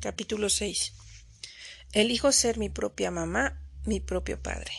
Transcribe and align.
Capítulo 0.00 0.48
6. 0.48 0.94
Elijo 1.92 2.32
ser 2.32 2.56
mi 2.56 2.70
propia 2.70 3.10
mamá, 3.10 3.60
mi 3.84 4.00
propio 4.00 4.42
padre. 4.42 4.72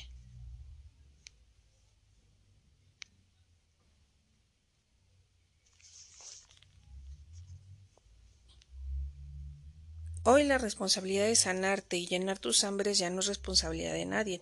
Hoy 10.23 10.44
la 10.44 10.57
responsabilidad 10.57 11.28
de 11.28 11.35
sanarte 11.35 11.97
y 11.97 12.08
llenar 12.08 12.40
tus 12.40 12.63
hambres 12.63 12.97
ya 12.97 13.12
no 13.12 13.19
es 13.19 13.28
responsabilidad 13.28 13.94
de 13.94 14.06
nadie, 14.06 14.42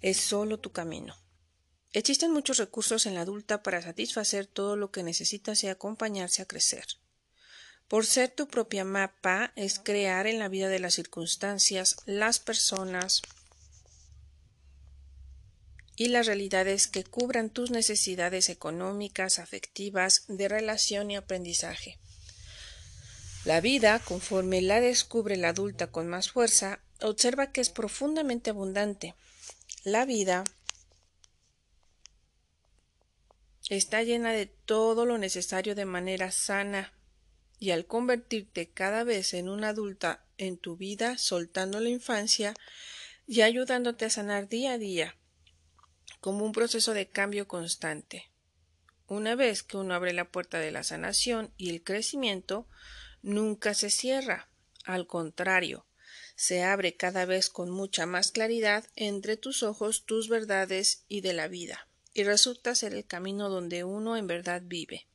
es 0.00 0.16
solo 0.16 0.58
tu 0.58 0.72
camino. 0.72 1.16
Existen 1.92 2.32
muchos 2.32 2.56
recursos 2.56 3.04
en 3.04 3.14
la 3.14 3.20
adulta 3.20 3.62
para 3.62 3.82
satisfacer 3.82 4.46
todo 4.46 4.74
lo 4.76 4.90
que 4.90 5.02
necesitas 5.02 5.62
y 5.64 5.68
acompañarse 5.68 6.40
a 6.40 6.46
crecer. 6.46 6.86
Por 7.88 8.04
ser 8.04 8.30
tu 8.30 8.48
propia 8.48 8.84
mapa 8.84 9.52
es 9.56 9.78
crear 9.78 10.26
en 10.26 10.38
la 10.38 10.48
vida 10.48 10.68
de 10.68 10.78
las 10.78 10.94
circunstancias, 10.94 11.96
las 12.04 12.38
personas 12.38 13.22
y 15.96 16.08
las 16.08 16.26
realidades 16.26 16.86
que 16.86 17.02
cubran 17.02 17.48
tus 17.48 17.70
necesidades 17.70 18.50
económicas, 18.50 19.38
afectivas, 19.38 20.24
de 20.28 20.48
relación 20.48 21.10
y 21.10 21.16
aprendizaje. 21.16 21.98
La 23.44 23.62
vida, 23.62 23.98
conforme 24.00 24.60
la 24.60 24.80
descubre 24.80 25.38
la 25.38 25.48
adulta 25.48 25.86
con 25.86 26.08
más 26.08 26.30
fuerza, 26.30 26.80
observa 27.00 27.52
que 27.52 27.62
es 27.62 27.70
profundamente 27.70 28.50
abundante. 28.50 29.14
La 29.82 30.04
vida 30.04 30.44
está 33.70 34.02
llena 34.02 34.32
de 34.32 34.46
todo 34.46 35.06
lo 35.06 35.16
necesario 35.16 35.74
de 35.74 35.86
manera 35.86 36.30
sana, 36.30 36.92
y 37.58 37.70
al 37.70 37.86
convertirte 37.86 38.68
cada 38.68 39.04
vez 39.04 39.34
en 39.34 39.48
una 39.48 39.70
adulta 39.70 40.24
en 40.36 40.56
tu 40.56 40.76
vida, 40.76 41.18
soltando 41.18 41.80
la 41.80 41.88
infancia 41.88 42.54
y 43.26 43.42
ayudándote 43.42 44.04
a 44.04 44.10
sanar 44.10 44.48
día 44.48 44.72
a 44.72 44.78
día, 44.78 45.16
como 46.20 46.44
un 46.44 46.52
proceso 46.52 46.94
de 46.94 47.08
cambio 47.08 47.48
constante. 47.48 48.30
Una 49.06 49.34
vez 49.34 49.62
que 49.62 49.76
uno 49.76 49.94
abre 49.94 50.12
la 50.12 50.30
puerta 50.30 50.58
de 50.58 50.70
la 50.70 50.82
sanación 50.82 51.52
y 51.56 51.70
el 51.70 51.82
crecimiento, 51.82 52.66
nunca 53.22 53.74
se 53.74 53.90
cierra, 53.90 54.48
al 54.84 55.06
contrario, 55.06 55.86
se 56.36 56.62
abre 56.62 56.96
cada 56.96 57.24
vez 57.24 57.50
con 57.50 57.70
mucha 57.70 58.06
más 58.06 58.30
claridad 58.30 58.86
entre 58.94 59.36
tus 59.36 59.62
ojos 59.62 60.04
tus 60.04 60.28
verdades 60.28 61.04
y 61.08 61.20
de 61.20 61.32
la 61.32 61.48
vida, 61.48 61.88
y 62.14 62.22
resulta 62.22 62.74
ser 62.74 62.94
el 62.94 63.06
camino 63.06 63.48
donde 63.48 63.82
uno 63.82 64.16
en 64.16 64.26
verdad 64.26 64.62
vive. 64.64 65.08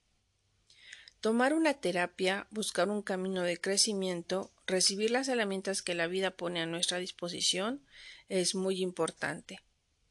Tomar 1.24 1.54
una 1.54 1.74
terapia, 1.74 2.48
buscar 2.52 2.90
un 2.90 3.02
camino 3.02 3.44
de 3.44 3.58
crecimiento, 3.58 4.52
recibir 4.68 5.10
las 5.10 5.30
herramientas 5.30 5.82
que 5.82 5.96
la 5.96 6.08
vida 6.08 6.32
pone 6.32 6.60
a 6.62 6.66
nuestra 6.66 6.98
disposición 6.98 7.82
es 8.28 8.56
muy 8.56 8.82
importante. 8.82 9.62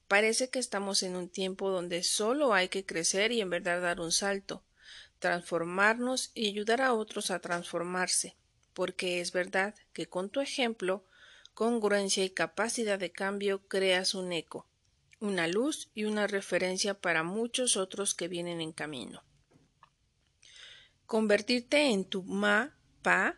Parece 0.09 0.49
que 0.49 0.59
estamos 0.59 1.03
en 1.03 1.15
un 1.17 1.29
tiempo 1.29 1.69
donde 1.69 2.03
solo 2.03 2.55
hay 2.55 2.71
que 2.71 2.87
crecer 2.87 3.31
y 3.31 3.43
en 3.43 3.51
verdad 3.51 3.83
dar 3.83 4.01
un 4.01 4.11
salto, 4.11 4.65
transformarnos 5.19 6.31
y 6.33 6.49
ayudar 6.49 6.81
a 6.81 6.95
otros 6.95 7.31
a 7.31 7.41
transformarse, 7.41 8.35
porque 8.73 9.21
es 9.21 9.33
verdad 9.33 9.75
que 9.93 10.07
con 10.07 10.31
tu 10.31 10.41
ejemplo, 10.41 11.05
congruencia 11.53 12.25
y 12.25 12.31
capacidad 12.31 12.99
de 12.99 13.13
cambio 13.13 13.69
creas 13.69 14.15
un 14.15 14.33
eco, 14.33 14.67
una 15.21 15.47
luz 15.47 15.91
y 15.95 16.05
una 16.05 16.27
referencia 16.27 16.95
para 16.95 17.23
muchos 17.23 17.77
otros 17.77 18.15
que 18.15 18.29
vienen 18.29 18.63
en 18.63 18.73
camino. 18.73 19.23
Convertirte 21.13 21.91
en 21.91 22.07
tu 22.07 22.23
ma, 22.23 22.75
pa, 23.03 23.37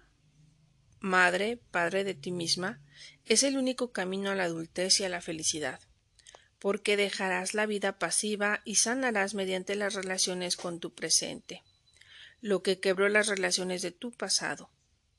madre, 1.00 1.58
padre 1.72 2.04
de 2.04 2.14
ti 2.14 2.30
misma, 2.30 2.80
es 3.24 3.42
el 3.42 3.58
único 3.58 3.90
camino 3.90 4.30
a 4.30 4.36
la 4.36 4.44
adultez 4.44 5.00
y 5.00 5.04
a 5.04 5.08
la 5.08 5.20
felicidad, 5.20 5.80
porque 6.60 6.96
dejarás 6.96 7.52
la 7.52 7.66
vida 7.66 7.98
pasiva 7.98 8.62
y 8.64 8.76
sanarás 8.76 9.34
mediante 9.34 9.74
las 9.74 9.94
relaciones 9.94 10.56
con 10.56 10.78
tu 10.78 10.94
presente, 10.94 11.64
lo 12.40 12.62
que 12.62 12.78
quebró 12.78 13.08
las 13.08 13.26
relaciones 13.26 13.82
de 13.82 13.90
tu 13.90 14.12
pasado. 14.12 14.70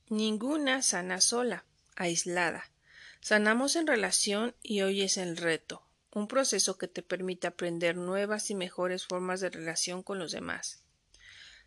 Ninguna 0.08 0.82
sana 0.82 1.20
sola, 1.20 1.66
aislada. 1.98 2.72
Sanamos 3.20 3.76
en 3.76 3.86
relación 3.86 4.56
y 4.64 4.80
hoy 4.80 5.02
es 5.02 5.18
el 5.18 5.36
reto, 5.36 5.86
un 6.14 6.30
proceso 6.30 6.78
que 6.78 6.88
te 6.88 7.04
permite 7.04 7.48
aprender 7.48 7.98
nuevas 7.98 8.50
y 8.50 8.56
mejores 8.56 9.06
formas 9.06 9.42
de 9.42 9.50
relación 9.50 10.04
con 10.04 10.20
los 10.20 10.32
demás. 10.32 10.86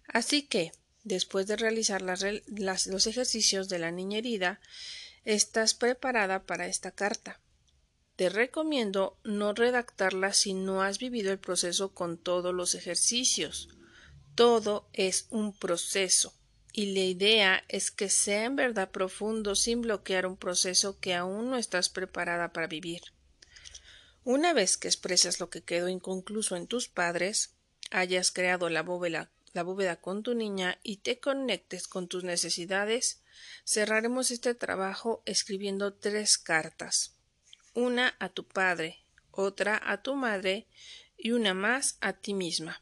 Así 0.09 0.43
que, 0.43 0.73
después 1.05 1.47
de 1.47 1.57
realizar 1.57 2.03
los 2.03 3.07
ejercicios 3.07 3.69
de 3.69 3.79
la 3.79 3.91
niña 3.91 4.19
herida, 4.19 4.61
estás 5.25 5.75
preparada 5.75 6.45
para 6.45 6.67
esta 6.67 6.91
carta. 6.91 7.41
Te 8.17 8.29
recomiendo 8.29 9.17
no 9.23 9.53
redactarla 9.53 10.33
si 10.33 10.53
no 10.55 10.83
has 10.83 10.99
vivido 10.99 11.31
el 11.31 11.39
proceso 11.39 11.95
con 11.95 12.19
todos 12.19 12.53
los 12.55 12.75
ejercicios. 12.75 13.69
Todo 14.35 14.89
es 14.93 15.27
un 15.31 15.57
proceso 15.57 16.35
y 16.73 16.95
la 16.95 17.01
idea 17.01 17.65
es 17.69 17.91
que 17.91 18.09
sea 18.09 18.45
en 18.45 18.57
verdad 18.57 18.91
profundo 18.91 19.55
sin 19.55 19.83
bloquear 19.83 20.27
un 20.27 20.37
proceso 20.37 20.99
que 20.99 21.15
aún 21.15 21.51
no 21.51 21.57
estás 21.57 21.89
preparada 21.89 22.53
para 22.53 22.67
vivir. 22.67 23.03
Una 24.25 24.53
vez 24.53 24.77
que 24.77 24.89
expresas 24.89 25.41
lo 25.41 25.49
que 25.49 25.63
quedó 25.63 25.89
inconcluso 25.89 26.57
en 26.57 26.67
tus 26.67 26.89
padres, 26.89 27.55
hayas 27.91 28.31
creado 28.31 28.69
la 28.69 28.83
bóveda 28.83 29.31
la 29.59 29.65
bóveda 29.65 29.97
con 29.97 30.23
tu 30.23 30.35
niña 30.35 30.79
y 30.85 30.99
te 30.99 31.19
conectes 31.19 31.89
con 31.89 32.07
tus 32.07 32.23
necesidades, 32.23 33.25
cerraremos 33.65 34.31
este 34.31 34.55
trabajo 34.55 35.21
escribiendo 35.27 35.95
tres 35.95 36.39
cartas. 36.39 37.17
Una 37.75 38.15
a 38.21 38.29
tu 38.29 38.47
padre, 38.47 39.05
otra 39.33 39.81
a 39.85 40.01
tu 40.01 40.15
madre 40.15 40.69
y 41.17 41.33
una 41.33 41.55
más 41.55 41.99
a 42.01 42.13
ti 42.13 42.35
misma. 42.35 42.81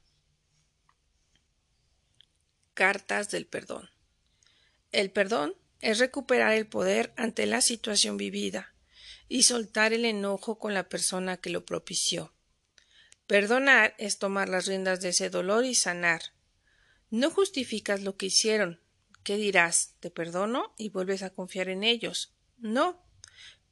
Cartas 2.74 3.30
del 3.30 3.46
perdón. 3.46 3.88
El 4.92 5.10
perdón 5.10 5.54
es 5.80 5.98
recuperar 5.98 6.52
el 6.52 6.66
poder 6.66 7.14
ante 7.16 7.46
la 7.46 7.62
situación 7.62 8.18
vivida 8.18 8.74
y 9.30 9.44
soltar 9.44 9.94
el 9.94 10.04
enojo 10.04 10.58
con 10.58 10.74
la 10.74 10.90
persona 10.90 11.38
que 11.38 11.48
lo 11.48 11.64
propició. 11.64 12.34
Perdonar 13.26 13.94
es 13.96 14.18
tomar 14.18 14.50
las 14.50 14.66
riendas 14.66 15.00
de 15.00 15.08
ese 15.08 15.30
dolor 15.30 15.64
y 15.64 15.74
sanar, 15.74 16.35
no 17.16 17.30
justificas 17.30 18.02
lo 18.02 18.16
que 18.16 18.26
hicieron. 18.26 18.80
¿Qué 19.22 19.36
dirás? 19.36 19.94
¿Te 20.00 20.10
perdono? 20.10 20.74
y 20.76 20.90
vuelves 20.90 21.22
a 21.22 21.30
confiar 21.30 21.68
en 21.68 21.82
ellos. 21.82 22.34
No. 22.58 23.02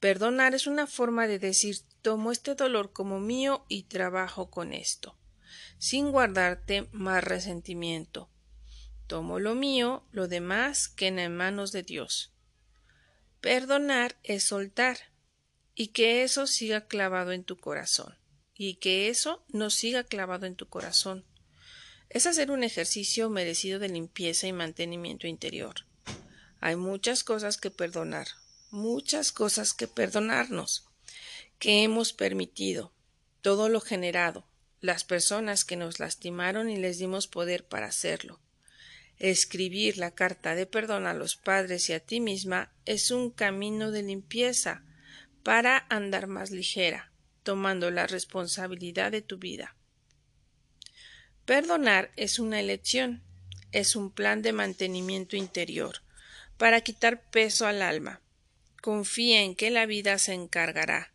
Perdonar 0.00 0.54
es 0.54 0.66
una 0.66 0.86
forma 0.86 1.26
de 1.26 1.38
decir 1.38 1.76
tomo 2.02 2.32
este 2.32 2.54
dolor 2.54 2.92
como 2.92 3.20
mío 3.20 3.64
y 3.68 3.84
trabajo 3.84 4.50
con 4.50 4.72
esto, 4.72 5.16
sin 5.78 6.10
guardarte 6.10 6.88
más 6.92 7.22
resentimiento. 7.22 8.30
Tomo 9.06 9.38
lo 9.38 9.54
mío, 9.54 10.04
lo 10.10 10.28
demás 10.28 10.88
queda 10.88 11.24
en 11.24 11.36
manos 11.36 11.72
de 11.72 11.82
Dios. 11.82 12.32
Perdonar 13.40 14.16
es 14.22 14.44
soltar, 14.44 14.98
y 15.74 15.88
que 15.88 16.22
eso 16.22 16.46
siga 16.46 16.86
clavado 16.86 17.32
en 17.32 17.44
tu 17.44 17.56
corazón, 17.56 18.18
y 18.54 18.76
que 18.76 19.08
eso 19.08 19.44
no 19.48 19.70
siga 19.70 20.04
clavado 20.04 20.46
en 20.46 20.56
tu 20.56 20.68
corazón 20.68 21.24
es 22.14 22.26
hacer 22.26 22.52
un 22.52 22.62
ejercicio 22.62 23.28
merecido 23.28 23.80
de 23.80 23.88
limpieza 23.88 24.46
y 24.46 24.52
mantenimiento 24.52 25.26
interior. 25.26 25.74
Hay 26.60 26.76
muchas 26.76 27.24
cosas 27.24 27.58
que 27.58 27.72
perdonar, 27.72 28.28
muchas 28.70 29.32
cosas 29.32 29.74
que 29.74 29.88
perdonarnos, 29.88 30.86
que 31.58 31.82
hemos 31.82 32.12
permitido, 32.12 32.92
todo 33.42 33.68
lo 33.68 33.80
generado, 33.80 34.46
las 34.80 35.02
personas 35.02 35.64
que 35.64 35.74
nos 35.74 35.98
lastimaron 35.98 36.70
y 36.70 36.76
les 36.76 36.98
dimos 36.98 37.26
poder 37.26 37.66
para 37.66 37.86
hacerlo. 37.86 38.38
Escribir 39.18 39.98
la 39.98 40.12
carta 40.12 40.54
de 40.54 40.66
perdón 40.66 41.08
a 41.08 41.14
los 41.14 41.34
padres 41.34 41.90
y 41.90 41.94
a 41.94 42.00
ti 42.00 42.20
misma 42.20 42.72
es 42.84 43.10
un 43.10 43.30
camino 43.30 43.90
de 43.90 44.04
limpieza 44.04 44.84
para 45.42 45.84
andar 45.88 46.28
más 46.28 46.52
ligera, 46.52 47.10
tomando 47.42 47.90
la 47.90 48.06
responsabilidad 48.06 49.10
de 49.10 49.22
tu 49.22 49.38
vida. 49.38 49.74
Perdonar 51.46 52.10
es 52.16 52.38
una 52.38 52.58
elección, 52.58 53.22
es 53.70 53.96
un 53.96 54.10
plan 54.10 54.40
de 54.40 54.54
mantenimiento 54.54 55.36
interior, 55.36 56.00
para 56.56 56.80
quitar 56.80 57.28
peso 57.30 57.66
al 57.66 57.82
alma. 57.82 58.22
Confía 58.80 59.42
en 59.42 59.54
que 59.54 59.70
la 59.70 59.84
vida 59.84 60.16
se 60.16 60.32
encargará. 60.32 61.12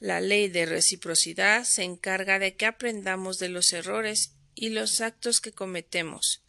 La 0.00 0.20
ley 0.20 0.48
de 0.48 0.66
reciprocidad 0.66 1.62
se 1.62 1.84
encarga 1.84 2.40
de 2.40 2.56
que 2.56 2.66
aprendamos 2.66 3.38
de 3.38 3.50
los 3.50 3.72
errores 3.72 4.32
y 4.56 4.70
los 4.70 5.00
actos 5.00 5.40
que 5.40 5.52
cometemos. 5.52 6.42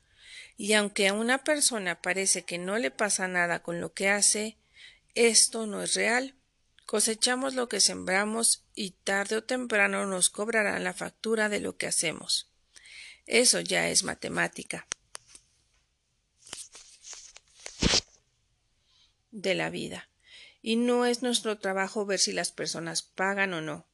Y 0.57 0.73
aunque 0.73 1.07
a 1.07 1.13
una 1.13 1.43
persona 1.43 2.01
parece 2.01 2.45
que 2.45 2.57
no 2.57 2.79
le 2.79 2.89
pasa 2.89 3.27
nada 3.27 3.61
con 3.61 3.79
lo 3.79 3.93
que 3.93 4.09
hace, 4.09 4.57
esto 5.13 5.67
no 5.67 5.83
es 5.83 5.93
real. 5.93 6.33
Cosechamos 6.87 7.53
lo 7.53 7.69
que 7.69 7.79
sembramos 7.79 8.63
y 8.73 8.91
tarde 8.91 9.37
o 9.37 9.43
temprano 9.43 10.07
nos 10.07 10.31
cobrarán 10.31 10.83
la 10.83 10.93
factura 10.93 11.47
de 11.47 11.59
lo 11.59 11.77
que 11.77 11.85
hacemos. 11.85 12.49
Eso 13.25 13.59
ya 13.61 13.89
es 13.89 14.03
matemática. 14.03 14.87
de 19.33 19.55
la 19.55 19.69
vida. 19.69 20.09
Y 20.61 20.77
no 20.77 21.05
es 21.05 21.21
nuestro 21.21 21.57
trabajo 21.57 22.05
ver 22.05 22.19
si 22.19 22.31
las 22.31 22.51
personas 22.51 23.01
pagan 23.01 23.53
o 23.53 23.59
no. 23.59 23.85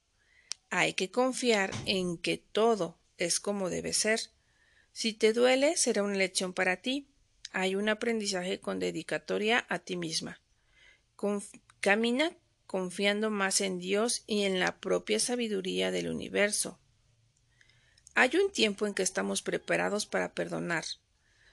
Hay 0.70 0.94
que 0.94 1.10
confiar 1.10 1.72
en 1.88 2.18
que 2.18 2.38
todo 2.38 3.00
es 3.18 3.40
como 3.40 3.72
debe 3.72 3.94
ser. 3.94 4.20
Si 4.92 5.14
te 5.14 5.34
duele, 5.34 5.78
será 5.78 6.04
una 6.04 6.16
lección 6.16 6.54
para 6.54 6.78
ti. 6.78 7.08
Hay 7.52 7.74
un 7.74 7.90
aprendizaje 7.90 8.60
con 8.60 8.78
dedicatoria 8.78 9.66
a 9.70 9.80
ti 9.80 9.96
misma. 9.96 10.40
camina 11.80 12.36
confiando 12.68 13.32
más 13.32 13.62
en 13.62 13.80
Dios 13.80 14.24
y 14.28 14.44
en 14.44 14.60
la 14.60 14.80
propia 14.80 15.20
sabiduría 15.20 15.90
del 15.90 16.10
universo. 16.10 16.78
Hay 18.16 18.32
un 18.36 18.52
tiempo 18.52 18.86
en 18.86 18.94
que 18.94 19.04
estamos 19.04 19.42
preparados 19.42 20.06
para 20.06 20.34
perdonar, 20.34 20.86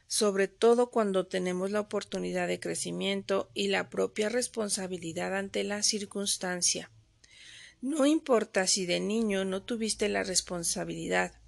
sobre 0.06 0.48
todo 0.48 0.90
cuando 0.90 1.26
tenemos 1.26 1.70
la 1.70 1.80
oportunidad 1.80 2.48
de 2.48 2.60
crecimiento 2.60 3.50
y 3.54 3.68
la 3.68 3.90
propia 3.90 4.28
responsabilidad 4.28 5.36
ante 5.36 5.64
la 5.64 5.82
circunstancia. 5.82 6.90
No 7.80 8.06
importa 8.06 8.66
si 8.66 8.86
de 8.86 9.00
niño 9.00 9.44
no 9.44 9.62
tuviste 9.62 10.08
la 10.08 10.22
responsabilidad, 10.22 11.40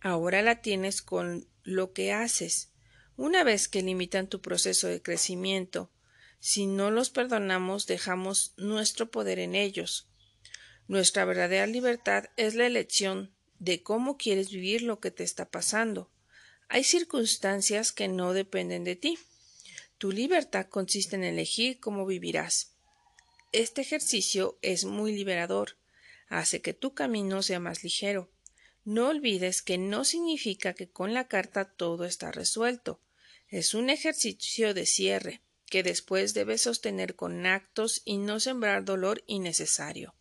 ahora 0.00 0.42
la 0.42 0.60
tienes 0.60 1.02
con 1.02 1.48
lo 1.62 1.92
que 1.92 2.12
haces. 2.12 2.72
Una 3.16 3.44
vez 3.44 3.68
que 3.68 3.82
limitan 3.82 4.28
tu 4.28 4.40
proceso 4.40 4.88
de 4.88 5.02
crecimiento, 5.02 5.90
si 6.40 6.66
no 6.66 6.90
los 6.90 7.10
perdonamos, 7.10 7.86
dejamos 7.86 8.52
nuestro 8.56 9.10
poder 9.10 9.38
en 9.38 9.54
ellos. 9.54 10.08
Nuestra 10.88 11.24
verdadera 11.24 11.66
libertad 11.66 12.24
es 12.36 12.54
la 12.54 12.66
elección 12.66 13.32
de 13.62 13.80
cómo 13.80 14.16
quieres 14.16 14.50
vivir 14.50 14.82
lo 14.82 14.98
que 14.98 15.12
te 15.12 15.22
está 15.22 15.48
pasando. 15.48 16.10
Hay 16.68 16.82
circunstancias 16.82 17.92
que 17.92 18.08
no 18.08 18.32
dependen 18.32 18.82
de 18.82 18.96
ti. 18.96 19.20
Tu 19.98 20.10
libertad 20.10 20.66
consiste 20.66 21.14
en 21.14 21.22
elegir 21.22 21.78
cómo 21.78 22.04
vivirás. 22.04 22.72
Este 23.52 23.82
ejercicio 23.82 24.58
es 24.62 24.84
muy 24.84 25.14
liberador. 25.14 25.76
Hace 26.26 26.60
que 26.60 26.74
tu 26.74 26.92
camino 26.94 27.40
sea 27.40 27.60
más 27.60 27.84
ligero. 27.84 28.32
No 28.84 29.10
olvides 29.10 29.62
que 29.62 29.78
no 29.78 30.04
significa 30.04 30.74
que 30.74 30.90
con 30.90 31.14
la 31.14 31.28
carta 31.28 31.64
todo 31.64 32.04
está 32.04 32.32
resuelto. 32.32 33.00
Es 33.46 33.74
un 33.74 33.90
ejercicio 33.90 34.74
de 34.74 34.86
cierre 34.86 35.40
que 35.66 35.84
después 35.84 36.34
debes 36.34 36.62
sostener 36.62 37.14
con 37.14 37.46
actos 37.46 38.02
y 38.04 38.16
no 38.16 38.40
sembrar 38.40 38.84
dolor 38.84 39.22
innecesario. 39.28 40.16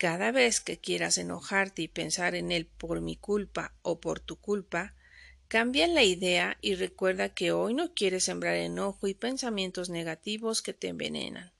Cada 0.00 0.32
vez 0.32 0.62
que 0.62 0.78
quieras 0.78 1.18
enojarte 1.18 1.82
y 1.82 1.88
pensar 1.88 2.34
en 2.34 2.52
él 2.52 2.64
por 2.64 3.02
mi 3.02 3.16
culpa 3.16 3.74
o 3.82 4.00
por 4.00 4.18
tu 4.18 4.36
culpa, 4.36 4.94
cambia 5.46 5.86
la 5.88 6.02
idea 6.02 6.56
y 6.62 6.74
recuerda 6.74 7.34
que 7.34 7.52
hoy 7.52 7.74
no 7.74 7.92
quieres 7.92 8.24
sembrar 8.24 8.56
enojo 8.56 9.08
y 9.08 9.12
pensamientos 9.12 9.90
negativos 9.90 10.62
que 10.62 10.72
te 10.72 10.88
envenenan. 10.88 11.52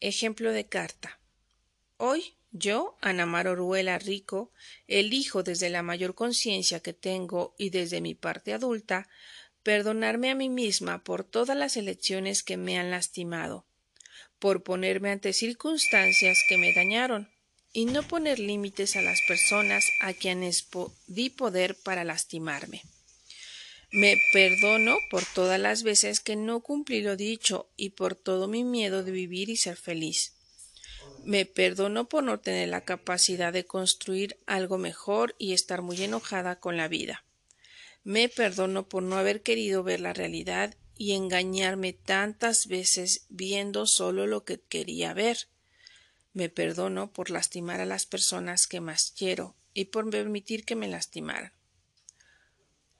Ejemplo 0.00 0.50
de 0.50 0.66
carta. 0.66 1.20
Hoy 1.96 2.34
yo, 2.50 2.96
Anamar 3.00 3.46
Oruela 3.46 3.96
Rico, 4.00 4.50
elijo 4.88 5.44
desde 5.44 5.70
la 5.70 5.84
mayor 5.84 6.16
conciencia 6.16 6.80
que 6.80 6.92
tengo 6.92 7.54
y 7.56 7.70
desde 7.70 8.00
mi 8.00 8.16
parte 8.16 8.52
adulta 8.52 9.08
perdonarme 9.62 10.30
a 10.30 10.34
mí 10.34 10.48
misma 10.48 11.04
por 11.04 11.22
todas 11.22 11.56
las 11.56 11.76
elecciones 11.76 12.42
que 12.42 12.56
me 12.56 12.80
han 12.80 12.90
lastimado, 12.90 13.67
por 14.38 14.62
ponerme 14.62 15.10
ante 15.10 15.32
circunstancias 15.32 16.38
que 16.48 16.58
me 16.58 16.72
dañaron, 16.72 17.28
y 17.72 17.84
no 17.84 18.02
poner 18.02 18.38
límites 18.38 18.96
a 18.96 19.02
las 19.02 19.20
personas 19.28 19.86
a 20.00 20.12
quienes 20.12 20.66
di 21.06 21.30
poder 21.30 21.76
para 21.76 22.04
lastimarme. 22.04 22.82
Me 23.90 24.20
perdono 24.32 24.96
por 25.10 25.24
todas 25.24 25.58
las 25.58 25.82
veces 25.82 26.20
que 26.20 26.36
no 26.36 26.60
cumplí 26.60 27.00
lo 27.00 27.16
dicho 27.16 27.70
y 27.76 27.90
por 27.90 28.14
todo 28.14 28.46
mi 28.46 28.64
miedo 28.64 29.02
de 29.02 29.12
vivir 29.12 29.48
y 29.48 29.56
ser 29.56 29.76
feliz. 29.76 30.34
Me 31.24 31.46
perdono 31.46 32.08
por 32.08 32.22
no 32.22 32.38
tener 32.38 32.68
la 32.68 32.82
capacidad 32.82 33.52
de 33.52 33.64
construir 33.64 34.36
algo 34.46 34.76
mejor 34.76 35.34
y 35.38 35.52
estar 35.52 35.82
muy 35.82 36.02
enojada 36.02 36.60
con 36.60 36.76
la 36.76 36.88
vida. 36.88 37.24
Me 38.04 38.28
perdono 38.28 38.88
por 38.88 39.02
no 39.02 39.16
haber 39.16 39.42
querido 39.42 39.82
ver 39.82 40.00
la 40.00 40.12
realidad 40.12 40.74
y 40.98 41.12
engañarme 41.12 41.92
tantas 41.92 42.66
veces 42.66 43.24
viendo 43.28 43.86
solo 43.86 44.26
lo 44.26 44.44
que 44.44 44.60
quería 44.60 45.14
ver. 45.14 45.48
Me 46.34 46.48
perdono 46.48 47.12
por 47.12 47.30
lastimar 47.30 47.80
a 47.80 47.86
las 47.86 48.04
personas 48.04 48.66
que 48.66 48.80
más 48.80 49.14
quiero 49.16 49.54
y 49.72 49.86
por 49.86 50.10
permitir 50.10 50.64
que 50.64 50.76
me 50.76 50.88
lastimaran. 50.88 51.52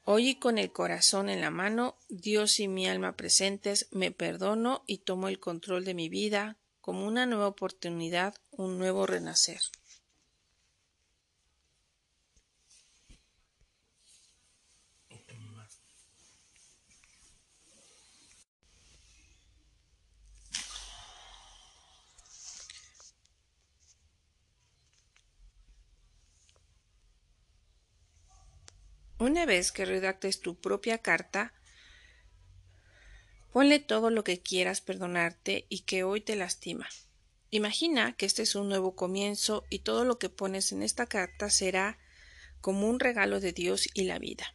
Hoy 0.04 0.36
con 0.36 0.56
el 0.56 0.72
corazón 0.72 1.28
en 1.28 1.42
la 1.42 1.50
mano, 1.50 1.98
Dios 2.08 2.60
y 2.60 2.68
mi 2.68 2.88
alma 2.88 3.16
presentes, 3.16 3.88
me 3.90 4.10
perdono 4.10 4.84
y 4.86 4.98
tomo 4.98 5.28
el 5.28 5.38
control 5.38 5.84
de 5.84 5.92
mi 5.92 6.08
vida 6.08 6.56
como 6.80 7.06
una 7.06 7.26
nueva 7.26 7.48
oportunidad, 7.48 8.34
un 8.50 8.78
nuevo 8.78 9.06
renacer. 9.06 9.60
Una 29.20 29.46
vez 29.46 29.72
que 29.72 29.84
redactes 29.84 30.40
tu 30.40 30.54
propia 30.54 30.98
carta, 30.98 31.52
ponle 33.52 33.80
todo 33.80 34.10
lo 34.10 34.22
que 34.22 34.38
quieras 34.38 34.80
perdonarte 34.80 35.66
y 35.68 35.80
que 35.80 36.04
hoy 36.04 36.20
te 36.20 36.36
lastima. 36.36 36.88
Imagina 37.50 38.12
que 38.12 38.26
este 38.26 38.42
es 38.42 38.54
un 38.54 38.68
nuevo 38.68 38.94
comienzo 38.94 39.64
y 39.70 39.80
todo 39.80 40.04
lo 40.04 40.20
que 40.20 40.28
pones 40.28 40.70
en 40.70 40.84
esta 40.84 41.06
carta 41.06 41.50
será 41.50 41.98
como 42.60 42.88
un 42.88 43.00
regalo 43.00 43.40
de 43.40 43.52
Dios 43.52 43.88
y 43.92 44.04
la 44.04 44.20
vida. 44.20 44.54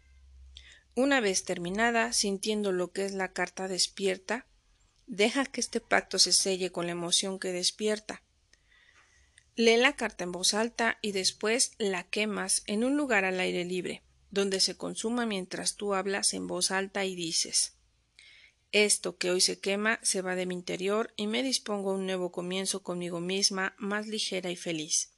Una 0.95 1.19
vez 1.19 1.43
terminada, 1.43 2.13
sintiendo 2.13 2.71
lo 2.71 2.93
que 2.93 3.03
es 3.03 3.11
la 3.11 3.33
carta 3.33 3.67
despierta, 3.67 4.45
deja 5.07 5.45
que 5.45 5.59
este 5.59 5.81
pacto 5.81 6.19
se 6.19 6.31
selle 6.31 6.71
con 6.71 6.85
la 6.85 6.93
emoción 6.93 7.37
que 7.37 7.51
despierta. 7.51 8.23
Lee 9.57 9.75
la 9.75 9.97
carta 9.97 10.23
en 10.23 10.31
voz 10.31 10.53
alta 10.53 10.99
y 11.01 11.11
después 11.11 11.73
la 11.79 12.05
quemas 12.05 12.63
en 12.65 12.85
un 12.85 12.95
lugar 12.95 13.25
al 13.25 13.41
aire 13.41 13.65
libre 13.65 14.03
donde 14.33 14.59
se 14.59 14.75
consuma 14.75 15.27
mientras 15.27 15.75
tú 15.75 15.93
hablas 15.93 16.33
en 16.33 16.47
voz 16.47 16.71
alta 16.71 17.05
y 17.05 17.13
dices 17.13 17.77
Esto 18.71 19.15
que 19.15 19.29
hoy 19.29 19.41
se 19.41 19.59
quema 19.59 19.99
se 20.01 20.23
va 20.23 20.35
de 20.35 20.47
mi 20.47 20.55
interior 20.55 21.13
y 21.15 21.27
me 21.27 21.43
dispongo 21.43 21.91
a 21.91 21.93
un 21.93 22.07
nuevo 22.07 22.31
comienzo 22.31 22.81
conmigo 22.81 23.21
misma 23.21 23.75
más 23.77 24.07
ligera 24.07 24.49
y 24.49 24.55
feliz. 24.55 25.11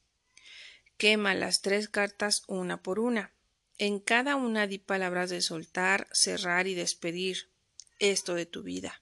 Quema 0.98 1.34
las 1.34 1.62
tres 1.62 1.88
cartas 1.88 2.44
una 2.48 2.84
por 2.84 3.00
una. 3.00 3.34
En 3.78 4.00
cada 4.00 4.36
una 4.36 4.68
di 4.68 4.80
palabras 4.80 5.30
de 5.30 5.42
soltar, 5.42 6.10
cerrar 6.12 6.68
y 6.68 6.76
despedir 6.76 7.50
esto 8.00 8.34
de 8.34 8.46
tu 8.46 8.64
vida. 8.64 9.02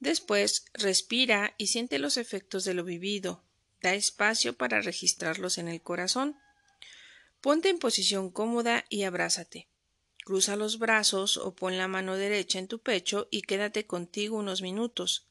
Después 0.00 0.64
respira 0.74 1.54
y 1.58 1.68
siente 1.68 2.00
los 2.00 2.16
efectos 2.16 2.64
de 2.64 2.74
lo 2.74 2.82
vivido. 2.82 3.44
Da 3.82 3.94
espacio 3.94 4.56
para 4.56 4.80
registrarlos 4.80 5.58
en 5.58 5.68
el 5.68 5.80
corazón. 5.80 6.36
Ponte 7.42 7.70
en 7.70 7.80
posición 7.80 8.30
cómoda 8.30 8.84
y 8.88 9.02
abrázate. 9.02 9.68
Cruza 10.24 10.54
los 10.54 10.78
brazos 10.78 11.36
o 11.36 11.56
pon 11.56 11.76
la 11.76 11.88
mano 11.88 12.14
derecha 12.14 12.60
en 12.60 12.68
tu 12.68 12.78
pecho 12.78 13.26
y 13.32 13.42
quédate 13.42 13.84
contigo 13.84 14.36
unos 14.36 14.62
minutos. 14.62 15.26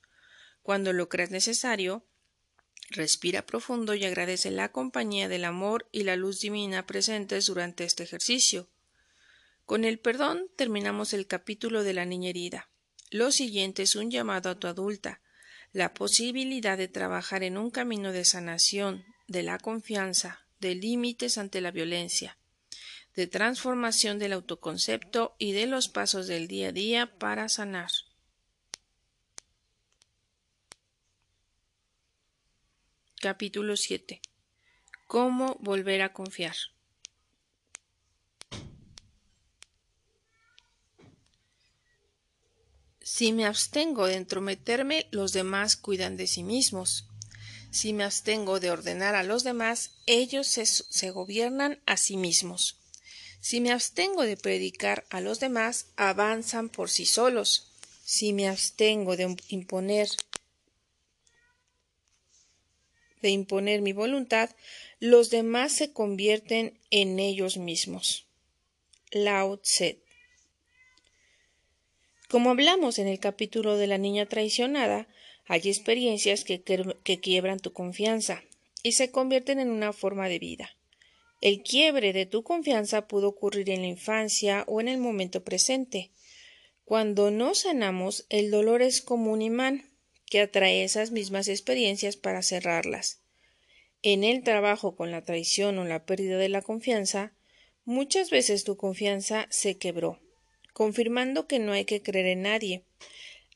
Cuando 0.62 0.92
lo 0.92 1.08
creas 1.08 1.32
necesario, 1.32 2.06
respira 2.90 3.46
profundo 3.46 3.96
y 3.96 4.04
agradece 4.04 4.52
la 4.52 4.74
compañía 4.74 5.30
del 5.30 5.46
amor 5.46 5.88
y 5.94 6.04
la 6.04 6.18
luz 6.18 6.42
divina 6.42 6.86
presentes 6.86 7.46
durante 7.46 7.86
este 7.86 8.04
ejercicio. 8.04 8.70
Con 9.66 9.86
el 9.86 9.98
perdón 9.98 10.50
terminamos 10.58 11.14
el 11.14 11.28
capítulo 11.28 11.82
de 11.86 11.94
la 11.94 12.04
niña 12.04 12.32
herida. 12.32 12.70
Lo 13.10 13.32
siguiente 13.32 13.84
es 13.84 13.96
un 13.96 14.12
llamado 14.12 14.50
a 14.50 14.60
tu 14.60 14.68
adulta, 14.68 15.22
la 15.72 15.94
posibilidad 15.94 16.78
de 16.78 16.90
trabajar 16.90 17.44
en 17.44 17.58
un 17.58 17.72
camino 17.72 18.12
de 18.12 18.26
sanación, 18.26 19.06
de 19.28 19.44
la 19.44 19.60
confianza, 19.60 20.41
de 20.62 20.76
límites 20.76 21.38
ante 21.38 21.60
la 21.60 21.72
violencia, 21.72 22.38
de 23.16 23.28
transformación 23.28 24.20
del 24.20 24.34
autoconcepto 24.34 25.36
y 25.38 25.52
de 25.52 25.66
los 25.66 25.90
pasos 25.90 26.28
del 26.28 26.48
día 26.48 26.70
a 26.70 26.72
día 26.72 27.18
para 27.18 27.50
sanar. 27.50 27.92
Capítulo 33.20 33.76
7. 33.76 34.22
¿Cómo 35.08 35.58
volver 35.60 36.04
a 36.04 36.14
confiar? 36.14 36.56
Si 43.02 43.34
me 43.34 43.46
abstengo 43.46 44.06
de 44.06 44.16
entrometerme, 44.16 45.08
los 45.12 45.34
demás 45.34 45.76
cuidan 45.76 46.18
de 46.18 46.28
sí 46.28 46.44
mismos. 46.44 47.11
Si 47.72 47.94
me 47.94 48.04
abstengo 48.04 48.60
de 48.60 48.70
ordenar 48.70 49.16
a 49.16 49.24
los 49.24 49.46
demás, 49.46 49.92
ellos 50.06 50.46
se, 50.48 51.12
gobiernan 51.12 51.80
a 51.86 51.96
sí 51.96 52.18
mismos. 52.18 52.78
Si 53.40 53.62
me 53.62 53.72
abstengo 53.72 54.24
de 54.24 54.36
predicar 54.36 55.06
a 55.10 55.22
los 55.22 55.40
demás, 55.40 55.88
avanzan 55.96 56.68
por 56.68 56.90
sí 56.90 57.06
solos. 57.06 57.72
Si 58.04 58.34
me 58.34 58.50
abstengo 58.50 59.16
de 59.16 59.36
imponer 59.48 60.10
de 63.22 63.30
imponer 63.30 63.82
mi 63.82 63.94
voluntad, 63.94 64.50
los 65.00 65.30
demás 65.30 65.72
se 65.72 65.94
convierten 65.94 66.80
en 66.90 67.20
ellos 67.20 67.58
mismos. 67.58 68.26
Lao 69.12 69.58
Tse. 69.58 70.00
Como 72.30 72.50
hablamos 72.50 72.98
en 72.98 73.08
el 73.08 73.20
capítulo 73.20 73.78
de 73.78 73.88
la 73.88 73.98
niña 73.98 74.26
traicionada, 74.26 75.08
hay 75.46 75.62
experiencias 75.66 76.44
que, 76.44 76.62
que 76.62 77.20
quiebran 77.20 77.60
tu 77.60 77.74
confianza 77.74 78.44
y 78.84 78.94
se 78.94 79.12
convierten 79.12 79.60
en 79.60 79.70
una 79.70 79.94
forma 79.94 80.30
de 80.30 80.40
vida. 80.40 80.70
El 81.42 81.64
quiebre 81.64 82.14
de 82.14 82.26
tu 82.26 82.44
confianza 82.44 83.08
pudo 83.08 83.30
ocurrir 83.30 83.70
en 83.70 83.82
la 83.82 83.88
infancia 83.88 84.64
o 84.68 84.80
en 84.80 84.88
el 84.88 85.00
momento 85.00 85.44
presente. 85.44 86.12
Cuando 86.86 87.32
no 87.32 87.56
sanamos, 87.56 88.26
el 88.30 88.52
dolor 88.52 88.82
es 88.82 89.02
como 89.02 89.32
un 89.32 89.42
imán 89.42 89.90
que 90.28 90.40
atrae 90.40 90.84
esas 90.84 91.12
mismas 91.12 91.48
experiencias 91.48 92.16
para 92.16 92.44
cerrarlas. 92.44 93.22
En 94.04 94.24
el 94.24 94.44
trabajo 94.44 94.96
con 94.96 95.12
la 95.12 95.24
traición 95.24 95.78
o 95.78 95.86
la 95.86 96.06
pérdida 96.06 96.38
de 96.38 96.50
la 96.50 96.62
confianza, 96.62 97.34
muchas 97.86 98.30
veces 98.30 98.64
tu 98.64 98.78
confianza 98.78 99.48
se 99.50 99.78
quebró, 99.78 100.20
confirmando 100.74 101.48
que 101.48 101.60
no 101.60 101.72
hay 101.72 101.86
que 101.86 102.02
creer 102.02 102.28
en 102.28 102.44
nadie. 102.44 102.84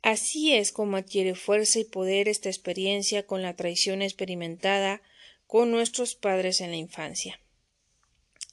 Así 0.05 0.53
es 0.53 0.71
como 0.71 0.97
adquiere 0.97 1.33
fuerza 1.33 1.79
y 1.79 1.83
poder 1.83 2.27
esta 2.27 2.47
experiencia 2.47 3.25
con 3.25 3.41
la 3.41 3.55
traición 3.55 4.03
experimentada 4.03 5.01
con 5.47 5.71
nuestros 5.71 6.13
padres 6.13 6.61
en 6.61 6.69
la 6.69 6.77
infancia. 6.77 7.41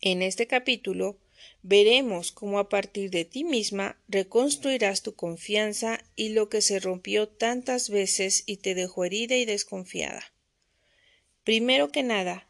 En 0.00 0.22
este 0.22 0.46
capítulo 0.46 1.18
veremos 1.62 2.32
cómo 2.32 2.58
a 2.58 2.70
partir 2.70 3.10
de 3.10 3.26
ti 3.26 3.44
misma 3.44 4.00
reconstruirás 4.08 5.02
tu 5.02 5.14
confianza 5.14 6.02
y 6.16 6.30
lo 6.30 6.48
que 6.48 6.62
se 6.62 6.80
rompió 6.80 7.28
tantas 7.28 7.90
veces 7.90 8.44
y 8.46 8.56
te 8.56 8.74
dejó 8.74 9.04
herida 9.04 9.36
y 9.36 9.44
desconfiada. 9.44 10.32
Primero 11.44 11.90
que 11.90 12.02
nada, 12.02 12.48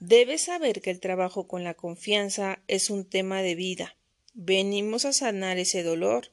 debes 0.00 0.40
saber 0.40 0.80
que 0.80 0.88
el 0.88 1.00
trabajo 1.00 1.46
con 1.48 1.64
la 1.64 1.74
confianza 1.74 2.62
es 2.66 2.88
un 2.88 3.04
tema 3.04 3.42
de 3.42 3.54
vida. 3.54 3.98
Venimos 4.32 5.04
a 5.04 5.12
sanar 5.12 5.58
ese 5.58 5.82
dolor, 5.82 6.28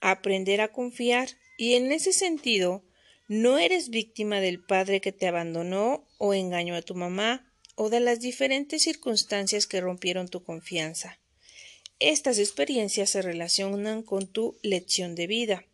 a 0.00 0.10
aprender 0.10 0.60
a 0.60 0.72
confiar 0.72 1.28
y 1.62 1.76
en 1.76 1.92
ese 1.92 2.12
sentido 2.12 2.82
no 3.28 3.56
eres 3.56 3.88
víctima 3.88 4.40
del 4.40 4.58
padre 4.58 5.00
que 5.00 5.12
te 5.12 5.28
abandonó 5.28 6.08
o 6.18 6.34
engañó 6.34 6.74
a 6.74 6.82
tu 6.82 6.96
mamá 6.96 7.54
o 7.76 7.88
de 7.88 8.00
las 8.00 8.18
diferentes 8.18 8.82
circunstancias 8.82 9.68
que 9.68 9.80
rompieron 9.80 10.26
tu 10.26 10.42
confianza. 10.42 11.20
Estas 12.00 12.40
experiencias 12.40 13.10
se 13.10 13.22
relacionan 13.22 14.02
con 14.02 14.26
tu 14.26 14.58
lección 14.62 15.14
de 15.14 15.28
vida. 15.28 15.64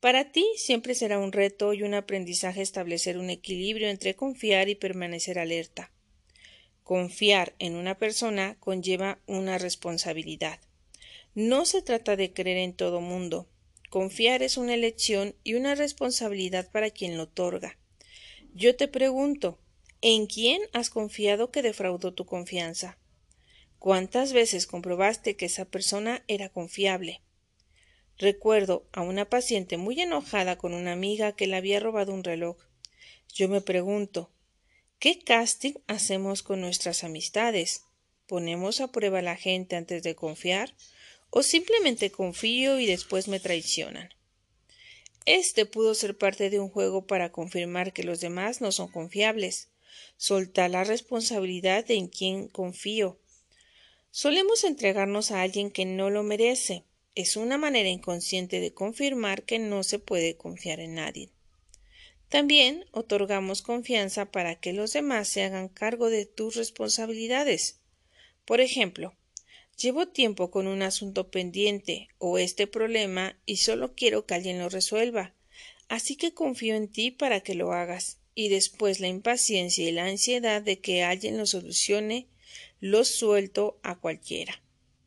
Para 0.00 0.32
ti 0.32 0.46
siempre 0.56 0.94
será 0.94 1.18
un 1.18 1.32
reto 1.32 1.74
y 1.74 1.82
un 1.82 1.92
aprendizaje 1.92 2.62
establecer 2.62 3.18
un 3.18 3.28
equilibrio 3.28 3.90
entre 3.90 4.16
confiar 4.16 4.70
y 4.70 4.74
permanecer 4.74 5.38
alerta. 5.38 5.92
Confiar 6.82 7.54
en 7.58 7.76
una 7.76 7.98
persona 7.98 8.56
conlleva 8.58 9.18
una 9.26 9.58
responsabilidad. 9.58 10.60
No 11.34 11.66
se 11.66 11.82
trata 11.82 12.16
de 12.16 12.32
creer 12.32 12.56
en 12.56 12.72
todo 12.72 13.02
mundo. 13.02 13.50
Confiar 13.94 14.42
es 14.42 14.56
una 14.56 14.74
elección 14.74 15.36
y 15.44 15.54
una 15.54 15.76
responsabilidad 15.76 16.68
para 16.72 16.90
quien 16.90 17.16
lo 17.16 17.22
otorga. 17.22 17.78
Yo 18.52 18.74
te 18.74 18.88
pregunto, 18.88 19.60
¿en 20.00 20.26
quién 20.26 20.60
has 20.72 20.90
confiado 20.90 21.52
que 21.52 21.62
defraudó 21.62 22.12
tu 22.12 22.26
confianza? 22.26 22.98
¿Cuántas 23.78 24.32
veces 24.32 24.66
comprobaste 24.66 25.36
que 25.36 25.46
esa 25.46 25.66
persona 25.66 26.24
era 26.26 26.48
confiable? 26.48 27.22
Recuerdo 28.18 28.88
a 28.90 29.02
una 29.02 29.30
paciente 29.30 29.76
muy 29.76 30.00
enojada 30.00 30.58
con 30.58 30.74
una 30.74 30.90
amiga 30.90 31.36
que 31.36 31.46
le 31.46 31.54
había 31.54 31.78
robado 31.78 32.12
un 32.12 32.24
reloj. 32.24 32.56
Yo 33.32 33.48
me 33.48 33.60
pregunto 33.60 34.32
¿qué 34.98 35.20
casting 35.20 35.74
hacemos 35.86 36.42
con 36.42 36.60
nuestras 36.60 37.04
amistades? 37.04 37.84
¿Ponemos 38.26 38.80
a 38.80 38.90
prueba 38.90 39.20
a 39.20 39.22
la 39.22 39.36
gente 39.36 39.76
antes 39.76 40.02
de 40.02 40.16
confiar? 40.16 40.74
¿O 41.36 41.42
simplemente 41.42 42.12
confío 42.12 42.78
y 42.78 42.86
después 42.86 43.26
me 43.26 43.40
traicionan? 43.40 44.08
Este 45.26 45.66
pudo 45.66 45.96
ser 45.96 46.16
parte 46.16 46.48
de 46.48 46.60
un 46.60 46.68
juego 46.68 47.08
para 47.08 47.32
confirmar 47.32 47.92
que 47.92 48.04
los 48.04 48.20
demás 48.20 48.60
no 48.60 48.70
son 48.70 48.86
confiables. 48.86 49.68
Soltar 50.16 50.70
la 50.70 50.84
responsabilidad 50.84 51.84
de 51.84 51.94
en 51.94 52.06
quién 52.06 52.46
confío. 52.46 53.18
Solemos 54.12 54.62
entregarnos 54.62 55.32
a 55.32 55.42
alguien 55.42 55.72
que 55.72 55.86
no 55.86 56.08
lo 56.08 56.22
merece, 56.22 56.84
es 57.16 57.36
una 57.36 57.58
manera 57.58 57.88
inconsciente 57.88 58.60
de 58.60 58.72
confirmar 58.72 59.42
que 59.42 59.58
no 59.58 59.82
se 59.82 59.98
puede 59.98 60.36
confiar 60.36 60.78
en 60.78 60.94
nadie. 60.94 61.30
También 62.28 62.84
otorgamos 62.92 63.60
confianza 63.60 64.30
para 64.30 64.60
que 64.60 64.72
los 64.72 64.92
demás 64.92 65.26
se 65.26 65.42
hagan 65.42 65.68
cargo 65.68 66.10
de 66.10 66.26
tus 66.26 66.54
responsabilidades. 66.54 67.80
Por 68.44 68.60
ejemplo, 68.60 69.16
llevo 69.76 70.08
tiempo 70.08 70.50
con 70.50 70.66
un 70.66 70.82
asunto 70.82 71.30
pendiente 71.30 72.08
o 72.18 72.38
este 72.38 72.66
problema 72.66 73.38
y 73.46 73.56
solo 73.56 73.94
quiero 73.94 74.26
que 74.26 74.34
alguien 74.34 74.58
lo 74.58 74.68
resuelva, 74.68 75.34
así 75.88 76.16
que 76.16 76.34
confío 76.34 76.74
en 76.74 76.88
ti 76.88 77.10
para 77.10 77.40
que 77.40 77.54
lo 77.54 77.72
hagas, 77.72 78.18
y 78.34 78.48
después 78.48 79.00
la 79.00 79.08
impaciencia 79.08 79.88
y 79.88 79.92
la 79.92 80.06
ansiedad 80.06 80.62
de 80.62 80.80
que 80.80 81.02
alguien 81.02 81.38
lo 81.38 81.46
solucione 81.46 82.28
lo 82.80 83.04
suelto 83.04 83.78
a 83.82 83.98
cualquiera. 83.98 84.62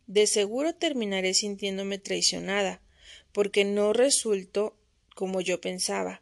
De 0.08 0.26
seguro 0.26 0.74
terminaré 0.74 1.34
sintiéndome 1.34 1.98
traicionada, 1.98 2.82
porque 3.34 3.66
no 3.66 3.94
resultó 3.94 4.78
como 5.14 5.42
yo 5.42 5.60
pensaba, 5.60 6.22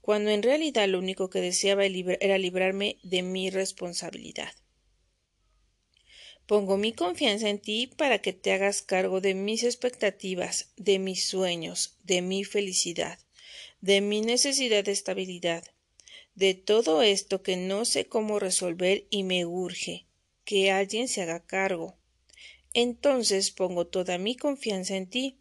cuando 0.00 0.30
en 0.30 0.42
realidad 0.42 0.88
lo 0.88 0.98
único 0.98 1.30
que 1.30 1.40
deseaba 1.40 1.84
era 1.84 2.38
librarme 2.38 2.98
de 3.02 3.22
mi 3.22 3.50
responsabilidad. 3.50 4.52
Pongo 6.52 6.76
mi 6.76 6.92
confianza 6.92 7.48
en 7.48 7.58
ti 7.58 7.86
para 7.86 8.18
que 8.20 8.34
te 8.34 8.52
hagas 8.52 8.82
cargo 8.82 9.22
de 9.22 9.32
mis 9.32 9.62
expectativas, 9.64 10.68
de 10.76 10.98
mis 10.98 11.24
sueños, 11.24 11.96
de 12.04 12.20
mi 12.20 12.44
felicidad, 12.44 13.18
de 13.80 14.02
mi 14.02 14.20
necesidad 14.20 14.84
de 14.84 14.92
estabilidad, 14.92 15.64
de 16.34 16.52
todo 16.52 17.00
esto 17.00 17.42
que 17.42 17.56
no 17.56 17.86
sé 17.86 18.04
cómo 18.04 18.38
resolver 18.38 19.06
y 19.08 19.22
me 19.22 19.46
urge 19.46 20.04
que 20.44 20.70
alguien 20.70 21.08
se 21.08 21.22
haga 21.22 21.40
cargo 21.40 21.96
entonces 22.74 23.50
pongo 23.50 23.86
toda 23.86 24.18
mi 24.18 24.36
confianza 24.36 24.94
en 24.96 25.06
ti. 25.06 25.38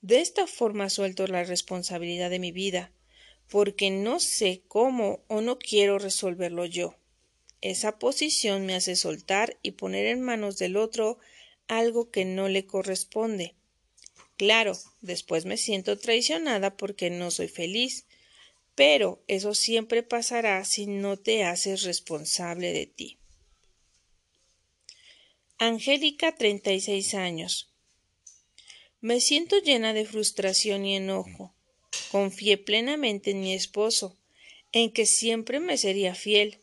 De 0.00 0.20
esta 0.20 0.48
forma 0.48 0.90
suelto 0.90 1.28
la 1.28 1.44
responsabilidad 1.44 2.30
de 2.30 2.40
mi 2.40 2.50
vida, 2.50 2.90
porque 3.48 3.92
no 3.92 4.18
sé 4.18 4.62
cómo 4.66 5.20
o 5.28 5.40
no 5.40 5.60
quiero 5.60 6.00
resolverlo 6.00 6.66
yo. 6.66 6.96
Esa 7.62 7.98
posición 7.98 8.66
me 8.66 8.74
hace 8.74 8.96
soltar 8.96 9.56
y 9.62 9.72
poner 9.72 10.06
en 10.06 10.20
manos 10.20 10.58
del 10.58 10.76
otro 10.76 11.18
algo 11.68 12.10
que 12.10 12.24
no 12.24 12.48
le 12.48 12.66
corresponde. 12.66 13.54
Claro, 14.36 14.76
después 15.00 15.44
me 15.44 15.56
siento 15.56 15.96
traicionada 15.96 16.76
porque 16.76 17.08
no 17.08 17.30
soy 17.30 17.46
feliz, 17.46 18.04
pero 18.74 19.22
eso 19.28 19.54
siempre 19.54 20.02
pasará 20.02 20.64
si 20.64 20.86
no 20.86 21.16
te 21.16 21.44
haces 21.44 21.84
responsable 21.84 22.72
de 22.72 22.86
ti. 22.86 23.18
Angélica, 25.58 26.34
36 26.34 27.14
años. 27.14 27.72
Me 29.00 29.20
siento 29.20 29.60
llena 29.60 29.92
de 29.92 30.04
frustración 30.04 30.84
y 30.84 30.96
enojo. 30.96 31.54
Confié 32.10 32.58
plenamente 32.58 33.30
en 33.30 33.40
mi 33.40 33.54
esposo, 33.54 34.18
en 34.72 34.90
que 34.90 35.06
siempre 35.06 35.60
me 35.60 35.76
sería 35.76 36.16
fiel, 36.16 36.61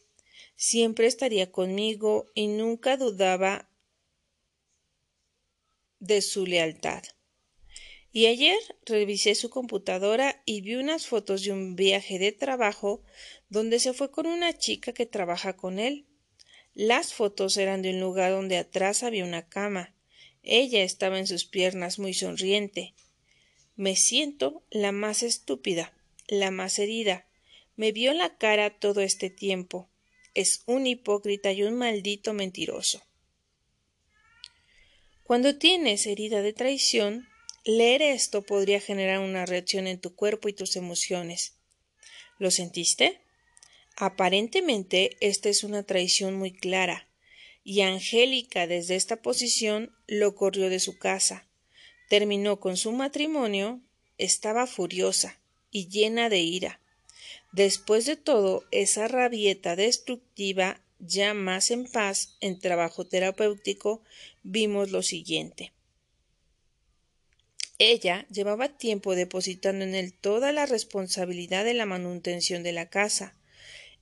siempre 0.60 1.08
estaría 1.08 1.54
conmigo 1.54 2.30
y 2.36 2.48
nunca 2.48 2.98
dudaba 2.98 3.70
de 6.00 6.22
su 6.22 6.46
lealtad. 6.46 7.02
Y 8.12 8.26
ayer 8.26 8.58
revisé 8.86 9.36
su 9.36 9.50
computadora 9.50 10.44
y 10.46 10.60
vi 10.60 10.76
unas 10.76 11.08
fotos 11.08 11.44
de 11.44 11.54
un 11.54 11.78
viaje 11.78 12.20
de 12.20 12.34
trabajo 12.34 13.02
donde 13.48 13.80
se 13.80 13.94
fue 13.94 14.12
con 14.12 14.26
una 14.26 14.58
chica 14.58 14.92
que 14.92 15.06
trabaja 15.06 15.56
con 15.56 15.80
él. 15.80 16.08
Las 16.74 17.14
fotos 17.14 17.56
eran 17.56 17.82
de 17.82 17.92
un 17.92 18.02
lugar 18.02 18.34
donde 18.34 18.58
atrás 18.58 19.04
había 19.04 19.24
una 19.24 19.48
cama. 19.48 19.96
Ella 20.44 20.84
estaba 20.84 21.20
en 21.20 21.28
sus 21.28 21.46
piernas 21.46 22.00
muy 22.00 22.14
sonriente. 22.14 22.96
Me 23.78 23.96
siento 23.96 24.66
la 24.72 24.92
más 24.92 25.24
estúpida, 25.24 25.94
la 26.28 26.52
más 26.52 26.80
herida. 26.80 27.30
Me 27.78 27.94
vio 27.94 28.14
la 28.14 28.38
cara 28.38 28.78
todo 28.78 29.00
este 29.00 29.30
tiempo. 29.30 29.90
Es 30.40 30.64
un 30.68 30.88
hipócrita 30.88 31.52
y 31.52 31.64
un 31.64 31.76
maldito 31.76 32.32
mentiroso. 32.32 33.04
Cuando 35.26 35.58
tienes 35.58 36.08
herida 36.08 36.42
de 36.42 36.54
traición, 36.54 37.28
leer 37.66 38.02
esto 38.02 38.44
podría 38.44 38.80
generar 38.80 39.20
una 39.20 39.46
reacción 39.46 39.86
en 39.86 40.00
tu 40.00 40.16
cuerpo 40.16 40.48
y 40.48 40.54
tus 40.54 40.78
emociones. 40.78 41.58
¿Lo 42.38 42.52
sentiste? 42.52 43.20
Aparentemente 43.98 45.18
esta 45.20 45.50
es 45.50 45.66
una 45.66 45.84
traición 45.84 46.36
muy 46.36 46.54
clara, 46.54 47.10
y 47.66 47.82
Angélica 47.82 48.66
desde 48.66 48.96
esta 48.96 49.22
posición 49.22 49.94
lo 50.08 50.36
corrió 50.36 50.70
de 50.70 50.80
su 50.80 50.98
casa, 50.98 51.50
terminó 52.08 52.62
con 52.62 52.78
su 52.78 52.94
matrimonio 52.94 53.82
estaba 54.18 54.68
furiosa 54.68 55.38
y 55.70 55.90
llena 55.90 56.30
de 56.30 56.40
ira. 56.40 56.79
Después 57.52 58.06
de 58.06 58.16
todo, 58.16 58.64
esa 58.72 59.08
rabieta 59.08 59.76
destructiva, 59.76 60.82
ya 61.00 61.34
más 61.34 61.72
en 61.72 61.86
paz, 61.86 62.38
en 62.42 62.60
trabajo 62.60 63.06
terapéutico, 63.06 64.04
vimos 64.44 64.92
lo 64.92 65.02
siguiente. 65.02 65.74
Ella 67.80 68.28
llevaba 68.30 68.78
tiempo 68.78 69.16
depositando 69.16 69.86
en 69.86 69.96
él 69.96 70.14
toda 70.14 70.52
la 70.52 70.66
responsabilidad 70.66 71.64
de 71.64 71.74
la 71.74 71.86
manutención 71.86 72.62
de 72.62 72.74
la 72.74 72.90
casa. 72.90 73.36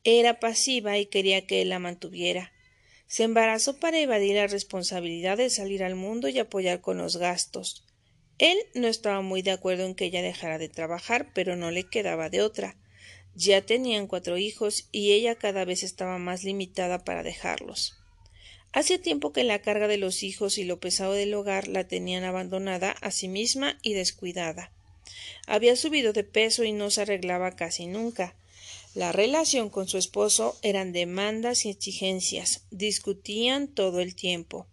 Era 0.03 0.39
pasiva 0.39 0.97
y 0.97 1.05
quería 1.05 1.45
que 1.45 1.61
él 1.61 1.69
la 1.69 1.79
mantuviera. 1.79 2.51
Se 3.05 3.23
embarazó 3.23 3.79
para 3.79 3.99
evadir 3.99 4.35
la 4.35 4.47
responsabilidad 4.47 5.37
de 5.37 5.49
salir 5.49 5.83
al 5.83 5.95
mundo 5.95 6.27
y 6.27 6.39
apoyar 6.39 6.81
con 6.81 6.97
los 6.97 7.17
gastos. 7.17 7.85
Él 8.39 8.57
no 8.73 8.87
estaba 8.87 9.21
muy 9.21 9.43
de 9.43 9.51
acuerdo 9.51 9.85
en 9.85 9.95
que 9.95 10.05
ella 10.05 10.21
dejara 10.21 10.57
de 10.57 10.69
trabajar, 10.69 11.31
pero 11.33 11.55
no 11.55 11.71
le 11.71 11.83
quedaba 11.83 12.29
de 12.29 12.41
otra. 12.41 12.75
Ya 13.39 13.61
tenían 13.61 14.07
cuatro 14.07 14.39
hijos 14.39 14.87
y 14.91 15.11
ella 15.11 15.35
cada 15.35 15.63
vez 15.63 15.83
estaba 15.83 16.17
más 16.17 16.43
limitada 16.43 17.03
para 17.03 17.21
dejarlos. 17.21 17.95
Hacía 18.73 18.99
tiempo 18.99 19.31
que 19.31 19.43
la 19.43 19.61
carga 19.61 19.87
de 19.87 19.97
los 19.97 20.23
hijos 20.23 20.57
y 20.57 20.63
lo 20.63 20.79
pesado 20.79 21.13
del 21.13 21.35
hogar 21.35 21.67
la 21.67 21.87
tenían 21.87 22.23
abandonada 22.23 22.93
a 22.93 23.11
sí 23.11 23.27
misma 23.27 23.77
y 23.83 23.93
descuidada. 23.93 24.71
Había 25.45 25.75
subido 25.75 26.13
de 26.13 26.23
peso 26.23 26.63
y 26.63 26.71
no 26.71 26.89
se 26.89 27.01
arreglaba 27.01 27.55
casi 27.55 27.85
nunca. 27.85 28.35
La 28.95 29.11
relación 29.11 29.69
con 29.69 29.87
su 29.87 29.99
esposo 29.99 30.57
eran 30.63 30.91
demandas 30.91 31.63
y 31.65 31.69
exigencias. 31.69 32.65
Discutían 32.71 33.67
todo 33.67 33.99
el 33.99 34.15
tiempo. 34.15 34.65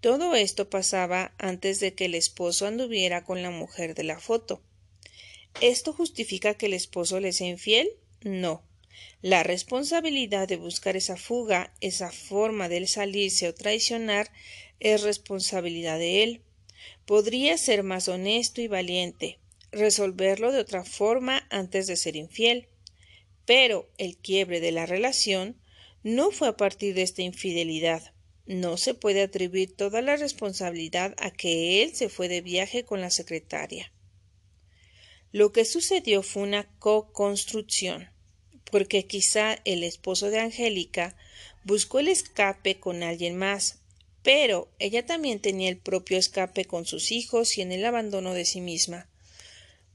Todo 0.00 0.34
esto 0.34 0.70
pasaba 0.70 1.34
antes 1.36 1.78
de 1.78 1.92
que 1.92 2.06
el 2.06 2.14
esposo 2.14 2.66
anduviera 2.66 3.22
con 3.24 3.42
la 3.42 3.50
mujer 3.50 3.94
de 3.94 4.04
la 4.04 4.18
foto. 4.18 4.62
¿Esto 5.60 5.92
justifica 5.92 6.54
que 6.54 6.66
el 6.66 6.74
esposo 6.74 7.18
le 7.18 7.32
sea 7.32 7.48
infiel? 7.48 7.90
No. 8.22 8.62
La 9.22 9.42
responsabilidad 9.42 10.46
de 10.46 10.56
buscar 10.56 10.96
esa 10.96 11.16
fuga, 11.16 11.74
esa 11.80 12.12
forma 12.12 12.68
de 12.68 12.86
salirse 12.86 13.48
o 13.48 13.54
traicionar, 13.54 14.30
es 14.78 15.02
responsabilidad 15.02 15.98
de 15.98 16.22
él. 16.22 16.42
Podría 17.06 17.58
ser 17.58 17.82
más 17.82 18.06
honesto 18.06 18.60
y 18.60 18.68
valiente, 18.68 19.40
resolverlo 19.72 20.52
de 20.52 20.60
otra 20.60 20.84
forma 20.84 21.44
antes 21.50 21.88
de 21.88 21.96
ser 21.96 22.14
infiel. 22.14 22.68
Pero 23.44 23.90
el 23.98 24.16
quiebre 24.16 24.60
de 24.60 24.70
la 24.70 24.86
relación 24.86 25.60
no 26.04 26.30
fue 26.30 26.46
a 26.46 26.56
partir 26.56 26.94
de 26.94 27.02
esta 27.02 27.22
infidelidad. 27.22 28.14
No 28.46 28.76
se 28.76 28.94
puede 28.94 29.22
atribuir 29.22 29.74
toda 29.74 30.02
la 30.02 30.16
responsabilidad 30.16 31.16
a 31.18 31.32
que 31.32 31.82
él 31.82 31.96
se 31.96 32.08
fue 32.08 32.28
de 32.28 32.42
viaje 32.42 32.84
con 32.84 33.00
la 33.00 33.10
secretaria. 33.10 33.92
Lo 35.32 35.52
que 35.52 35.64
sucedió 35.64 36.22
fue 36.22 36.42
una 36.42 36.68
co-construcción 36.78 38.08
porque 38.70 39.06
quizá 39.06 39.58
el 39.64 39.82
esposo 39.82 40.30
de 40.30 40.40
Angélica 40.40 41.16
buscó 41.64 42.00
el 42.00 42.08
escape 42.08 42.78
con 42.78 43.02
alguien 43.02 43.36
más, 43.36 43.78
pero 44.22 44.68
ella 44.78 45.06
también 45.06 45.40
tenía 45.40 45.68
el 45.68 45.78
propio 45.78 46.18
escape 46.18 46.64
con 46.64 46.84
sus 46.84 47.12
hijos 47.12 47.56
y 47.56 47.62
en 47.62 47.72
el 47.72 47.84
abandono 47.84 48.34
de 48.34 48.44
sí 48.44 48.60
misma. 48.60 49.08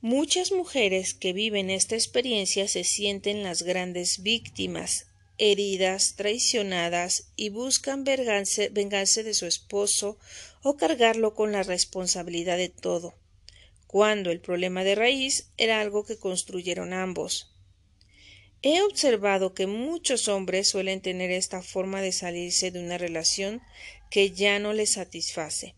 Muchas 0.02 0.52
mujeres 0.52 1.14
que 1.14 1.34
viven 1.34 1.70
esta 1.70 1.96
experiencia 1.96 2.68
se 2.68 2.84
sienten 2.84 3.44
las 3.44 3.64
grandes 3.64 4.22
víctimas, 4.22 5.08
heridas, 5.38 6.16
traicionadas 6.16 7.30
y 7.36 7.50
buscan 7.50 8.04
vengarse, 8.04 9.24
de 9.24 9.34
su 9.34 9.46
esposo 9.46 10.18
o 10.62 10.76
cargarlo 10.76 11.34
con 11.34 11.52
la 11.52 11.64
responsabilidad 11.64 12.58
de 12.58 12.70
todo, 12.70 13.14
cuando 13.94 14.32
el 14.32 14.42
problema 14.42 14.84
de 14.84 14.96
raíz 14.96 15.52
era 15.56 15.80
algo 15.80 16.04
que 16.04 16.18
construyeron 16.18 16.94
ambos. 16.94 17.54
He 18.64 18.82
observado 18.82 19.54
que 19.54 19.68
muchos 19.68 20.28
hombres 20.30 20.68
suelen 20.68 21.00
tener 21.00 21.30
esta 21.30 21.62
forma 21.62 22.02
de 22.02 22.12
salirse 22.12 22.72
de 22.72 22.80
una 22.80 22.98
relación 22.98 23.62
que 24.10 24.32
ya 24.32 24.58
no 24.58 24.74
les 24.74 24.94
satisface. 24.94 25.76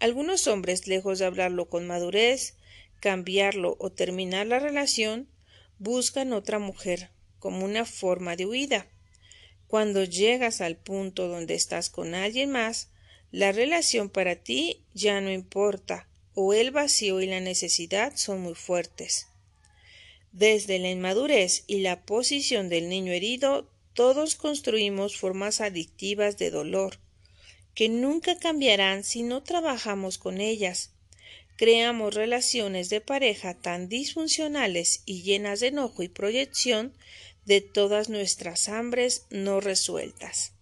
Algunos 0.00 0.48
hombres, 0.48 0.88
lejos 0.88 1.20
de 1.20 1.26
hablarlo 1.26 1.68
con 1.68 1.86
madurez, 1.86 2.56
cambiarlo 2.98 3.76
o 3.78 3.92
terminar 3.92 4.48
la 4.48 4.58
relación, 4.58 5.28
buscan 5.78 6.32
otra 6.32 6.58
mujer 6.58 7.10
como 7.38 7.64
una 7.64 7.84
forma 7.84 8.34
de 8.34 8.44
huida. 8.44 8.88
Cuando 9.68 10.02
llegas 10.02 10.60
al 10.60 10.78
punto 10.78 11.28
donde 11.28 11.54
estás 11.54 11.90
con 11.90 12.16
alguien 12.16 12.50
más, 12.50 12.90
la 13.30 13.52
relación 13.52 14.10
para 14.10 14.34
ti 14.34 14.82
ya 14.94 15.20
no 15.20 15.30
importa, 15.30 16.08
o 16.34 16.54
el 16.54 16.70
vacío 16.70 17.20
y 17.20 17.26
la 17.26 17.40
necesidad 17.40 18.16
son 18.16 18.40
muy 18.40 18.54
fuertes. 18.54 19.26
Desde 20.32 20.78
la 20.78 20.90
inmadurez 20.90 21.64
y 21.66 21.80
la 21.80 22.02
posición 22.02 22.68
del 22.68 22.88
niño 22.88 23.12
herido, 23.12 23.68
todos 23.92 24.34
construimos 24.34 25.16
formas 25.16 25.60
adictivas 25.60 26.38
de 26.38 26.50
dolor, 26.50 26.98
que 27.74 27.88
nunca 27.88 28.38
cambiarán 28.38 29.04
si 29.04 29.22
no 29.22 29.42
trabajamos 29.42 30.18
con 30.18 30.40
ellas. 30.40 30.90
Creamos 31.56 32.14
relaciones 32.14 32.88
de 32.88 33.02
pareja 33.02 33.54
tan 33.54 33.88
disfuncionales 33.88 35.02
y 35.04 35.22
llenas 35.22 35.60
de 35.60 35.68
enojo 35.68 36.02
y 36.02 36.08
proyección 36.08 36.94
de 37.44 37.60
todas 37.60 38.08
nuestras 38.08 38.68
hambres 38.68 39.26
no 39.30 39.60
resueltas. 39.60 40.52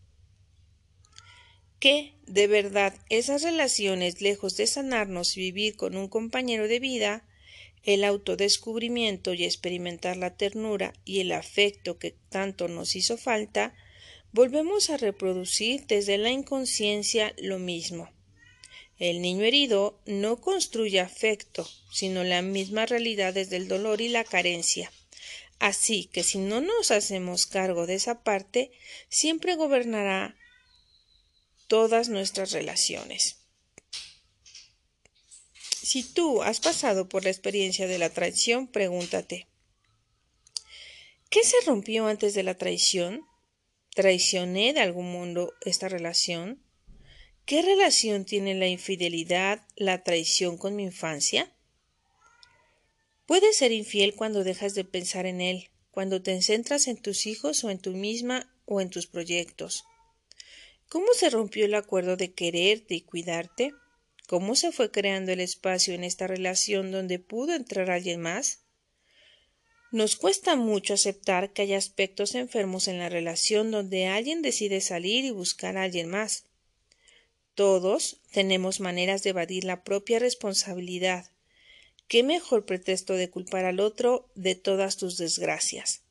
Que, 1.81 2.15
de 2.27 2.47
verdad, 2.47 2.95
esas 3.09 3.43
relaciones, 3.43 4.21
lejos 4.21 4.57
de 4.57 4.67
sanarnos 4.67 5.37
y 5.37 5.41
vivir 5.41 5.77
con 5.77 5.97
un 5.97 6.09
compañero 6.09 6.69
de 6.69 6.79
vida, 6.79 7.25
el 7.83 8.05
autodescubrimiento 8.05 9.35
y 9.35 9.45
experimentar 9.45 10.17
la 10.17 10.37
ternura 10.37 10.93
y 11.05 11.21
el 11.21 11.33
afecto 11.33 11.99
que 11.99 12.15
tanto 12.29 12.69
nos 12.69 12.95
hizo 12.95 13.17
falta, 13.17 13.75
volvemos 14.33 14.91
a 14.91 14.97
reproducir 14.97 15.87
desde 15.87 16.19
la 16.19 16.31
inconsciencia 16.31 17.35
lo 17.39 17.59
mismo. 17.59 18.11
El 18.99 19.23
niño 19.23 19.45
herido 19.45 19.99
no 20.05 20.43
construye 20.43 21.01
afecto, 21.01 21.67
sino 21.91 22.23
la 22.23 22.43
misma 22.43 22.85
realidad 22.85 23.33
desde 23.33 23.57
el 23.57 23.67
dolor 23.67 24.03
y 24.03 24.09
la 24.09 24.25
carencia. 24.25 24.93
Así 25.59 26.05
que 26.13 26.23
si 26.23 26.39
no 26.39 26.61
nos 26.61 26.91
hacemos 26.91 27.47
cargo 27.47 27.87
de 27.87 27.95
esa 27.95 28.23
parte, 28.23 28.71
siempre 29.09 29.57
gobernará 29.57 30.37
todas 31.71 32.09
nuestras 32.09 32.51
relaciones. 32.51 33.37
Si 35.71 36.03
tú 36.03 36.43
has 36.43 36.59
pasado 36.59 37.09
por 37.09 37.23
la 37.23 37.31
experiencia 37.31 37.87
de 37.87 37.97
la 37.97 38.11
traición, 38.11 38.67
pregúntate, 38.67 39.47
¿qué 41.31 41.45
se 41.45 41.57
rompió 41.65 42.09
antes 42.09 42.35
de 42.35 42.43
la 42.43 42.59
traición? 42.59 43.25
¿Traicioné 43.95 44.73
de 44.73 44.81
algún 44.81 45.13
modo 45.13 45.53
esta 45.61 45.89
relación? 45.89 46.61
¿Qué 47.45 47.63
relación 47.63 48.25
tiene 48.25 48.57
la 48.57 48.67
infidelidad, 48.67 49.65
la 49.77 50.03
traición 50.03 50.59
con 50.59 50.75
mi 50.75 50.83
infancia? 50.83 51.55
Puedes 53.27 53.57
ser 53.57 53.71
infiel 53.71 54.17
cuando 54.17 54.43
dejas 54.43 54.75
de 54.75 54.85
pensar 54.85 55.25
en 55.25 55.41
él, 55.41 55.71
cuando 55.93 56.21
te 56.21 56.43
centras 56.43 56.89
en 56.89 57.01
tus 57.01 57.27
hijos 57.27 57.63
o 57.63 57.71
en 57.71 57.79
tu 57.79 57.93
misma 57.93 58.53
o 58.65 58.81
en 58.81 58.91
tus 58.91 59.07
proyectos. 59.07 59.85
¿Cómo 60.91 61.07
se 61.15 61.31
rompió 61.31 61.67
el 61.67 61.75
acuerdo 61.75 62.17
de 62.17 62.33
quererte 62.33 62.97
y 62.97 63.03
cuidarte? 63.03 63.75
¿Cómo 64.27 64.57
se 64.57 64.73
fue 64.73 64.91
creando 64.91 65.31
el 65.31 65.39
espacio 65.39 65.95
en 65.95 66.03
esta 66.03 66.27
relación 66.27 66.91
donde 66.91 67.21
pudo 67.21 67.55
entrar 67.55 67.93
alguien 67.93 68.21
más? 68.21 68.65
Nos 69.93 70.17
cuesta 70.17 70.57
mucho 70.57 70.95
aceptar 70.95 71.53
que 71.53 71.63
hay 71.63 71.75
aspectos 71.75 72.35
enfermos 72.35 72.89
en 72.89 72.99
la 72.99 73.09
relación 73.09 73.71
donde 73.71 74.09
alguien 74.09 74.43
decide 74.43 74.81
salir 74.81 75.25
y 75.25 75.31
buscar 75.31 75.77
a 75.77 75.85
alguien 75.85 76.11
más. 76.11 76.47
Todos 77.55 78.21
tenemos 78.33 78.81
maneras 78.81 79.23
de 79.23 79.31
evadir 79.31 79.63
la 79.63 79.85
propia 79.85 80.19
responsabilidad. 80.19 81.31
¿Qué 82.09 82.25
mejor 82.25 82.67
pretexto 82.67 83.15
de 83.15 83.31
culpar 83.31 83.65
al 83.65 83.79
otro 83.79 84.29
de 84.35 84.57
todas 84.57 84.97
tus 84.97 85.19
desgracias? 85.19 86.03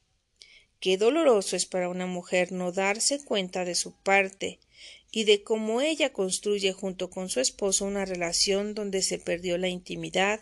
Qué 0.79 0.97
doloroso 0.97 1.57
es 1.57 1.65
para 1.65 1.89
una 1.89 2.05
mujer 2.05 2.53
no 2.53 2.71
darse 2.71 3.23
cuenta 3.23 3.65
de 3.65 3.75
su 3.75 3.93
parte 3.93 4.59
y 5.11 5.25
de 5.25 5.43
cómo 5.43 5.81
ella 5.81 6.13
construye 6.13 6.71
junto 6.71 7.09
con 7.09 7.29
su 7.29 7.41
esposo 7.41 7.83
una 7.83 8.05
relación 8.05 8.75
donde 8.75 9.01
se 9.01 9.19
perdió 9.19 9.57
la 9.57 9.67
intimidad, 9.67 10.39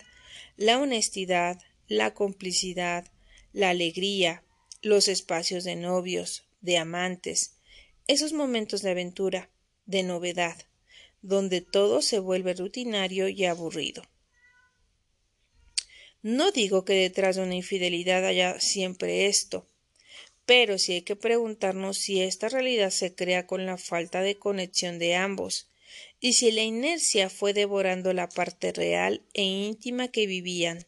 la 0.55 0.79
honestidad, 0.79 1.59
la 1.87 2.13
complicidad, 2.13 3.11
la 3.51 3.69
alegría, 3.69 4.43
los 4.81 5.07
espacios 5.07 5.63
de 5.63 5.75
novios, 5.75 6.45
de 6.61 6.77
amantes, 6.77 7.55
esos 8.05 8.33
momentos 8.33 8.83
de 8.83 8.91
aventura, 8.91 9.49
de 9.85 10.03
novedad, 10.03 10.57
donde 11.23 11.61
todo 11.61 12.03
se 12.03 12.19
vuelve 12.19 12.53
rutinario 12.53 13.27
y 13.27 13.45
aburrido. 13.45 14.03
No 16.21 16.51
digo 16.51 16.85
que 16.85 16.93
detrás 16.93 17.37
de 17.37 17.43
una 17.43 17.55
infidelidad 17.55 18.25
haya 18.25 18.59
siempre 18.59 19.27
esto, 19.27 19.67
pero 20.47 20.77
sí 20.77 20.93
hay 20.93 21.01
que 21.01 21.17
preguntarnos 21.17 21.97
si 21.97 22.21
esta 22.21 22.47
realidad 22.47 22.89
se 22.89 23.13
crea 23.13 23.45
con 23.45 23.65
la 23.65 23.77
falta 23.77 24.21
de 24.21 24.39
conexión 24.39 24.97
de 24.97 25.13
ambos, 25.13 25.67
y 26.21 26.33
si 26.33 26.51
la 26.51 26.63
inercia 26.63 27.29
fue 27.29 27.53
devorando 27.53 28.13
la 28.13 28.29
parte 28.29 28.71
real 28.71 29.21
e 29.33 29.43
íntima 29.43 30.07
que 30.07 30.25
vivían. 30.25 30.85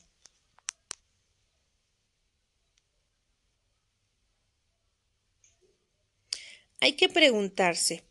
Hay 6.80 6.94
que 6.94 7.10
preguntarse 7.10 8.04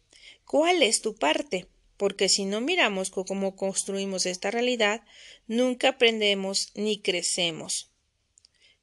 ¿cuál 0.44 0.82
es 0.82 1.00
tu 1.00 1.14
parte? 1.14 1.66
Porque 1.96 2.28
si 2.28 2.44
no 2.44 2.60
miramos 2.60 3.10
cómo 3.10 3.56
construimos 3.56 4.26
esta 4.26 4.50
realidad, 4.50 5.02
nunca 5.46 5.88
aprendemos 5.88 6.72
ni 6.74 7.00
crecemos. 7.00 7.87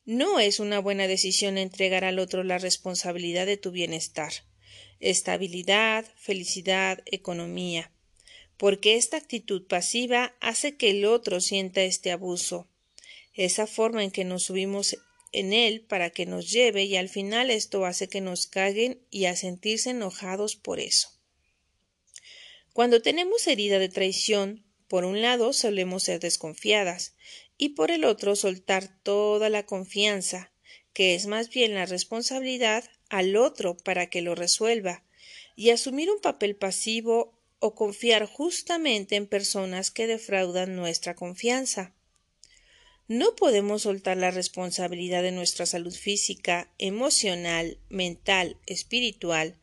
No 0.06 0.40
es 0.40 0.60
una 0.60 0.78
buena 0.78 1.08
decisión 1.08 1.58
entregar 1.58 2.04
al 2.04 2.20
otro 2.20 2.44
la 2.44 2.60
responsabilidad 2.60 3.48
de 3.48 3.58
tu 3.58 3.72
bienestar, 3.72 4.32
estabilidad, 5.00 6.06
felicidad, 6.16 7.02
economía, 7.08 7.92
porque 8.56 8.98
esta 8.98 9.18
actitud 9.18 9.66
pasiva 9.66 10.36
hace 10.42 10.78
que 10.78 10.92
el 10.92 11.06
otro 11.06 11.42
sienta 11.42 11.82
este 11.82 12.12
abuso, 12.12 12.70
esa 13.34 13.66
forma 13.66 14.04
en 14.04 14.12
que 14.12 14.26
nos 14.26 14.44
subimos 14.44 14.96
en 15.32 15.54
él 15.54 15.82
para 15.82 16.12
que 16.12 16.28
nos 16.28 16.52
lleve 16.52 16.84
y 16.84 16.98
al 16.98 17.10
final 17.10 17.50
esto 17.50 17.84
hace 17.84 18.08
que 18.08 18.22
nos 18.22 18.46
caguen 18.46 19.02
y 19.10 19.26
a 19.26 19.36
sentirse 19.36 19.90
enojados 19.90 20.56
por 20.56 20.80
eso. 20.80 21.10
Cuando 22.74 23.02
tenemos 23.02 23.48
herida 23.48 23.80
de 23.80 23.90
traición, 23.90 24.66
por 24.88 25.04
un 25.04 25.22
lado 25.22 25.52
solemos 25.52 26.04
ser 26.04 26.20
desconfiadas 26.20 27.16
y 27.58 27.70
por 27.70 27.92
el 27.92 28.04
otro 28.04 28.36
soltar 28.36 28.88
toda 29.04 29.50
la 29.50 29.66
confianza, 29.66 30.52
que 30.94 31.16
es 31.16 31.28
más 31.28 31.50
bien 31.50 31.74
la 31.74 31.86
responsabilidad, 31.86 32.84
al 33.10 33.36
otro 33.36 33.78
para 33.78 34.10
que 34.10 34.22
lo 34.22 34.36
resuelva, 34.36 35.04
y 35.56 35.70
asumir 35.70 36.10
un 36.10 36.20
papel 36.20 36.56
pasivo 36.56 37.34
o 37.60 37.76
confiar 37.76 38.26
justamente 38.26 39.16
en 39.16 39.28
personas 39.28 39.92
que 39.92 40.08
defraudan 40.08 40.76
nuestra 40.76 41.16
confianza. 41.16 41.94
No 43.08 43.36
podemos 43.36 43.84
soltar 43.84 44.18
la 44.18 44.32
responsabilidad 44.32 45.22
de 45.22 45.32
nuestra 45.32 45.66
salud 45.66 45.94
física, 45.94 46.72
emocional, 46.78 47.78
mental, 47.90 48.58
espiritual, 48.66 49.56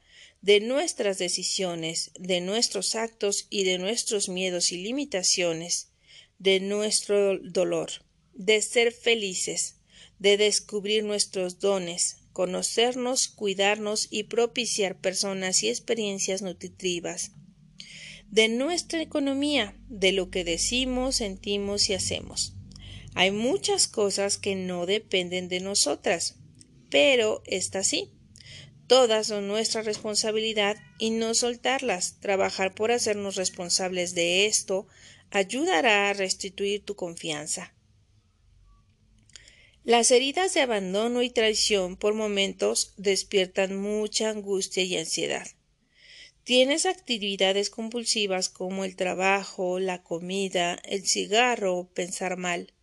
de 0.43 0.61
nuestras 0.61 1.19
decisiones, 1.19 2.11
de 2.19 2.41
nuestros 2.41 2.95
actos 2.95 3.47
y 3.51 3.65
de 3.65 3.79
nuestros 3.79 4.29
miedos 4.29 4.73
y 4.73 4.79
limitaciones, 4.79 5.92
de 6.43 6.59
nuestro 6.59 7.39
dolor, 7.39 7.91
de 8.35 8.61
ser 8.63 8.93
felices, 8.93 9.77
de 10.19 10.37
descubrir 10.37 11.05
nuestros 11.05 11.61
dones, 11.61 12.25
conocernos, 12.33 13.29
cuidarnos 13.29 14.09
y 14.11 14.25
propiciar 14.25 14.99
personas 14.99 15.63
y 15.63 15.69
experiencias 15.69 16.43
nutritivas, 16.43 17.31
de 18.29 18.49
nuestra 18.49 19.01
economía, 19.01 19.77
de 19.89 20.11
lo 20.11 20.31
que 20.31 20.43
decimos, 20.43 21.17
sentimos 21.17 21.89
y 21.91 21.95
hacemos. 21.95 22.55
Hay 23.15 23.31
muchas 23.31 23.87
cosas 23.87 24.37
que 24.37 24.57
no 24.57 24.85
dependen 24.87 25.49
de 25.49 25.61
nosotras, 25.61 26.41
pero 26.91 27.43
esta 27.47 27.85
sí. 27.85 28.11
Todas 28.89 29.29
son 29.29 29.47
nuestra 29.47 29.83
responsabilidad 29.83 30.77
y 30.99 31.11
no 31.11 31.35
soltarlas, 31.35 32.19
trabajar 32.19 32.75
por 32.75 32.91
hacernos 32.91 33.37
responsables 33.37 34.15
de 34.15 34.47
esto, 34.47 34.89
ayudará 35.33 36.11
a 36.11 36.13
restituir 36.13 36.85
tu 36.85 36.95
confianza. 36.95 37.75
Las 39.83 40.11
heridas 40.11 40.55
de 40.55 40.61
abandono 40.61 41.23
y 41.23 41.31
traición 41.31 41.97
por 41.97 42.15
momentos 42.15 42.93
despiertan 42.99 43.77
mucha 43.77 44.29
angustia 44.29 44.85
y 44.85 44.97
ansiedad. 44.97 45.49
Tienes 46.45 46.87
actividades 46.87 47.71
compulsivas 47.71 48.49
como 48.49 48.85
el 48.85 48.95
trabajo, 48.95 49.81
la 49.81 50.03
comida, 50.03 50.75
el 50.85 51.07
cigarro 51.07 51.91
pensar 51.95 52.37
mal. 52.37 52.75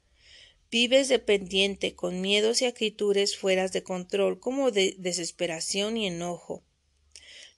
Vives 0.71 1.07
dependiente 1.07 1.95
con 1.95 2.19
miedos 2.19 2.61
y 2.61 2.65
actitudes 2.65 3.37
fuera 3.37 3.67
de 3.67 3.83
control 3.83 4.39
como 4.39 4.71
de 4.71 4.95
desesperación 4.97 5.97
y 5.97 6.07
enojo. 6.07 6.63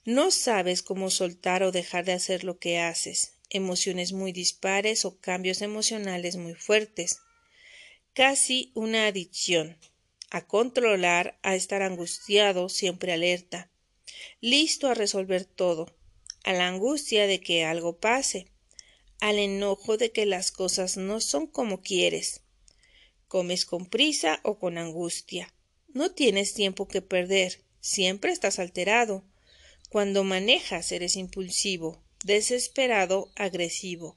No 0.04 0.30
sabes 0.30 0.82
cómo 0.82 1.10
soltar 1.10 1.62
o 1.62 1.72
dejar 1.72 2.04
de 2.04 2.12
hacer 2.12 2.44
lo 2.44 2.58
que 2.58 2.78
haces 2.78 3.31
emociones 3.52 4.12
muy 4.12 4.32
dispares 4.32 5.04
o 5.04 5.18
cambios 5.18 5.62
emocionales 5.62 6.36
muy 6.36 6.54
fuertes. 6.54 7.20
Casi 8.14 8.72
una 8.74 9.06
adicción. 9.06 9.78
A 10.30 10.46
controlar, 10.46 11.38
a 11.42 11.54
estar 11.54 11.82
angustiado, 11.82 12.68
siempre 12.68 13.12
alerta. 13.12 13.70
Listo 14.40 14.88
a 14.88 14.94
resolver 14.94 15.44
todo. 15.44 15.94
A 16.44 16.52
la 16.52 16.68
angustia 16.68 17.26
de 17.26 17.40
que 17.40 17.64
algo 17.64 17.98
pase. 17.98 18.46
Al 19.20 19.38
enojo 19.38 19.96
de 19.96 20.10
que 20.10 20.26
las 20.26 20.50
cosas 20.50 20.96
no 20.96 21.20
son 21.20 21.46
como 21.46 21.82
quieres. 21.82 22.40
Comes 23.28 23.66
con 23.66 23.86
prisa 23.86 24.40
o 24.42 24.58
con 24.58 24.78
angustia. 24.78 25.52
No 25.88 26.12
tienes 26.12 26.54
tiempo 26.54 26.88
que 26.88 27.02
perder. 27.02 27.62
Siempre 27.80 28.32
estás 28.32 28.58
alterado. 28.58 29.24
Cuando 29.90 30.24
manejas 30.24 30.90
eres 30.92 31.16
impulsivo, 31.16 32.02
desesperado, 32.24 33.30
agresivo. 33.36 34.16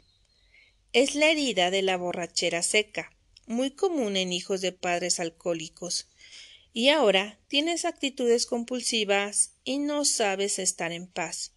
Es 0.93 1.15
la 1.15 1.29
herida 1.29 1.71
de 1.71 1.81
la 1.81 1.97
borrachera 1.97 2.63
seca, 2.63 3.11
muy 3.47 3.71
común 3.71 4.17
en 4.17 4.33
hijos 4.33 4.61
de 4.61 4.71
padres 4.71 5.19
alcohólicos. 5.19 6.07
Y 6.73 6.89
ahora 6.89 7.39
tienes 7.47 7.85
actitudes 7.85 8.45
compulsivas 8.45 9.53
y 9.63 9.77
no 9.77 10.05
sabes 10.05 10.59
estar 10.59 10.91
en 10.91 11.07
paz. 11.07 11.53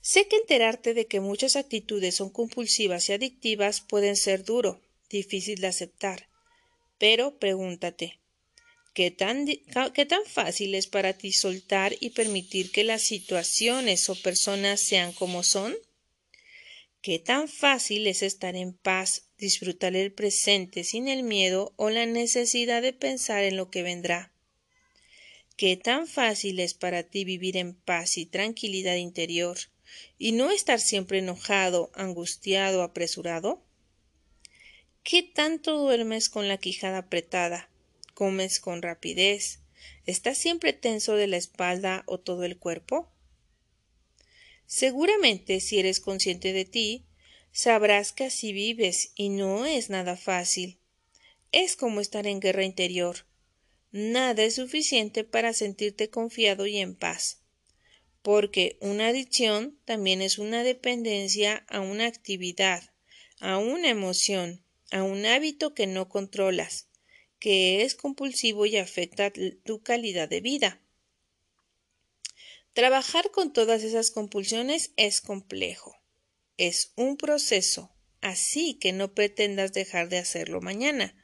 Sé 0.00 0.28
que 0.28 0.36
enterarte 0.36 0.92
de 0.92 1.06
que 1.06 1.20
muchas 1.20 1.56
actitudes 1.56 2.16
son 2.16 2.28
compulsivas 2.28 3.08
y 3.08 3.12
adictivas 3.12 3.80
pueden 3.80 4.16
ser 4.16 4.44
duro, 4.44 4.82
difícil 5.08 5.60
de 5.60 5.68
aceptar. 5.68 6.28
Pero 6.98 7.38
pregúntate, 7.38 8.20
¿Qué 8.94 9.10
tan, 9.10 9.46
¿Qué 9.92 10.06
tan 10.06 10.24
fácil 10.24 10.76
es 10.76 10.86
para 10.86 11.14
ti 11.14 11.32
soltar 11.32 11.96
y 11.98 12.10
permitir 12.10 12.70
que 12.70 12.84
las 12.84 13.02
situaciones 13.02 14.08
o 14.08 14.14
personas 14.14 14.78
sean 14.78 15.12
como 15.12 15.42
son? 15.42 15.74
¿Qué 17.02 17.18
tan 17.18 17.48
fácil 17.48 18.06
es 18.06 18.22
estar 18.22 18.54
en 18.54 18.72
paz, 18.72 19.28
disfrutar 19.36 19.96
el 19.96 20.12
presente 20.12 20.84
sin 20.84 21.08
el 21.08 21.24
miedo 21.24 21.74
o 21.74 21.90
la 21.90 22.06
necesidad 22.06 22.82
de 22.82 22.92
pensar 22.92 23.42
en 23.42 23.56
lo 23.56 23.68
que 23.68 23.82
vendrá? 23.82 24.32
¿Qué 25.56 25.76
tan 25.76 26.06
fácil 26.06 26.60
es 26.60 26.72
para 26.74 27.02
ti 27.02 27.24
vivir 27.24 27.56
en 27.56 27.74
paz 27.74 28.16
y 28.16 28.26
tranquilidad 28.26 28.94
interior 28.94 29.58
y 30.18 30.32
no 30.32 30.52
estar 30.52 30.78
siempre 30.78 31.18
enojado, 31.18 31.90
angustiado, 31.94 32.84
apresurado? 32.84 33.60
¿Qué 35.02 35.24
tanto 35.24 35.78
duermes 35.78 36.28
con 36.28 36.46
la 36.46 36.58
quijada 36.58 36.98
apretada? 36.98 37.73
Comes 38.14 38.60
con 38.60 38.80
rapidez, 38.80 39.60
estás 40.06 40.38
siempre 40.38 40.72
tenso 40.72 41.16
de 41.16 41.26
la 41.26 41.36
espalda 41.36 42.04
o 42.06 42.18
todo 42.18 42.44
el 42.44 42.58
cuerpo? 42.58 43.12
Seguramente 44.66 45.60
si 45.60 45.78
eres 45.78 46.00
consciente 46.00 46.52
de 46.52 46.64
ti, 46.64 47.04
sabrás 47.52 48.12
que 48.12 48.24
así 48.24 48.52
vives 48.52 49.12
y 49.14 49.28
no 49.28 49.66
es 49.66 49.90
nada 49.90 50.16
fácil. 50.16 50.78
Es 51.52 51.76
como 51.76 52.00
estar 52.00 52.26
en 52.26 52.40
guerra 52.40 52.64
interior. 52.64 53.26
Nada 53.92 54.42
es 54.42 54.54
suficiente 54.54 55.22
para 55.22 55.52
sentirte 55.52 56.10
confiado 56.10 56.66
y 56.66 56.78
en 56.78 56.96
paz. 56.96 57.42
Porque 58.22 58.78
una 58.80 59.08
adicción 59.08 59.78
también 59.84 60.22
es 60.22 60.38
una 60.38 60.64
dependencia 60.64 61.64
a 61.68 61.80
una 61.80 62.06
actividad, 62.06 62.82
a 63.38 63.58
una 63.58 63.90
emoción, 63.90 64.64
a 64.90 65.02
un 65.02 65.26
hábito 65.26 65.74
que 65.74 65.86
no 65.86 66.08
controlas 66.08 66.88
que 67.44 67.82
es 67.82 67.94
compulsivo 67.94 68.64
y 68.64 68.78
afecta 68.78 69.30
tu 69.64 69.82
calidad 69.82 70.30
de 70.30 70.40
vida. 70.40 70.80
Trabajar 72.72 73.30
con 73.32 73.52
todas 73.52 73.82
esas 73.82 74.10
compulsiones 74.10 74.92
es 74.96 75.20
complejo. 75.20 75.94
Es 76.56 76.94
un 76.96 77.18
proceso, 77.18 77.92
así 78.22 78.78
que 78.80 78.94
no 78.94 79.12
pretendas 79.12 79.74
dejar 79.74 80.08
de 80.08 80.16
hacerlo 80.16 80.62
mañana. 80.62 81.22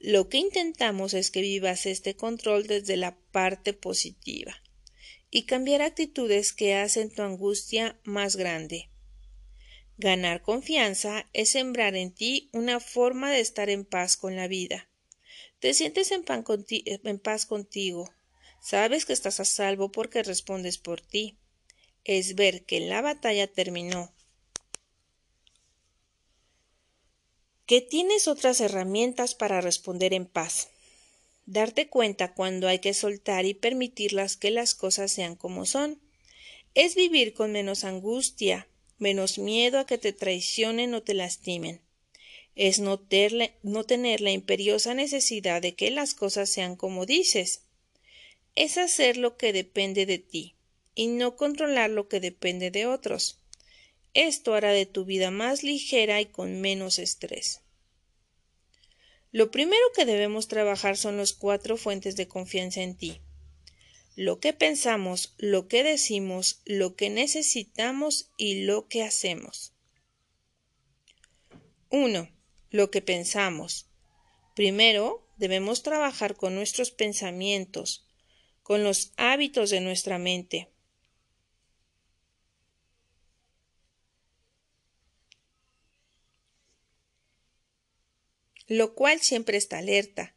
Lo 0.00 0.28
que 0.28 0.38
intentamos 0.38 1.14
es 1.14 1.30
que 1.30 1.40
vivas 1.40 1.86
este 1.86 2.16
control 2.16 2.66
desde 2.66 2.96
la 2.96 3.16
parte 3.30 3.74
positiva 3.74 4.60
y 5.30 5.44
cambiar 5.44 5.82
actitudes 5.82 6.52
que 6.52 6.74
hacen 6.74 7.14
tu 7.14 7.22
angustia 7.22 8.00
más 8.02 8.34
grande. 8.34 8.90
Ganar 9.98 10.42
confianza 10.42 11.28
es 11.32 11.50
sembrar 11.50 11.94
en 11.94 12.12
ti 12.12 12.50
una 12.52 12.80
forma 12.80 13.30
de 13.30 13.38
estar 13.38 13.70
en 13.70 13.84
paz 13.84 14.16
con 14.16 14.34
la 14.34 14.48
vida 14.48 14.88
te 15.64 15.72
sientes 15.72 16.10
en, 16.10 16.24
paz 17.20 17.46
contigo. 17.46 18.12
Sabes 18.60 19.06
que 19.06 19.14
estás 19.14 19.40
a 19.40 19.46
salvo 19.46 19.90
porque 19.90 20.22
respondes 20.22 20.76
por 20.76 21.00
ti. 21.00 21.38
Es 22.04 22.34
ver 22.34 22.66
que 22.66 22.80
la 22.80 23.00
batalla 23.00 23.50
terminó. 23.50 24.12
Que 27.64 27.80
tienes 27.80 28.28
otras 28.28 28.60
herramientas 28.60 29.34
para 29.34 29.62
responder 29.62 30.12
en 30.12 30.26
paz. 30.26 30.68
Darte 31.46 31.88
cuenta 31.88 32.34
cuando 32.34 32.68
hay 32.68 32.80
que 32.80 32.92
soltar 32.92 33.46
y 33.46 33.54
permitirlas 33.54 34.36
que 34.36 34.50
las 34.50 34.74
cosas 34.74 35.12
sean 35.12 35.34
como 35.34 35.64
son. 35.64 35.98
Es 36.74 36.94
vivir 36.94 37.32
con 37.32 37.52
menos 37.52 37.84
angustia, 37.84 38.68
menos 38.98 39.38
miedo 39.38 39.78
a 39.78 39.86
que 39.86 39.96
te 39.96 40.12
traicionen 40.12 40.92
o 40.92 41.02
te 41.02 41.14
lastimen 41.14 41.83
es 42.56 42.78
no, 42.78 42.98
tener 42.98 44.20
la 44.20 44.30
imperiosa 44.30 44.94
necesidad 44.94 45.60
de 45.60 45.74
que 45.74 45.90
las 45.90 46.14
cosas 46.14 46.48
sean 46.48 46.76
como 46.76 47.06
dices. 47.06 47.62
es 48.54 48.78
hacer 48.78 49.16
lo 49.16 49.36
que 49.36 49.52
depende 49.52 50.06
de 50.06 50.18
ti 50.18 50.54
y 50.94 51.08
no 51.08 51.36
controlar 51.36 51.90
lo 51.90 52.08
que 52.08 52.20
depende 52.20 52.70
de 52.70 52.86
otros. 52.86 53.40
Esto 54.12 54.54
hará 54.54 54.70
de 54.70 54.86
tu 54.86 55.04
vida 55.04 55.32
más 55.32 55.64
ligera 55.64 56.20
y 56.20 56.26
con 56.26 56.60
menos 56.60 57.00
estrés. 57.00 57.62
Lo 59.32 59.50
primero 59.50 59.82
que 59.96 60.04
debemos 60.04 60.46
trabajar 60.46 60.96
son 60.96 61.16
las 61.16 61.32
cuatro 61.32 61.76
fuentes 61.76 62.14
de 62.14 62.28
confianza 62.28 62.82
en 62.82 62.96
ti. 62.96 63.20
Lo 64.14 64.38
que 64.38 64.52
pensamos, 64.52 65.34
lo 65.38 65.66
que 65.66 65.82
decimos, 65.82 66.60
lo 66.64 66.94
que 66.94 67.10
necesitamos 67.10 68.30
y 68.36 68.62
lo 68.62 68.86
que 68.86 69.02
hacemos. 69.02 69.72
1. 71.90 72.33
Lo 72.74 72.90
que 72.90 73.02
pensamos. 73.02 73.86
Primero, 74.56 75.24
debemos 75.36 75.84
trabajar 75.84 76.34
con 76.34 76.56
nuestros 76.56 76.90
pensamientos, 76.90 78.04
con 78.64 78.82
los 78.82 79.12
hábitos 79.16 79.70
de 79.70 79.80
nuestra 79.80 80.18
mente. 80.18 80.72
lo 88.66 88.94
cual 88.94 89.20
siempre 89.20 89.58
está 89.58 89.78
alerta, 89.78 90.34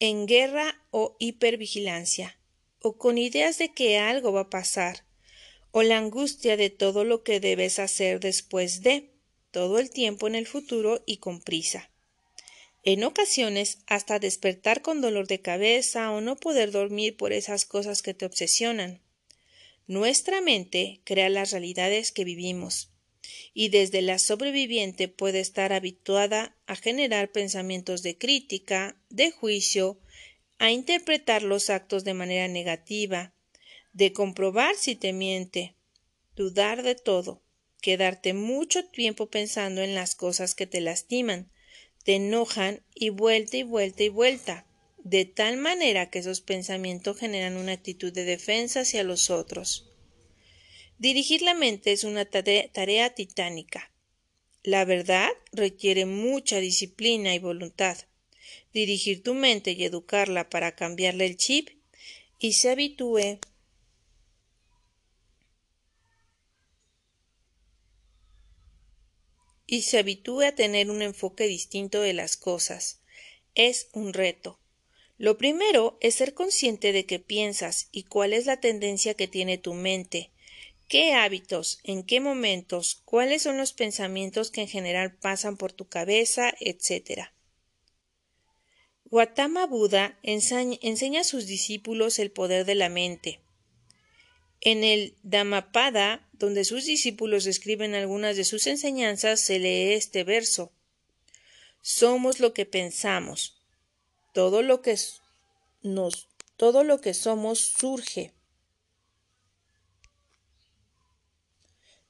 en 0.00 0.26
guerra 0.26 0.82
o 0.90 1.16
hipervigilancia, 1.20 2.40
o 2.80 2.96
con 2.96 3.18
ideas 3.18 3.58
de 3.58 3.74
que 3.74 3.98
algo 3.98 4.32
va 4.32 4.40
a 4.40 4.50
pasar, 4.50 5.04
o 5.70 5.82
la 5.82 5.98
angustia 5.98 6.56
de 6.56 6.70
todo 6.70 7.04
lo 7.04 7.22
que 7.22 7.40
debes 7.40 7.78
hacer 7.78 8.20
después 8.20 8.82
de, 8.82 9.17
todo 9.50 9.78
el 9.78 9.90
tiempo 9.90 10.26
en 10.26 10.34
el 10.34 10.46
futuro 10.46 11.02
y 11.06 11.18
con 11.18 11.40
prisa. 11.40 11.90
En 12.84 13.04
ocasiones 13.04 13.78
hasta 13.86 14.18
despertar 14.18 14.82
con 14.82 15.00
dolor 15.00 15.26
de 15.26 15.40
cabeza 15.40 16.10
o 16.10 16.20
no 16.20 16.36
poder 16.36 16.70
dormir 16.70 17.16
por 17.16 17.32
esas 17.32 17.64
cosas 17.64 18.02
que 18.02 18.14
te 18.14 18.24
obsesionan. 18.24 19.00
Nuestra 19.86 20.40
mente 20.40 21.00
crea 21.04 21.28
las 21.28 21.50
realidades 21.50 22.12
que 22.12 22.24
vivimos, 22.24 22.90
y 23.54 23.68
desde 23.70 24.02
la 24.02 24.18
sobreviviente 24.18 25.08
puede 25.08 25.40
estar 25.40 25.72
habituada 25.72 26.56
a 26.66 26.76
generar 26.76 27.32
pensamientos 27.32 28.02
de 28.02 28.16
crítica, 28.16 28.96
de 29.10 29.30
juicio, 29.30 29.98
a 30.58 30.70
interpretar 30.70 31.42
los 31.42 31.70
actos 31.70 32.04
de 32.04 32.14
manera 32.14 32.48
negativa, 32.48 33.32
de 33.92 34.12
comprobar 34.12 34.76
si 34.76 34.94
te 34.94 35.12
miente, 35.12 35.74
dudar 36.36 36.82
de 36.82 36.94
todo, 36.94 37.42
quedarte 37.80 38.34
mucho 38.34 38.84
tiempo 38.84 39.30
pensando 39.30 39.82
en 39.82 39.94
las 39.94 40.14
cosas 40.14 40.54
que 40.54 40.66
te 40.66 40.80
lastiman, 40.80 41.50
te 42.04 42.16
enojan 42.16 42.82
y 42.94 43.10
vuelta 43.10 43.56
y 43.56 43.62
vuelta 43.62 44.02
y 44.02 44.08
vuelta, 44.08 44.66
de 44.98 45.24
tal 45.24 45.56
manera 45.56 46.10
que 46.10 46.18
esos 46.18 46.40
pensamientos 46.40 47.18
generan 47.18 47.56
una 47.56 47.72
actitud 47.72 48.12
de 48.12 48.24
defensa 48.24 48.80
hacia 48.80 49.04
los 49.04 49.30
otros. 49.30 49.92
Dirigir 50.98 51.42
la 51.42 51.54
mente 51.54 51.92
es 51.92 52.02
una 52.02 52.24
tarea, 52.24 53.14
titánica. 53.14 53.92
La 54.64 54.84
verdad 54.84 55.30
requiere 55.52 56.06
mucha 56.06 56.58
disciplina 56.58 57.34
y 57.34 57.38
voluntad. 57.38 57.96
Dirigir 58.72 59.22
tu 59.22 59.34
mente 59.34 59.72
y 59.72 59.84
educarla 59.84 60.50
para 60.50 60.74
cambiarle 60.74 61.26
el 61.26 61.36
chip 61.36 61.68
y 62.40 62.54
se 62.54 62.70
habitúe 62.70 63.38
y 69.68 69.82
se 69.82 69.98
habitúe 69.98 70.40
a 70.40 70.56
tener 70.56 70.90
un 70.90 71.02
enfoque 71.02 71.46
distinto 71.46 72.00
de 72.00 72.14
las 72.14 72.36
cosas. 72.36 72.98
Es 73.54 73.88
un 73.92 74.12
reto. 74.12 74.58
Lo 75.16 75.38
primero 75.38 75.96
es 76.00 76.16
ser 76.16 76.34
consciente 76.34 76.92
de 76.92 77.06
qué 77.06 77.20
piensas 77.20 77.88
y 77.92 78.02
cuál 78.02 78.32
es 78.32 78.46
la 78.46 78.58
tendencia 78.58 79.14
que 79.14 79.28
tiene 79.28 79.58
tu 79.58 79.74
mente 79.74 80.32
¿Qué 80.88 81.12
hábitos? 81.12 81.80
¿En 81.84 82.02
qué 82.02 82.18
momentos? 82.18 83.02
¿Cuáles 83.04 83.42
son 83.42 83.58
los 83.58 83.74
pensamientos 83.74 84.50
que 84.50 84.62
en 84.62 84.68
general 84.68 85.14
pasan 85.14 85.58
por 85.58 85.70
tu 85.70 85.86
cabeza? 85.86 86.54
etcétera. 86.60 87.34
Gautama 89.04 89.66
Buda 89.66 90.18
enseña 90.22 91.20
a 91.20 91.24
sus 91.24 91.46
discípulos 91.46 92.18
el 92.18 92.30
poder 92.30 92.64
de 92.64 92.74
la 92.74 92.88
mente. 92.88 93.42
En 94.60 94.84
el 94.84 95.16
Dhammapada, 95.22 96.28
donde 96.32 96.64
sus 96.64 96.84
discípulos 96.84 97.46
escriben 97.46 97.94
algunas 97.94 98.36
de 98.36 98.44
sus 98.44 98.66
enseñanzas, 98.66 99.40
se 99.40 99.58
lee 99.58 99.92
este 99.92 100.24
verso. 100.24 100.72
Somos 101.80 102.40
lo 102.40 102.54
que 102.54 102.66
pensamos. 102.66 103.62
Todo 104.32 104.62
lo 104.62 104.82
que 104.82 104.96
nos, 105.82 106.28
todo 106.56 106.84
lo 106.84 107.00
que 107.00 107.14
somos 107.14 107.60
surge. 107.60 108.34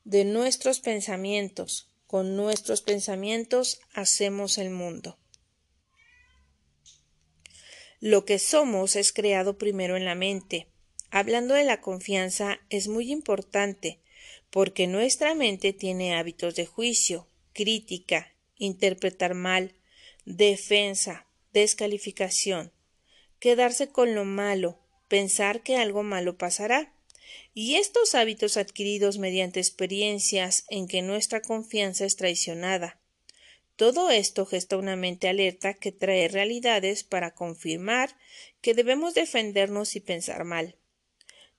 de 0.08 0.24
nuestros 0.24 0.80
pensamientos. 0.80 1.90
Con 2.06 2.34
nuestros 2.34 2.80
pensamientos 2.80 3.80
hacemos 3.92 4.56
el 4.56 4.70
mundo. 4.70 5.18
Lo 8.00 8.24
que 8.24 8.38
somos 8.38 8.96
es 8.96 9.12
creado 9.12 9.58
primero 9.58 9.98
en 9.98 10.06
la 10.06 10.14
mente. 10.14 10.66
Hablando 11.10 11.54
de 11.54 11.64
la 11.64 11.80
confianza 11.80 12.60
es 12.68 12.86
muy 12.88 13.10
importante 13.10 13.98
porque 14.50 14.86
nuestra 14.86 15.34
mente 15.34 15.72
tiene 15.72 16.14
hábitos 16.14 16.54
de 16.54 16.66
juicio, 16.66 17.26
crítica, 17.54 18.34
interpretar 18.56 19.34
mal, 19.34 19.74
defensa, 20.26 21.26
descalificación, 21.52 22.72
quedarse 23.40 23.88
con 23.88 24.14
lo 24.14 24.24
malo, 24.24 24.78
pensar 25.08 25.62
que 25.62 25.76
algo 25.76 26.02
malo 26.02 26.36
pasará. 26.36 26.94
Y 27.54 27.76
estos 27.76 28.14
hábitos 28.14 28.56
adquiridos 28.56 29.18
mediante 29.18 29.60
experiencias 29.60 30.64
en 30.68 30.88
que 30.88 31.02
nuestra 31.02 31.40
confianza 31.40 32.04
es 32.04 32.16
traicionada. 32.16 33.00
Todo 33.76 34.10
esto 34.10 34.44
gesta 34.44 34.76
una 34.76 34.96
mente 34.96 35.28
alerta 35.28 35.74
que 35.74 35.92
trae 35.92 36.28
realidades 36.28 37.04
para 37.04 37.34
confirmar 37.34 38.16
que 38.60 38.74
debemos 38.74 39.14
defendernos 39.14 39.94
y 39.96 40.00
pensar 40.00 40.44
mal. 40.44 40.76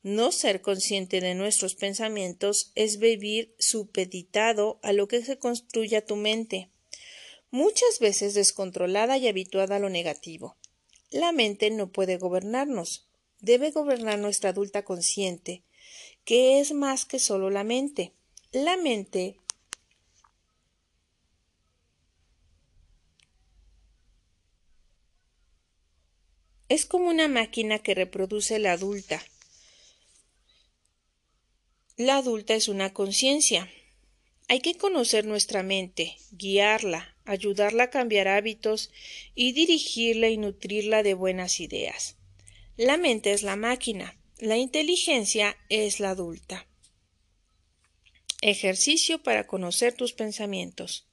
No 0.01 0.31
ser 0.31 0.61
consciente 0.61 1.19
de 1.19 1.35
nuestros 1.35 1.75
pensamientos 1.75 2.71
es 2.75 2.99
vivir 2.99 3.53
supeditado 3.59 4.79
a 4.81 4.93
lo 4.93 5.07
que 5.07 5.23
se 5.23 5.37
construya 5.37 6.05
tu 6.05 6.15
mente, 6.15 6.69
muchas 7.51 7.99
veces 7.99 8.33
descontrolada 8.33 9.17
y 9.17 9.27
habituada 9.27 9.75
a 9.75 9.79
lo 9.79 9.89
negativo. 9.89 10.55
La 11.11 11.31
mente 11.31 11.69
no 11.69 11.91
puede 11.91 12.17
gobernarnos, 12.17 13.09
debe 13.39 13.71
gobernar 13.71 14.19
nuestra 14.19 14.51
adulta 14.51 14.83
consciente, 14.83 15.63
que 16.23 16.59
es 16.59 16.71
más 16.71 17.05
que 17.05 17.19
solo 17.19 17.49
la 17.49 17.63
mente. 17.63 18.13
La 18.51 18.77
mente 18.77 19.37
es 26.69 26.85
como 26.85 27.09
una 27.09 27.27
máquina 27.27 27.79
que 27.79 27.95
reproduce 27.95 28.59
la 28.59 28.73
adulta. 28.73 29.21
La 31.99 32.15
adulta 32.15 32.55
es 32.55 32.69
una 32.69 32.93
conciencia. 32.93 33.69
Hay 34.47 34.61
que 34.61 34.75
conocer 34.75 35.25
nuestra 35.25 35.63
mente, 35.63 36.15
guiarla, 36.31 37.13
ayudarla 37.25 37.83
a 37.83 37.89
cambiar 37.89 38.29
hábitos 38.29 38.89
y 39.35 39.51
dirigirla 39.51 40.29
y 40.29 40.37
nutrirla 40.37 41.03
de 41.03 41.13
buenas 41.13 41.59
ideas. 41.59 42.15
La 42.77 42.95
mente 42.95 43.33
es 43.33 43.43
la 43.43 43.57
máquina, 43.57 44.17
la 44.37 44.55
inteligencia 44.55 45.57
es 45.67 45.99
la 45.99 46.11
adulta. 46.11 46.65
Ejercicio 48.41 49.21
para 49.21 49.45
conocer 49.45 49.91
tus 49.93 50.13
pensamientos. 50.13 51.05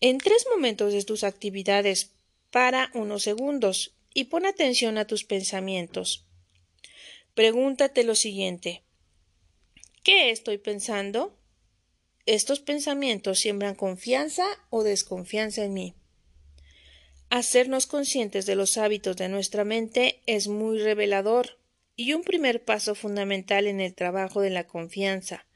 En 0.00 0.18
tres 0.18 0.44
momentos 0.50 0.92
de 0.92 1.04
tus 1.04 1.22
actividades 1.22 2.10
para 2.50 2.90
unos 2.94 3.22
segundos 3.22 3.94
y 4.12 4.24
pon 4.24 4.44
atención 4.44 4.98
a 4.98 5.06
tus 5.06 5.22
pensamientos. 5.22 6.24
Pregúntate 7.34 8.02
lo 8.02 8.16
siguiente. 8.16 8.82
¿Qué 10.08 10.30
estoy 10.30 10.56
pensando? 10.56 11.36
¿Estos 12.24 12.60
pensamientos 12.60 13.40
siembran 13.40 13.74
confianza 13.74 14.46
o 14.70 14.82
desconfianza 14.82 15.66
en 15.66 15.74
mí? 15.74 15.94
Hacernos 17.28 17.86
conscientes 17.86 18.46
de 18.46 18.54
los 18.54 18.78
hábitos 18.78 19.18
de 19.18 19.28
nuestra 19.28 19.64
mente 19.64 20.22
es 20.24 20.48
muy 20.48 20.78
revelador 20.78 21.58
y 21.94 22.14
un 22.14 22.22
primer 22.22 22.64
paso 22.64 22.94
fundamental 22.94 23.66
en 23.66 23.82
el 23.82 23.94
trabajo 23.94 24.40
de 24.40 24.48
la 24.48 24.66
confianza, 24.66 25.46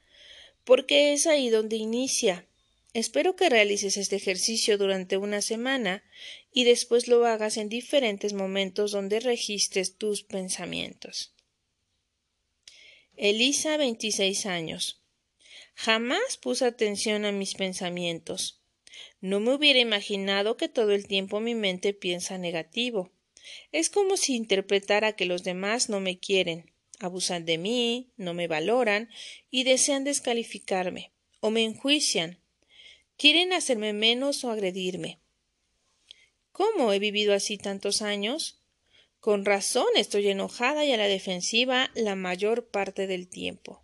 porque 0.65 1.13
es 1.13 1.25
ahí 1.25 1.49
donde 1.49 1.77
inicia. 1.77 2.45
Espero 2.93 3.35
que 3.35 3.49
realices 3.49 3.97
este 3.97 4.17
ejercicio 4.17 4.77
durante 4.77 5.17
una 5.17 5.41
semana 5.41 6.03
y 6.51 6.65
después 6.65 7.07
lo 7.07 7.25
hagas 7.25 7.57
en 7.57 7.69
diferentes 7.69 8.33
momentos 8.33 8.91
donde 8.91 9.19
registres 9.19 9.97
tus 9.97 10.21
pensamientos. 10.21 11.32
Elisa, 13.15 13.77
26 13.77 14.47
años. 14.47 15.03
Jamás 15.75 16.37
puse 16.41 16.65
atención 16.65 17.25
a 17.25 17.31
mis 17.31 17.53
pensamientos. 17.53 18.59
No 19.21 19.39
me 19.39 19.53
hubiera 19.53 19.79
imaginado 19.79 20.57
que 20.57 20.67
todo 20.67 20.93
el 20.93 21.07
tiempo 21.07 21.39
mi 21.39 21.53
mente 21.53 21.93
piensa 21.93 22.39
negativo. 22.39 23.11
Es 23.71 23.91
como 23.91 24.17
si 24.17 24.35
interpretara 24.35 25.15
que 25.15 25.27
los 25.27 25.43
demás 25.43 25.89
no 25.89 25.99
me 25.99 26.19
quieren, 26.19 26.73
abusan 26.99 27.45
de 27.45 27.59
mí, 27.59 28.11
no 28.17 28.33
me 28.33 28.47
valoran 28.47 29.09
y 29.51 29.63
desean 29.63 30.03
descalificarme, 30.05 31.11
o 31.39 31.51
me 31.51 31.63
enjuician. 31.63 32.39
Quieren 33.17 33.53
hacerme 33.53 33.93
menos 33.93 34.43
o 34.43 34.49
agredirme. 34.49 35.19
¿Cómo 36.51 36.91
he 36.93 36.99
vivido 36.99 37.35
así 37.35 37.59
tantos 37.59 38.01
años? 38.01 38.62
Con 39.23 39.45
razón 39.45 39.87
estoy 39.95 40.27
enojada 40.27 40.83
y 40.83 40.91
a 40.91 40.97
la 40.97 41.07
defensiva 41.07 41.89
la 41.95 42.13
mayor 42.13 42.67
parte 42.67 43.07
del 43.07 43.29
tiempo. 43.29 43.81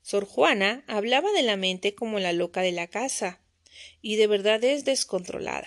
Sor 0.00 0.26
Juana 0.26 0.84
hablaba 0.86 1.32
de 1.32 1.42
la 1.42 1.56
mente 1.56 1.96
como 1.96 2.20
la 2.20 2.32
loca 2.32 2.60
de 2.60 2.70
la 2.70 2.86
casa, 2.86 3.40
y 4.00 4.14
de 4.14 4.28
verdad 4.28 4.62
es 4.62 4.84
descontrolada. 4.84 5.66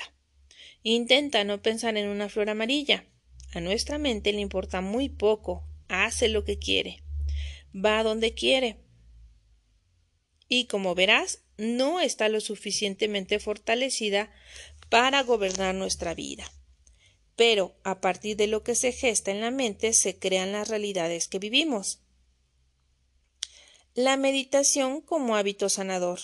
Intenta 0.84 1.44
no 1.44 1.62
pensar 1.62 1.98
en 1.98 2.08
una 2.08 2.30
flor 2.30 2.50
amarilla. 2.50 3.04
A 3.52 3.60
nuestra 3.60 3.98
mente 3.98 4.32
le 4.32 4.40
importa 4.40 4.80
muy 4.80 5.10
poco, 5.10 5.68
hace 5.90 6.30
lo 6.30 6.46
que 6.46 6.60
quiere, 6.60 7.04
va 7.76 8.04
donde 8.04 8.34
quiere. 8.34 8.78
Y 10.48 10.68
como 10.68 10.96
verás, 10.96 11.44
no 11.58 12.00
está 12.00 12.30
lo 12.30 12.40
suficientemente 12.40 13.40
fortalecida 13.40 14.32
para 14.88 15.24
gobernar 15.24 15.76
nuestra 15.76 16.14
vida. 16.14 16.50
Pero 17.36 17.76
a 17.84 18.00
partir 18.00 18.38
de 18.38 18.48
lo 18.48 18.64
que 18.64 18.76
se 18.76 18.92
gesta 18.92 19.32
en 19.32 19.42
la 19.42 19.52
mente 19.52 19.94
se 19.94 20.18
crean 20.18 20.52
las 20.52 20.70
realidades 20.70 21.28
que 21.28 21.40
vivimos. 21.40 22.00
La 23.94 24.18
meditación 24.18 25.02
como 25.02 25.36
hábito 25.36 25.70
sanador. 25.70 26.20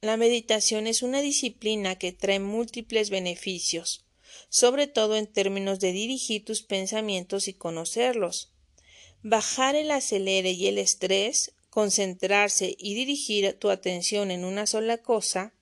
La 0.00 0.16
meditación 0.16 0.86
es 0.86 1.02
una 1.02 1.20
disciplina 1.20 1.96
que 1.96 2.12
trae 2.12 2.38
múltiples 2.38 3.10
beneficios, 3.10 4.04
sobre 4.48 4.86
todo 4.86 5.16
en 5.16 5.26
términos 5.26 5.80
de 5.80 5.92
dirigir 5.92 6.44
tus 6.44 6.62
pensamientos 6.62 7.48
y 7.48 7.54
conocerlos. 7.54 8.52
Bajar 9.22 9.74
el 9.74 9.90
acelere 9.90 10.52
y 10.52 10.68
el 10.68 10.78
estrés 10.78 11.52
concentrarse 11.76 12.74
y 12.78 12.94
dirigir 12.94 13.52
tu 13.58 13.68
atención 13.68 14.30
en 14.30 14.46
una 14.46 14.66
sola 14.66 14.96
cosa, 14.96 15.52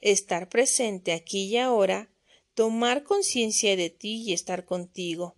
estar 0.00 0.48
presente 0.48 1.12
aquí 1.12 1.46
y 1.46 1.56
ahora, 1.56 2.10
tomar 2.58 3.04
conciencia 3.04 3.76
de 3.76 3.88
ti 3.88 4.24
y 4.26 4.32
estar 4.32 4.64
contigo. 4.64 5.36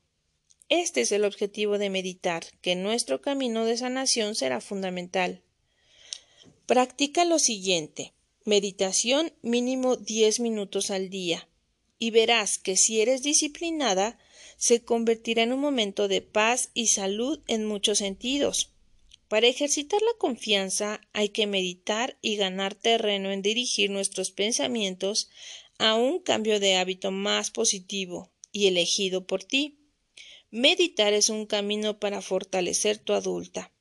Este 0.71 1.03
es 1.03 1.13
el 1.13 1.27
objetivo 1.27 1.77
de 1.77 1.91
meditar, 1.91 2.47
que 2.63 2.77
nuestro 2.77 3.21
camino 3.21 3.67
de 3.67 3.77
sanación 3.77 4.35
será 4.35 4.63
fundamental. 4.63 5.43
Practica 6.65 7.27
lo 7.27 7.39
siguiente. 7.39 8.15
Meditación 8.47 9.35
mínimo 9.43 9.97
10 9.97 10.41
minutos 10.41 10.91
al 10.91 11.11
día. 11.11 11.47
Y 11.99 12.11
verás 12.11 12.57
que 12.57 12.79
si 12.79 13.03
eres 13.03 13.23
disciplinada, 13.23 14.19
se 14.57 14.83
convertirá 14.83 15.43
en 15.43 15.53
un 15.53 15.61
momento 15.61 16.09
de 16.09 16.23
paz 16.23 16.71
y 16.73 16.87
salud 16.87 17.43
en 17.49 17.67
muchos 17.67 17.99
sentidos. 17.99 18.71
Para 19.29 19.47
ejercitar 19.47 20.01
la 20.01 20.17
confianza 20.17 21.03
hay 21.13 21.29
que 21.29 21.47
meditar 21.47 22.17
y 22.23 22.37
ganar 22.37 22.75
terreno 22.75 23.31
en 23.31 23.43
dirigir 23.43 23.91
nuestros 23.91 24.31
pensamientos 24.31 25.29
a 25.81 25.95
un 25.95 26.21
cambio 26.21 26.61
de 26.61 26.77
hábito 26.77 27.11
más 27.11 27.51
positivo 27.51 28.31
y 28.53 28.69
elegido 28.69 29.27
por 29.27 29.43
ti. 29.43 29.79
Meditar 30.51 31.13
es 31.13 31.29
un 31.29 31.47
camino 31.47 31.99
para 31.99 32.23
fortalecer 32.23 32.99
tu 32.99 33.13
adulta. 33.13 33.73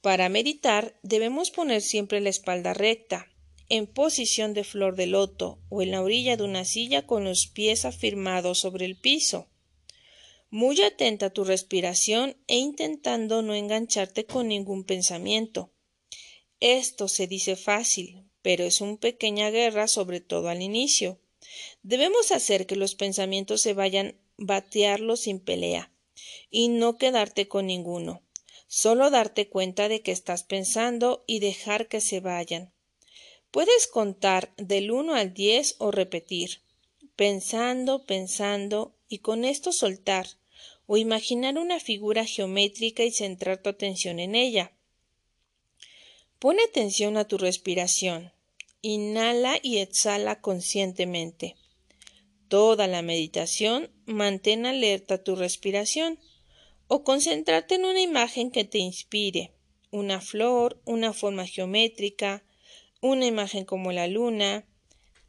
Para 0.00 0.28
meditar 0.28 0.98
debemos 1.02 1.50
poner 1.50 1.82
siempre 1.82 2.20
la 2.20 2.30
espalda 2.30 2.74
recta, 2.74 3.26
en 3.68 3.86
posición 3.86 4.54
de 4.54 4.62
flor 4.62 4.94
de 4.94 5.06
loto 5.06 5.58
o 5.68 5.82
en 5.82 5.90
la 5.90 6.02
orilla 6.02 6.36
de 6.36 6.44
una 6.44 6.64
silla 6.64 7.06
con 7.06 7.24
los 7.24 7.46
pies 7.46 7.84
afirmados 7.84 8.58
sobre 8.58 8.84
el 8.84 8.96
piso 8.96 9.48
muy 10.50 10.82
atenta 10.82 11.26
a 11.26 11.30
tu 11.30 11.44
respiración 11.44 12.36
e 12.48 12.56
intentando 12.56 13.40
no 13.42 13.54
engancharte 13.54 14.26
con 14.26 14.48
ningún 14.48 14.84
pensamiento. 14.84 15.72
Esto 16.58 17.06
se 17.06 17.28
dice 17.28 17.54
fácil, 17.54 18.24
pero 18.42 18.64
es 18.64 18.80
una 18.80 18.96
pequeña 18.96 19.50
guerra, 19.50 19.88
sobre 19.88 20.20
todo 20.20 20.48
al 20.48 20.62
inicio. 20.62 21.18
Debemos 21.82 22.32
hacer 22.32 22.66
que 22.66 22.76
los 22.76 22.94
pensamientos 22.94 23.60
se 23.60 23.74
vayan, 23.74 24.16
batearlos 24.36 25.20
sin 25.20 25.40
pelea, 25.40 25.92
y 26.50 26.68
no 26.68 26.96
quedarte 26.96 27.48
con 27.48 27.66
ninguno. 27.66 28.22
Solo 28.66 29.10
darte 29.10 29.48
cuenta 29.48 29.88
de 29.88 30.00
que 30.00 30.12
estás 30.12 30.44
pensando 30.44 31.24
y 31.26 31.40
dejar 31.40 31.88
que 31.88 32.00
se 32.00 32.20
vayan. 32.20 32.72
Puedes 33.50 33.88
contar 33.88 34.54
del 34.56 34.92
uno 34.92 35.14
al 35.14 35.34
diez 35.34 35.74
o 35.78 35.90
repetir, 35.90 36.62
pensando, 37.16 38.04
pensando, 38.06 38.94
y 39.08 39.18
con 39.18 39.44
esto 39.44 39.72
soltar, 39.72 40.28
o 40.86 40.96
imaginar 40.96 41.58
una 41.58 41.80
figura 41.80 42.24
geométrica 42.24 43.02
y 43.02 43.10
centrar 43.10 43.60
tu 43.60 43.70
atención 43.70 44.20
en 44.20 44.34
ella. 44.34 44.72
Pone 46.40 46.62
atención 46.62 47.18
a 47.18 47.28
tu 47.28 47.36
respiración. 47.36 48.32
Inhala 48.80 49.58
y 49.62 49.76
exhala 49.76 50.40
conscientemente. 50.40 51.54
Toda 52.48 52.86
la 52.86 53.02
meditación 53.02 53.90
mantén 54.06 54.64
alerta 54.64 55.22
tu 55.22 55.36
respiración 55.36 56.18
o 56.88 57.04
concéntrate 57.04 57.74
en 57.74 57.84
una 57.84 58.00
imagen 58.00 58.50
que 58.50 58.64
te 58.64 58.78
inspire, 58.78 59.52
una 59.90 60.22
flor, 60.22 60.80
una 60.86 61.12
forma 61.12 61.46
geométrica, 61.46 62.42
una 63.02 63.26
imagen 63.26 63.66
como 63.66 63.92
la 63.92 64.06
luna. 64.06 64.64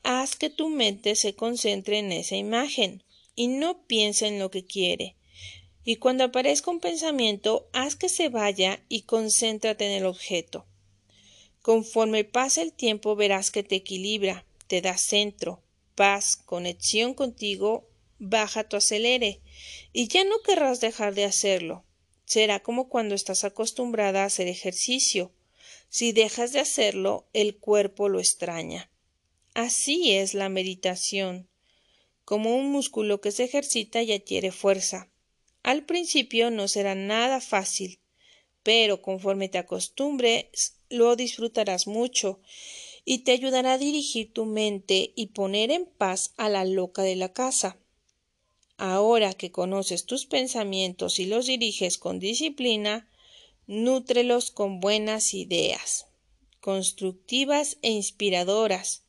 Haz 0.04 0.38
que 0.38 0.50
tu 0.50 0.70
mente 0.70 1.18
se 1.18 1.36
concentre 1.36 2.00
en 2.00 2.14
esa 2.14 2.38
imagen 2.38 3.04
y 3.36 3.50
no 3.50 3.86
piense 3.86 4.28
en 4.28 4.40
lo 4.40 4.50
que 4.50 4.64
quiere, 4.64 5.18
y 5.84 5.98
cuando 5.98 6.24
aparezca 6.24 6.72
un 6.72 6.80
pensamiento, 6.80 7.68
haz 7.74 7.98
que 7.98 8.08
se 8.08 8.30
vaya 8.30 8.82
y 8.88 9.02
concéntrate 9.02 9.86
en 9.88 9.92
el 9.92 10.06
objeto. 10.06 10.66
Conforme 11.62 12.24
pasa 12.24 12.62
el 12.62 12.74
tiempo 12.74 13.16
verás 13.16 13.52
que 13.52 13.62
te 13.62 13.76
equilibra, 13.76 14.46
te 14.68 14.82
da 14.82 14.98
centro, 14.98 15.62
paz, 15.96 16.36
conexión 16.36 17.14
contigo, 17.14 17.88
baja 18.18 18.64
tu 18.64 18.78
acelere, 18.78 19.42
y 19.94 20.08
ya 20.08 20.24
no 20.24 20.42
querrás 20.42 20.82
dejar 20.82 21.14
de 21.14 21.26
hacerlo. 21.26 21.84
Será 22.26 22.62
como 22.62 22.90
cuando 22.90 23.14
estás 23.14 23.44
acostumbrada 23.44 24.24
a 24.24 24.26
hacer 24.26 24.48
ejercicio. 24.48 25.32
Si 25.90 26.14
dejas 26.14 26.52
de 26.54 26.62
hacerlo, 26.62 27.28
el 27.34 27.58
cuerpo 27.58 28.10
lo 28.10 28.20
extraña. 28.20 28.90
Así 29.54 30.14
es 30.14 30.34
la 30.34 30.50
meditación, 30.50 31.50
como 32.26 32.56
un 32.56 32.72
músculo 32.72 33.22
que 33.22 33.32
se 33.32 33.44
ejercita 33.44 34.02
y 34.02 34.14
adquiere 34.14 34.52
fuerza. 34.52 35.10
Al 35.62 35.86
principio 35.86 36.50
no 36.50 36.68
será 36.68 36.96
nada 36.96 37.42
fácil, 37.42 38.00
pero 38.64 39.02
conforme 39.02 39.50
te 39.50 39.58
acostumbres 39.58 40.81
lo 40.92 41.16
disfrutarás 41.16 41.88
mucho 41.88 42.40
y 43.04 43.20
te 43.20 43.32
ayudará 43.32 43.74
a 43.74 43.78
dirigir 43.78 44.32
tu 44.32 44.46
mente 44.46 45.12
y 45.16 45.28
poner 45.28 45.72
en 45.72 45.86
paz 45.86 46.34
a 46.38 46.50
la 46.50 46.66
loca 46.66 47.02
de 47.02 47.16
la 47.16 47.34
casa. 47.34 47.78
Ahora 48.78 49.34
que 49.34 49.52
conoces 49.52 50.06
tus 50.06 50.26
pensamientos 50.26 51.20
y 51.20 51.26
los 51.26 51.46
diriges 51.46 51.98
con 51.98 52.20
disciplina, 52.20 53.08
nútrelos 53.68 54.52
con 54.52 54.80
buenas 54.80 55.34
ideas, 55.34 56.08
constructivas 56.60 57.78
e 57.82 57.92
inspiradoras, 57.92 59.04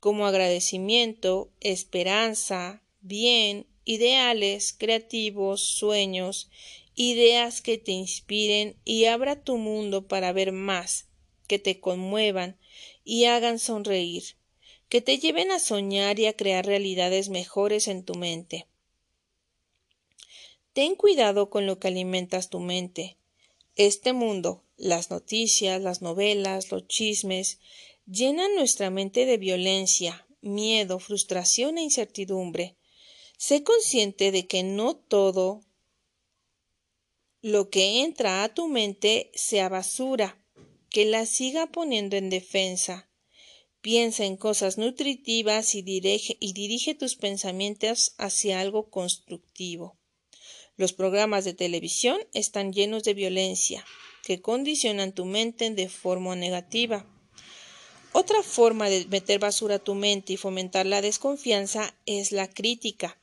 como 0.00 0.26
agradecimiento, 0.26 1.50
esperanza, 1.60 2.82
bien, 3.00 3.66
ideales, 3.84 4.74
creativos, 4.76 5.62
sueños, 5.62 6.50
ideas 6.94 7.62
que 7.62 7.78
te 7.78 7.92
inspiren 7.92 8.76
y 8.84 9.06
abra 9.06 9.42
tu 9.42 9.56
mundo 9.56 10.06
para 10.06 10.32
ver 10.32 10.52
más, 10.52 11.06
que 11.46 11.58
te 11.58 11.80
conmuevan 11.80 12.58
y 13.04 13.24
hagan 13.24 13.58
sonreír, 13.58 14.36
que 14.88 15.00
te 15.00 15.18
lleven 15.18 15.50
a 15.50 15.58
soñar 15.58 16.18
y 16.18 16.26
a 16.26 16.36
crear 16.36 16.66
realidades 16.66 17.28
mejores 17.28 17.88
en 17.88 18.04
tu 18.04 18.14
mente. 18.14 18.66
Ten 20.72 20.96
cuidado 20.96 21.50
con 21.50 21.66
lo 21.66 21.78
que 21.78 21.88
alimentas 21.88 22.50
tu 22.50 22.60
mente. 22.60 23.16
Este 23.76 24.12
mundo, 24.12 24.64
las 24.76 25.10
noticias, 25.10 25.80
las 25.80 26.02
novelas, 26.02 26.70
los 26.72 26.88
chismes, 26.88 27.60
llenan 28.06 28.54
nuestra 28.54 28.90
mente 28.90 29.24
de 29.24 29.36
violencia, 29.36 30.26
miedo, 30.40 30.98
frustración 30.98 31.78
e 31.78 31.82
incertidumbre. 31.82 32.76
Sé 33.36 33.62
consciente 33.62 34.32
de 34.32 34.46
que 34.46 34.62
no 34.62 34.96
todo 34.96 35.62
lo 37.40 37.68
que 37.68 38.02
entra 38.02 38.42
a 38.42 38.54
tu 38.54 38.68
mente 38.68 39.30
sea 39.34 39.68
basura, 39.68 40.43
que 40.94 41.04
la 41.04 41.26
siga 41.26 41.66
poniendo 41.66 42.16
en 42.16 42.30
defensa. 42.30 43.10
Piensa 43.80 44.26
en 44.26 44.36
cosas 44.36 44.78
nutritivas 44.78 45.74
y 45.74 45.82
dirige, 45.82 46.36
y 46.38 46.52
dirige 46.52 46.94
tus 46.94 47.16
pensamientos 47.16 48.14
hacia 48.16 48.60
algo 48.60 48.90
constructivo. 48.90 49.98
Los 50.76 50.92
programas 50.92 51.44
de 51.44 51.52
televisión 51.52 52.20
están 52.32 52.72
llenos 52.72 53.02
de 53.02 53.12
violencia, 53.12 53.84
que 54.22 54.40
condicionan 54.40 55.12
tu 55.12 55.24
mente 55.24 55.68
de 55.68 55.88
forma 55.88 56.36
negativa. 56.36 57.04
Otra 58.12 58.44
forma 58.44 58.88
de 58.88 59.04
meter 59.06 59.40
basura 59.40 59.74
a 59.74 59.84
tu 59.84 59.96
mente 59.96 60.34
y 60.34 60.36
fomentar 60.36 60.86
la 60.86 61.02
desconfianza 61.02 61.92
es 62.06 62.30
la 62.30 62.48
crítica. 62.48 63.20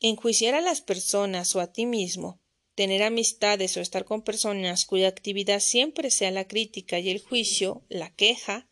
Enjuiciar 0.00 0.56
a 0.56 0.60
las 0.60 0.80
personas 0.80 1.54
o 1.54 1.60
a 1.60 1.72
ti 1.72 1.86
mismo, 1.86 2.40
tener 2.74 3.02
amistades 3.02 3.76
o 3.76 3.80
estar 3.80 4.04
con 4.04 4.22
personas 4.22 4.84
cuya 4.84 5.08
actividad 5.08 5.60
siempre 5.60 6.10
sea 6.10 6.30
la 6.30 6.46
crítica 6.46 6.98
y 6.98 7.10
el 7.10 7.20
juicio, 7.20 7.82
la 7.88 8.14
queja, 8.14 8.66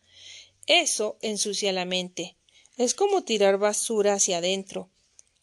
eso 0.66 1.18
ensucia 1.22 1.72
la 1.72 1.84
mente. 1.84 2.36
Es 2.76 2.94
como 2.94 3.24
tirar 3.24 3.58
basura 3.58 4.14
hacia 4.14 4.38
adentro. 4.38 4.90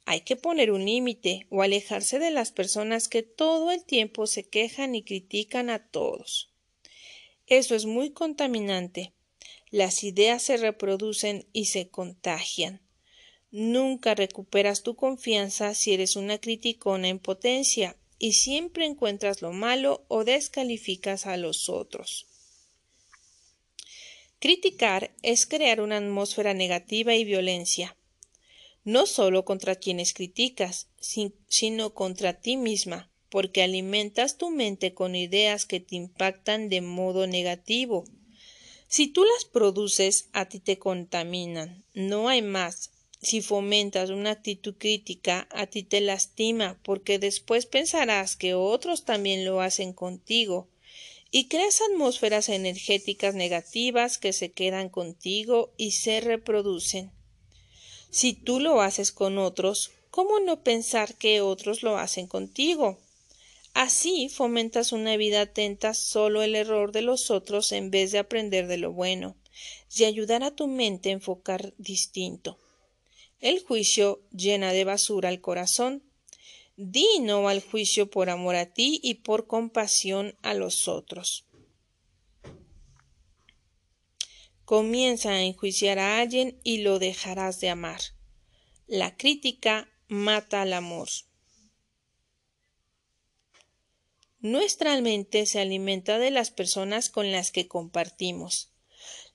Hay 0.05 0.22
que 0.22 0.36
poner 0.36 0.72
un 0.72 0.86
límite 0.86 1.45
o 1.49 1.62
alejarse 1.62 2.20
de 2.20 2.32
las 2.32 2.51
personas 2.51 3.07
que 3.07 3.22
todo 3.22 3.72
el 3.72 3.84
tiempo 3.84 4.28
se 4.28 4.47
quejan 4.47 4.95
y 4.95 5.03
critican 5.03 5.70
a 5.70 5.88
todos. 5.88 6.49
Eso 7.45 7.76
es 7.76 7.86
muy 7.86 8.12
contaminante. 8.12 9.14
Las 9.70 10.03
ideas 10.03 10.41
se 10.41 10.57
reproducen 10.57 11.47
y 11.53 11.66
se 11.66 11.89
contagian. 11.89 12.82
Nunca 13.51 14.16
recuperas 14.16 14.84
tu 14.84 14.95
confianza 14.95 15.76
si 15.76 15.93
eres 15.93 16.16
una 16.16 16.39
criticona 16.39 17.07
en 17.07 17.20
potencia 17.20 17.95
y 18.20 18.34
siempre 18.34 18.86
encuentras 18.86 19.41
lo 19.41 19.53
malo 19.53 20.05
o 20.07 20.24
descalificas 20.24 21.26
a 21.26 21.38
los 21.38 21.70
otros. 21.70 22.28
Criticar 24.39 25.11
es 25.24 25.45
crear 25.47 25.82
una 25.82 25.97
atmósfera 25.97 26.53
negativa 26.53 27.15
y 27.15 27.24
violencia 27.24 27.95
no 28.84 29.05
solo 29.05 29.45
contra 29.45 29.76
quienes 29.76 30.13
criticas, 30.13 30.88
sino 30.99 31.93
contra 31.93 32.34
ti 32.34 32.57
misma, 32.57 33.11
porque 33.30 33.61
alimentas 33.61 34.38
tu 34.38 34.49
mente 34.49 34.93
con 34.93 35.15
ideas 35.15 35.65
que 35.65 35.80
te 35.80 35.95
impactan 35.95 36.70
de 36.70 36.82
modo 36.82 37.28
negativo. 37.28 38.05
Si 38.88 39.07
tú 39.07 39.24
las 39.24 39.45
produces, 39.45 40.30
a 40.34 40.45
ti 40.45 40.59
te 40.59 40.80
contaminan. 40.80 41.84
No 41.93 42.30
hay 42.30 42.41
más. 42.41 42.91
Si 43.22 43.41
fomentas 43.41 44.11
una 44.11 44.32
actitud 44.32 44.76
crítica, 44.78 45.47
a 45.51 45.67
ti 45.67 45.84
te 45.84 45.99
lastima, 45.99 46.80
porque 46.84 47.20
después 47.20 47.65
pensarás 47.65 48.38
que 48.38 48.53
otros 48.53 49.03
también 49.03 49.43
lo 49.43 49.59
hacen 49.59 49.91
contigo, 49.91 50.67
y 51.30 51.47
creas 51.47 51.82
atmósferas 51.82 52.47
energéticas 52.47 53.36
negativas 53.36 54.17
que 54.17 54.32
se 54.32 54.51
quedan 54.51 54.89
contigo 54.89 55.72
y 55.78 55.91
se 55.91 56.22
reproducen. 56.22 57.11
Si 58.09 58.34
tú 58.34 58.59
lo 58.59 58.82
haces 58.82 59.11
con 59.11 59.38
otros, 59.38 59.91
¿cómo 60.09 60.39
no 60.39 60.63
pensar 60.63 61.15
que 61.15 61.41
otros 61.41 61.84
lo 61.84 61.97
hacen 61.97 62.26
contigo? 62.26 62.97
Así 63.74 64.30
fomentas 64.30 64.91
una 64.91 65.17
vida 65.17 65.41
atenta 65.41 65.93
solo 65.93 66.41
el 66.41 66.55
error 66.55 66.91
de 66.91 67.03
los 67.03 67.30
otros 67.30 67.72
en 67.74 67.91
vez 67.91 68.11
de 68.11 68.20
aprender 68.20 68.67
de 68.67 68.78
lo 68.78 68.91
bueno 68.91 69.36
y 69.95 70.05
ayudar 70.05 70.43
a 70.43 70.55
tu 70.55 70.67
mente 70.67 71.09
a 71.09 71.13
enfocar 71.13 71.74
distinto. 71.78 72.57
El 73.39 73.63
juicio 73.63 74.21
llena 74.31 74.73
de 74.73 74.83
basura 74.83 75.29
el 75.29 75.39
corazón. 75.39 76.03
Di 76.75 77.19
no 77.21 77.47
al 77.47 77.61
juicio 77.61 78.09
por 78.09 78.29
amor 78.29 78.55
a 78.55 78.73
ti 78.73 78.99
y 79.03 79.15
por 79.15 79.47
compasión 79.47 80.37
a 80.41 80.53
los 80.53 80.87
otros. 80.87 81.45
Comienza 84.65 85.31
a 85.31 85.41
enjuiciar 85.41 85.99
a 85.99 86.19
alguien 86.19 86.59
y 86.63 86.79
lo 86.79 86.99
dejarás 86.99 87.59
de 87.59 87.69
amar. 87.69 88.01
La 88.87 89.17
crítica 89.17 89.89
mata 90.07 90.61
al 90.61 90.73
amor. 90.73 91.09
Nuestra 94.41 94.99
mente 95.01 95.45
se 95.45 95.59
alimenta 95.59 96.17
de 96.17 96.31
las 96.31 96.49
personas 96.49 97.09
con 97.09 97.31
las 97.31 97.51
que 97.51 97.67
compartimos, 97.67 98.71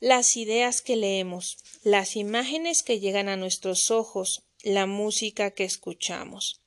las 0.01 0.37
ideas 0.37 0.83
que 0.83 0.97
leemos, 0.97 1.59
las 1.83 2.17
imágenes 2.17 2.83
que 2.83 3.01
llegan 3.01 3.29
a 3.29 3.37
nuestros 3.37 3.91
ojos, 3.91 4.45
la 4.63 4.87
música 4.87 5.51
que 5.53 5.65
escuchamos. 5.65 6.61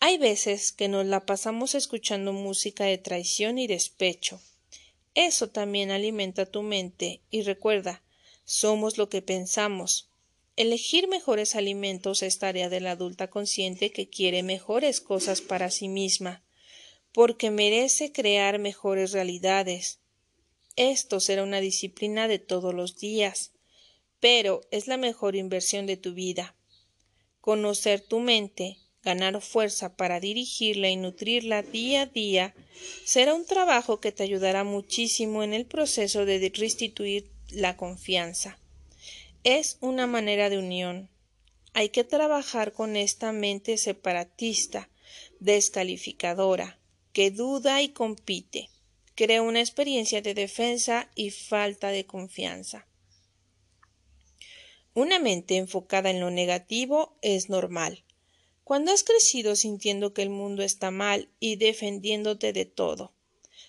Hay 0.00 0.18
veces 0.18 0.72
que 0.72 0.88
nos 0.88 1.06
la 1.06 1.24
pasamos 1.26 1.74
escuchando 1.74 2.32
música 2.32 2.84
de 2.84 2.98
traición 2.98 3.58
y 3.58 3.66
despecho, 3.66 4.40
eso 5.16 5.48
también 5.48 5.90
alimenta 5.90 6.44
tu 6.44 6.62
mente 6.62 7.22
y 7.30 7.40
recuerda, 7.40 8.02
somos 8.44 8.98
lo 8.98 9.08
que 9.08 9.22
pensamos. 9.22 10.10
Elegir 10.56 11.08
mejores 11.08 11.56
alimentos 11.56 12.22
es 12.22 12.38
tarea 12.38 12.68
de 12.68 12.80
la 12.80 12.90
adulta 12.90 13.30
consciente 13.30 13.90
que 13.92 14.10
quiere 14.10 14.42
mejores 14.42 15.00
cosas 15.00 15.40
para 15.40 15.70
sí 15.70 15.88
misma, 15.88 16.44
porque 17.12 17.50
merece 17.50 18.12
crear 18.12 18.58
mejores 18.58 19.12
realidades. 19.12 20.00
Esto 20.76 21.20
será 21.20 21.42
una 21.42 21.60
disciplina 21.60 22.28
de 22.28 22.38
todos 22.38 22.74
los 22.74 22.98
días, 22.98 23.52
pero 24.20 24.60
es 24.70 24.88
la 24.88 24.98
mejor 24.98 25.34
inversión 25.34 25.86
de 25.86 25.96
tu 25.96 26.12
vida. 26.12 26.54
Conocer 27.40 28.02
tu 28.02 28.20
mente, 28.20 28.76
ganar 29.02 29.40
fuerza 29.40 29.96
para 29.96 30.20
dirigirla 30.20 30.90
y 30.90 30.96
nutrirla 30.96 31.62
día 31.62 32.02
a 32.02 32.06
día, 32.06 32.54
será 33.04 33.34
un 33.34 33.46
trabajo 33.46 34.00
que 34.00 34.12
te 34.12 34.22
ayudará 34.22 34.64
muchísimo 34.64 35.42
en 35.42 35.54
el 35.54 35.64
proceso 35.64 36.26
de 36.26 36.52
restituir 36.54 37.30
la 37.50 37.78
confianza. 37.78 38.58
Es 39.44 39.78
una 39.80 40.06
manera 40.06 40.50
de 40.50 40.58
unión. 40.58 41.08
Hay 41.72 41.88
que 41.88 42.04
trabajar 42.04 42.72
con 42.72 42.96
esta 42.96 43.32
mente 43.32 43.78
separatista, 43.78 44.90
descalificadora, 45.40 46.78
que 47.12 47.30
duda 47.30 47.80
y 47.80 47.90
compite, 47.90 48.68
crea 49.16 49.42
una 49.42 49.60
experiencia 49.60 50.22
de 50.22 50.34
defensa 50.34 51.10
y 51.16 51.30
falta 51.30 51.88
de 51.88 52.06
confianza. 52.06 52.86
Una 54.94 55.18
mente 55.18 55.56
enfocada 55.56 56.10
en 56.10 56.20
lo 56.20 56.30
negativo 56.30 57.18
es 57.22 57.48
normal. 57.48 58.04
Cuando 58.62 58.92
has 58.92 59.04
crecido 59.04 59.56
sintiendo 59.56 60.12
que 60.12 60.22
el 60.22 60.30
mundo 60.30 60.62
está 60.62 60.90
mal 60.90 61.28
y 61.40 61.56
defendiéndote 61.56 62.52
de 62.52 62.66
todo. 62.66 63.12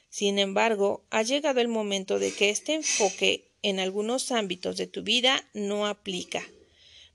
Sin 0.10 0.38
embargo, 0.38 1.06
ha 1.10 1.24
llegado 1.24 1.62
el 1.62 1.68
momento 1.68 2.20
de 2.20 2.32
que 2.34 2.50
este 2.50 2.74
enfoque 2.74 3.52
en 3.62 3.80
algunos 3.80 4.32
ámbitos 4.32 4.78
de 4.78 4.88
tu 4.88 5.04
vida 5.04 5.50
no 5.54 5.88
aplica, 5.88 6.44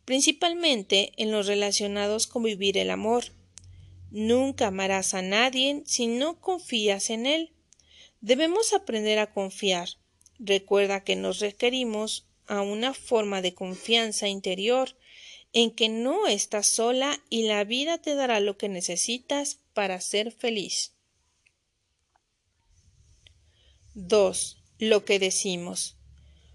principalmente 0.04 1.12
en 1.16 1.30
los 1.30 1.46
relacionados 1.46 2.26
con 2.26 2.42
vivir 2.42 2.78
el 2.78 2.90
amor. 2.90 3.24
Nunca 4.10 4.68
amarás 4.68 5.14
a 5.14 5.22
nadie 5.22 5.82
si 5.86 6.06
no 6.06 6.40
confías 6.40 7.10
en 7.10 7.26
él. 7.26 7.51
Debemos 8.22 8.72
aprender 8.72 9.18
a 9.18 9.32
confiar. 9.32 9.88
Recuerda 10.38 11.02
que 11.02 11.16
nos 11.16 11.40
requerimos 11.40 12.24
a 12.46 12.60
una 12.60 12.94
forma 12.94 13.42
de 13.42 13.52
confianza 13.52 14.28
interior 14.28 14.96
en 15.52 15.72
que 15.72 15.88
no 15.88 16.28
estás 16.28 16.68
sola 16.68 17.20
y 17.30 17.48
la 17.48 17.64
vida 17.64 17.98
te 17.98 18.14
dará 18.14 18.38
lo 18.38 18.56
que 18.56 18.68
necesitas 18.68 19.58
para 19.74 20.00
ser 20.00 20.30
feliz. 20.30 20.92
2. 23.94 24.56
Lo 24.78 25.04
que 25.04 25.18
decimos. 25.18 25.96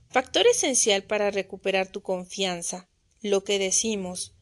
Factor 0.10 0.48
esencial 0.48 1.04
para 1.04 1.32
recuperar 1.32 1.92
tu 1.92 2.02
confianza. 2.02 2.88
Lo 3.22 3.44
que 3.44 3.60
decimos. 3.60 4.34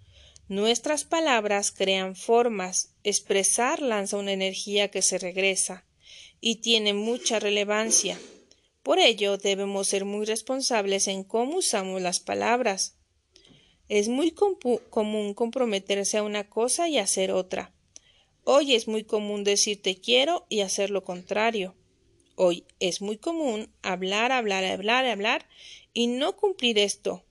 Nuestras 0.47 1.05
palabras 1.05 1.71
crean 1.71 2.15
formas. 2.15 2.93
Expresar 3.03 3.82
lanza 3.82 4.17
una 4.17 4.32
energía 4.32 4.91
que 4.91 5.01
se 5.01 5.17
regresa 5.17 5.86
y 6.41 6.57
tiene 6.57 6.93
mucha 6.93 7.39
relevancia. 7.39 8.20
Por 8.84 8.99
ello 8.99 9.38
debemos 9.38 9.88
ser 9.88 10.05
muy 10.05 10.26
responsables 10.26 11.07
en 11.07 11.24
cómo 11.24 11.57
usamos 11.57 12.01
las 12.01 12.20
palabras. 12.20 12.97
Es 13.89 14.09
muy 14.09 14.32
común 14.32 15.34
comprometerse 15.34 16.18
a 16.18 16.24
una 16.24 16.49
cosa 16.49 16.88
y 16.88 16.97
hacer 16.97 17.32
otra. 17.32 17.74
Hoy 18.43 18.76
es 18.76 18.88
muy 18.88 19.03
común 19.03 19.43
decir 19.43 19.82
te 19.82 19.95
quiero 19.95 20.45
y 20.49 20.61
hacer 20.61 20.91
lo 20.91 21.03
contrario. 21.03 21.76
Hoy 22.36 22.66
es 22.80 23.01
muy 23.01 23.18
común 23.18 23.72
hablar, 23.82 24.32
hablar, 24.32 24.63
hablar, 24.66 25.05
hablar 25.05 25.47
y 25.93 26.07
no 26.07 26.36
cumplir 26.36 26.78
esto. 26.78 27.24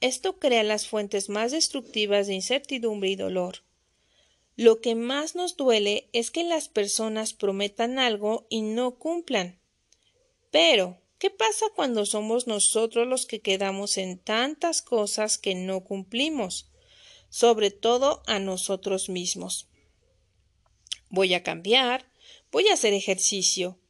Esto 0.00 0.40
crea 0.40 0.64
las 0.64 0.88
fuentes 0.88 1.28
más 1.28 1.52
destructivas 1.52 2.26
de 2.26 2.34
incertidumbre 2.34 3.10
y 3.10 3.14
dolor. 3.14 3.58
Lo 4.62 4.80
que 4.80 4.94
más 4.94 5.34
nos 5.34 5.56
duele 5.56 6.08
es 6.12 6.30
que 6.30 6.44
las 6.44 6.68
personas 6.68 7.32
prometan 7.32 7.98
algo 7.98 8.46
y 8.48 8.62
no 8.62 8.94
cumplan. 8.94 9.58
Pero 10.52 11.02
¿Qué 11.18 11.30
pasa 11.30 11.66
cuando 11.74 12.06
somos 12.06 12.46
nosotros 12.46 13.08
los 13.08 13.26
que 13.26 13.40
quedamos 13.40 13.96
en 13.96 14.18
tantas 14.18 14.82
cosas 14.82 15.36
que 15.36 15.56
no 15.56 15.82
cumplimos? 15.82 16.68
Sobre 17.28 17.72
todo 17.72 18.22
a 18.26 18.38
nosotros 18.38 19.08
mismos. 19.08 19.68
Voy 21.10 21.34
a 21.34 21.42
cambiar, 21.42 22.08
voy 22.52 22.68
a 22.68 22.74
hacer 22.74 22.92
ejercicio, 22.92 23.80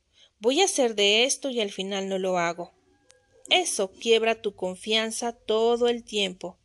voy 0.40 0.62
a 0.62 0.64
hacer 0.64 0.94
de 0.94 1.24
esto 1.24 1.50
y 1.50 1.60
al 1.60 1.70
final 1.70 2.08
no 2.08 2.18
lo 2.18 2.38
hago. 2.38 2.72
Eso 3.50 3.92
quiebra 3.92 4.40
tu 4.40 4.54
confianza 4.54 5.32
todo 5.32 5.88
el 5.88 6.02
tiempo 6.02 6.58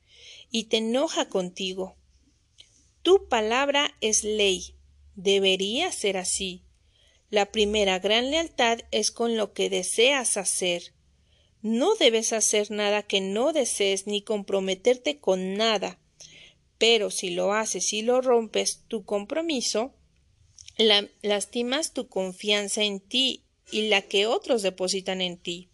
y 0.50 0.66
te 0.66 0.78
enoja 0.78 1.28
contigo. 1.28 1.97
Tu 3.08 3.30
palabra 3.30 3.96
es 4.02 4.26
ley. 4.26 4.76
Debería 5.16 5.94
ser 5.94 6.18
así. 6.18 6.66
La 7.30 7.54
primera 7.54 8.00
gran 8.00 8.32
lealtad 8.32 8.80
es 8.92 9.12
con 9.12 9.38
lo 9.38 9.54
que 9.54 9.70
deseas 9.70 10.36
hacer. 10.36 10.92
No 11.62 11.96
debes 11.96 12.34
hacer 12.34 12.70
nada 12.70 13.04
que 13.04 13.22
no 13.22 13.54
desees 13.54 14.08
ni 14.08 14.24
comprometerte 14.24 15.22
con 15.22 15.56
nada. 15.56 16.02
Pero 16.78 17.10
si 17.10 17.30
lo 17.30 17.54
haces 17.54 17.94
y 17.94 18.02
lo 18.02 18.20
rompes 18.20 18.84
tu 18.90 19.06
compromiso, 19.06 19.94
lastimas 21.22 21.94
tu 21.94 22.10
confianza 22.10 22.84
en 22.84 23.00
ti 23.00 23.46
y 23.72 23.88
la 23.88 24.02
que 24.02 24.26
otros 24.26 24.64
depositan 24.64 25.22
en 25.22 25.38
ti. 25.38 25.70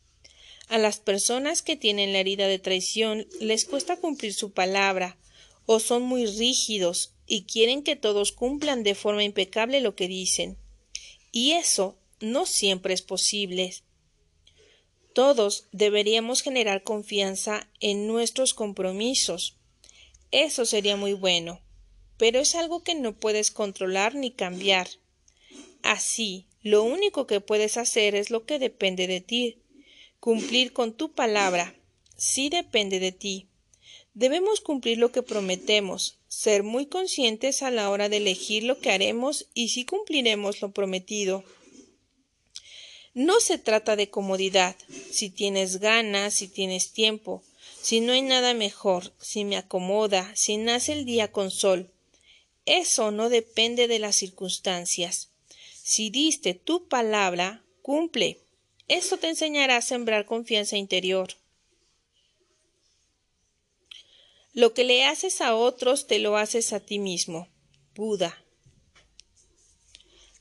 A 0.67 0.77
las 0.77 0.99
personas 0.99 1.63
que 1.63 1.77
tienen 1.77 2.13
la 2.13 2.19
herida 2.19 2.47
de 2.47 2.59
traición 2.59 3.27
les 3.39 3.65
cuesta 3.65 3.97
cumplir 3.97 4.35
su 4.35 4.51
palabra, 4.51 5.17
o 5.65 5.79
son 5.79 6.03
muy 6.03 6.25
rígidos 6.25 7.13
y 7.25 7.43
quieren 7.43 7.83
que 7.83 7.95
todos 7.95 8.31
cumplan 8.31 8.83
de 8.83 8.95
forma 8.95 9.23
impecable 9.23 9.81
lo 9.81 9.95
que 9.95 10.07
dicen. 10.07 10.57
Y 11.31 11.51
eso 11.51 11.97
no 12.19 12.45
siempre 12.45 12.93
es 12.93 13.01
posible. 13.01 13.73
Todos 15.13 15.67
deberíamos 15.71 16.41
generar 16.41 16.83
confianza 16.83 17.69
en 17.79 18.07
nuestros 18.07 18.53
compromisos. 18.53 19.57
Eso 20.31 20.65
sería 20.65 20.95
muy 20.95 21.13
bueno, 21.13 21.61
pero 22.17 22.39
es 22.39 22.55
algo 22.55 22.83
que 22.83 22.95
no 22.95 23.15
puedes 23.15 23.51
controlar 23.51 24.15
ni 24.15 24.31
cambiar. 24.31 24.87
Así, 25.83 26.47
lo 26.61 26.83
único 26.83 27.27
que 27.27 27.41
puedes 27.41 27.77
hacer 27.77 28.15
es 28.15 28.31
lo 28.31 28.45
que 28.45 28.57
depende 28.57 29.05
de 29.05 29.21
ti. 29.21 29.61
Cumplir 30.19 30.73
con 30.73 30.93
tu 30.93 31.11
palabra. 31.13 31.75
Sí 32.15 32.49
depende 32.49 32.99
de 32.99 33.11
ti. 33.11 33.49
Debemos 34.13 34.61
cumplir 34.61 34.99
lo 34.99 35.11
que 35.11 35.23
prometemos, 35.23 36.17
ser 36.27 36.61
muy 36.61 36.85
conscientes 36.85 37.63
a 37.63 37.71
la 37.71 37.89
hora 37.89 38.09
de 38.09 38.17
elegir 38.17 38.63
lo 38.63 38.79
que 38.79 38.91
haremos 38.91 39.47
y 39.55 39.69
si 39.69 39.85
cumpliremos 39.85 40.61
lo 40.61 40.71
prometido. 40.71 41.43
No 43.15 43.39
se 43.39 43.57
trata 43.57 43.95
de 43.95 44.09
comodidad, 44.09 44.75
si 45.11 45.29
tienes 45.29 45.79
ganas, 45.79 46.35
si 46.35 46.47
tienes 46.47 46.91
tiempo, 46.91 47.43
si 47.81 48.01
no 48.01 48.13
hay 48.13 48.21
nada 48.21 48.53
mejor, 48.53 49.13
si 49.19 49.45
me 49.45 49.57
acomoda, 49.57 50.31
si 50.35 50.57
nace 50.57 50.93
el 50.93 51.05
día 51.05 51.31
con 51.31 51.51
sol. 51.51 51.89
Eso 52.65 53.11
no 53.11 53.29
depende 53.29 53.87
de 53.87 53.99
las 53.99 54.15
circunstancias. 54.15 55.29
Si 55.83 56.09
diste 56.09 56.53
tu 56.53 56.87
palabra, 56.87 57.63
cumple. 57.81 58.39
Eso 58.87 59.17
te 59.17 59.27
enseñará 59.27 59.77
a 59.77 59.81
sembrar 59.81 60.25
confianza 60.25 60.77
interior. 60.77 61.35
Lo 64.53 64.75
que 64.75 64.83
le 64.83 65.05
haces 65.05 65.41
a 65.41 65.55
otros 65.55 66.05
te 66.05 66.19
lo 66.19 66.37
haces 66.37 66.73
a 66.73 66.79
ti 66.79 66.99
mismo. 66.99 67.47
Buda. 67.95 68.45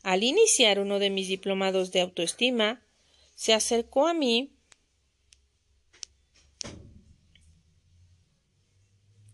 Al 0.03 0.23
iniciar 0.23 0.81
uno 0.81 0.99
de 0.99 1.09
mis 1.09 1.29
diplomados 1.29 1.93
de 1.93 2.03
autoestima, 2.03 2.83
se 3.35 3.55
acercó 3.55 4.07
a 4.07 4.13
mí 4.13 4.55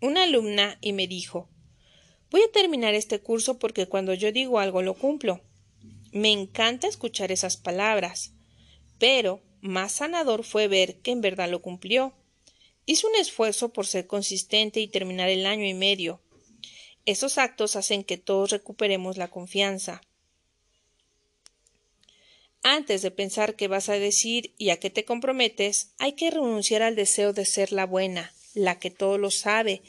una 0.01 0.23
alumna 0.23 0.79
y 0.81 0.93
me 0.93 1.09
dijo 1.09 1.49
Voy 2.31 2.43
a 2.43 2.53
terminar 2.53 2.95
este 2.95 3.21
curso 3.21 3.59
porque 3.59 3.87
cuando 3.87 4.15
yo 4.15 4.31
digo 4.31 4.61
algo 4.61 4.83
lo 4.83 4.95
cumplo. 4.95 5.41
Me 6.13 6.31
encanta 6.31 6.87
escuchar 6.87 7.33
esas 7.33 7.57
palabras, 7.57 8.33
pero 8.99 9.43
más 9.61 9.93
sanador 9.93 10.45
fue 10.45 10.69
ver 10.69 11.01
que 11.01 11.11
en 11.11 11.21
verdad 11.21 11.51
lo 11.51 11.63
cumplió. 11.63 12.15
Hizo 12.91 13.07
un 13.07 13.17
esfuerzo 13.17 13.69
por 13.69 13.87
ser 13.87 14.07
consistente 14.07 14.81
y 14.81 14.89
terminar 14.89 15.29
el 15.29 15.45
año 15.45 15.67
y 15.67 15.75
medio. 15.75 16.23
Esos 17.05 17.37
actos 17.37 17.77
hacen 17.77 18.03
que 18.03 18.17
todos 18.17 18.51
recuperemos 18.51 19.19
la 19.19 19.29
confianza. 19.29 20.01
Antes 22.63 23.03
de 23.03 23.11
pensar 23.11 23.57
qué 23.57 23.69
vas 23.69 23.91
a 23.91 23.99
decir 23.99 24.55
y 24.57 24.71
a 24.71 24.81
qué 24.81 24.89
te 24.89 25.05
comprometes, 25.05 25.93
hay 25.99 26.15
que 26.15 26.31
renunciar 26.31 26.81
al 26.81 26.97
deseo 26.97 27.35
de 27.35 27.45
ser 27.45 27.73
la 27.73 27.85
buena, 27.85 28.33
la 28.55 28.79
que 28.79 28.91
todo 28.91 29.19
lo 29.19 29.31
sabe, 29.31 29.83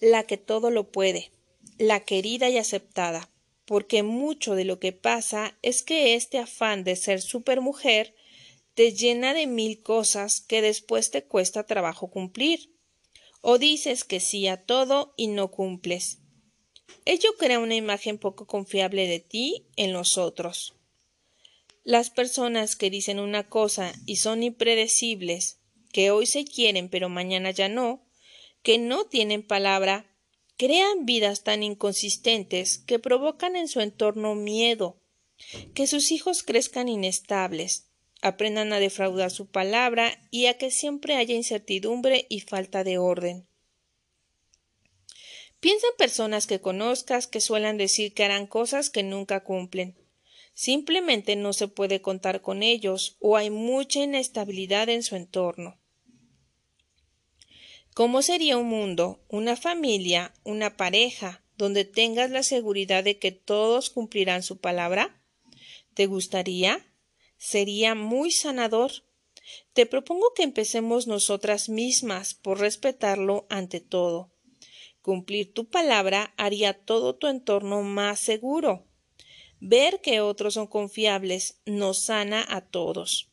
la 0.00 0.22
que 0.22 0.38
todo 0.38 0.70
lo 0.70 0.90
puede, 0.90 1.32
la 1.76 2.06
querida 2.06 2.48
y 2.48 2.56
aceptada 2.56 3.28
porque 3.66 4.04
mucho 4.04 4.54
de 4.54 4.64
lo 4.64 4.78
que 4.78 4.92
pasa 4.92 5.58
es 5.60 5.82
que 5.82 6.14
este 6.14 6.38
afán 6.38 6.84
de 6.84 6.96
ser 6.96 7.20
supermujer 7.20 8.14
te 8.76 8.92
llena 8.92 9.32
de 9.32 9.46
mil 9.46 9.82
cosas 9.82 10.42
que 10.42 10.60
después 10.60 11.10
te 11.10 11.24
cuesta 11.24 11.64
trabajo 11.64 12.10
cumplir. 12.10 12.74
O 13.40 13.56
dices 13.56 14.04
que 14.04 14.20
sí 14.20 14.48
a 14.48 14.66
todo 14.66 15.14
y 15.16 15.28
no 15.28 15.50
cumples. 15.50 16.18
Ello 17.06 17.30
crea 17.38 17.58
una 17.58 17.74
imagen 17.74 18.18
poco 18.18 18.46
confiable 18.46 19.08
de 19.08 19.18
ti 19.18 19.66
en 19.76 19.94
los 19.94 20.18
otros. 20.18 20.74
Las 21.84 22.10
personas 22.10 22.76
que 22.76 22.90
dicen 22.90 23.18
una 23.18 23.48
cosa 23.48 23.94
y 24.04 24.16
son 24.16 24.42
impredecibles, 24.42 25.58
que 25.90 26.10
hoy 26.10 26.26
se 26.26 26.44
quieren 26.44 26.90
pero 26.90 27.08
mañana 27.08 27.52
ya 27.52 27.70
no, 27.70 28.06
que 28.62 28.76
no 28.76 29.06
tienen 29.06 29.42
palabra, 29.42 30.14
crean 30.58 31.06
vidas 31.06 31.44
tan 31.44 31.62
inconsistentes 31.62 32.76
que 32.76 32.98
provocan 32.98 33.56
en 33.56 33.68
su 33.68 33.80
entorno 33.80 34.34
miedo, 34.34 35.00
que 35.72 35.86
sus 35.86 36.12
hijos 36.12 36.42
crezcan 36.42 36.88
inestables, 36.90 37.85
aprendan 38.26 38.72
a 38.72 38.80
defraudar 38.80 39.30
su 39.30 39.46
palabra 39.46 40.20
y 40.30 40.46
a 40.46 40.58
que 40.58 40.70
siempre 40.70 41.16
haya 41.16 41.34
incertidumbre 41.34 42.26
y 42.28 42.40
falta 42.40 42.84
de 42.84 42.98
orden. 42.98 43.48
Piensa 45.60 45.86
en 45.88 45.96
personas 45.96 46.46
que 46.46 46.60
conozcas 46.60 47.26
que 47.26 47.40
suelen 47.40 47.76
decir 47.78 48.14
que 48.14 48.24
harán 48.24 48.46
cosas 48.46 48.90
que 48.90 49.02
nunca 49.02 49.42
cumplen. 49.42 49.96
Simplemente 50.54 51.36
no 51.36 51.52
se 51.52 51.68
puede 51.68 52.00
contar 52.00 52.40
con 52.40 52.62
ellos 52.62 53.16
o 53.20 53.36
hay 53.36 53.50
mucha 53.50 54.02
inestabilidad 54.02 54.88
en 54.88 55.02
su 55.02 55.16
entorno. 55.16 55.78
¿Cómo 57.94 58.22
sería 58.22 58.58
un 58.58 58.66
mundo, 58.66 59.24
una 59.28 59.56
familia, 59.56 60.34
una 60.44 60.76
pareja, 60.76 61.42
donde 61.56 61.84
tengas 61.84 62.30
la 62.30 62.42
seguridad 62.42 63.02
de 63.02 63.18
que 63.18 63.32
todos 63.32 63.88
cumplirán 63.90 64.42
su 64.42 64.58
palabra? 64.58 65.22
¿Te 65.94 66.04
gustaría? 66.06 66.86
Sería 67.36 67.94
muy 67.94 68.30
sanador. 68.30 68.92
Te 69.72 69.86
propongo 69.86 70.32
que 70.34 70.42
empecemos 70.42 71.06
nosotras 71.06 71.68
mismas 71.68 72.34
por 72.34 72.60
respetarlo 72.60 73.46
ante 73.48 73.80
todo. 73.80 74.32
Cumplir 75.02 75.54
tu 75.54 75.68
palabra 75.68 76.34
haría 76.36 76.72
todo 76.72 77.14
tu 77.14 77.28
entorno 77.28 77.82
más 77.82 78.18
seguro. 78.18 78.86
Ver 79.60 80.00
que 80.00 80.20
otros 80.20 80.54
son 80.54 80.66
confiables 80.66 81.60
nos 81.64 81.98
sana 81.98 82.44
a 82.48 82.60
todos. 82.60 83.30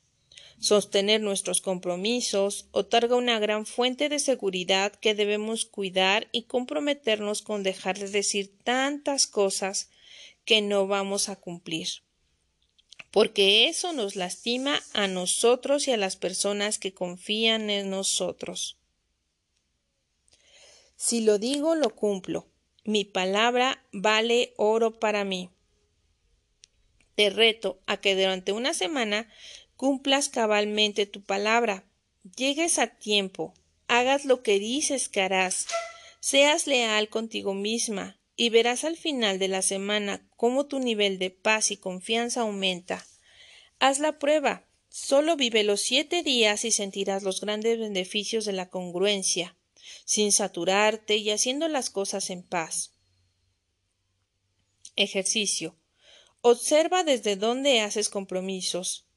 Sostener 0.60 1.20
nuestros 1.20 1.60
compromisos 1.60 2.68
otorga 2.72 3.16
una 3.16 3.40
gran 3.40 3.66
fuente 3.66 4.08
de 4.08 4.20
seguridad 4.20 4.94
que 4.94 5.16
debemos 5.16 5.66
cuidar 5.66 6.30
y 6.32 6.44
comprometernos 6.44 7.42
con 7.42 7.64
dejar 7.64 7.98
de 7.98 8.08
decir 8.08 8.58
tantas 8.64 9.28
cosas 9.28 9.90
que 10.46 10.62
no 10.62 10.88
vamos 10.88 11.28
a 11.28 11.36
cumplir. 11.36 11.90
Porque 13.14 13.70
eso 13.70 13.94
nos 13.94 14.16
lastima 14.16 14.82
a 14.94 15.06
nosotros 15.06 15.88
y 15.88 15.92
a 15.92 15.98
las 15.98 16.16
personas 16.16 16.80
que 16.80 16.96
confían 16.96 17.70
en 17.70 17.92
nosotros. 17.92 18.80
Si 20.96 21.22
lo 21.22 21.38
digo, 21.38 21.76
lo 21.76 21.92
cumplo. 21.92 22.48
Mi 22.86 23.06
palabra 23.06 23.86
vale 23.92 24.56
oro 24.58 25.00
para 25.00 25.26
mí. 25.26 25.52
Te 27.14 27.30
reto 27.30 27.80
a 27.86 27.98
que 27.98 28.16
durante 28.16 28.52
una 28.52 28.74
semana 28.74 29.30
cumplas 29.76 30.28
cabalmente 30.28 31.06
tu 31.06 31.22
palabra, 31.22 31.84
llegues 32.36 32.80
a 32.80 32.88
tiempo, 32.88 33.54
hagas 33.88 34.26
lo 34.26 34.42
que 34.42 34.58
dices 34.58 35.08
que 35.08 35.22
harás, 35.22 35.68
seas 36.20 36.66
leal 36.66 37.10
contigo 37.10 37.54
misma, 37.54 38.18
y 38.36 38.50
verás 38.50 38.84
al 38.84 38.98
final 38.98 39.40
de 39.40 39.48
la 39.48 39.62
semana 39.62 40.28
cómo 40.36 40.66
tu 40.66 40.80
nivel 40.80 41.20
de 41.20 41.30
paz 41.30 41.72
y 41.72 41.78
confianza 41.78 42.42
aumenta. 42.42 43.06
Haz 43.80 44.00
la 44.00 44.18
prueba, 44.20 44.68
solo 44.90 45.36
vive 45.36 45.64
los 45.64 45.82
siete 45.82 46.24
días 46.24 46.66
y 46.66 46.72
sentirás 46.72 47.24
los 47.24 47.42
grandes 47.42 47.80
beneficios 47.80 48.46
de 48.46 48.54
la 48.54 48.70
congruencia, 48.70 49.58
sin 50.06 50.32
saturarte 50.32 51.18
y 51.18 51.30
haciendo 51.30 51.68
las 51.68 51.90
cosas 51.90 52.30
en 52.30 52.44
paz. 52.44 52.94
Ejercicio. 54.96 55.78
Observa 56.42 57.04
desde 57.04 57.36
dónde 57.36 57.82
haces 57.82 58.10
compromisos 58.10 59.08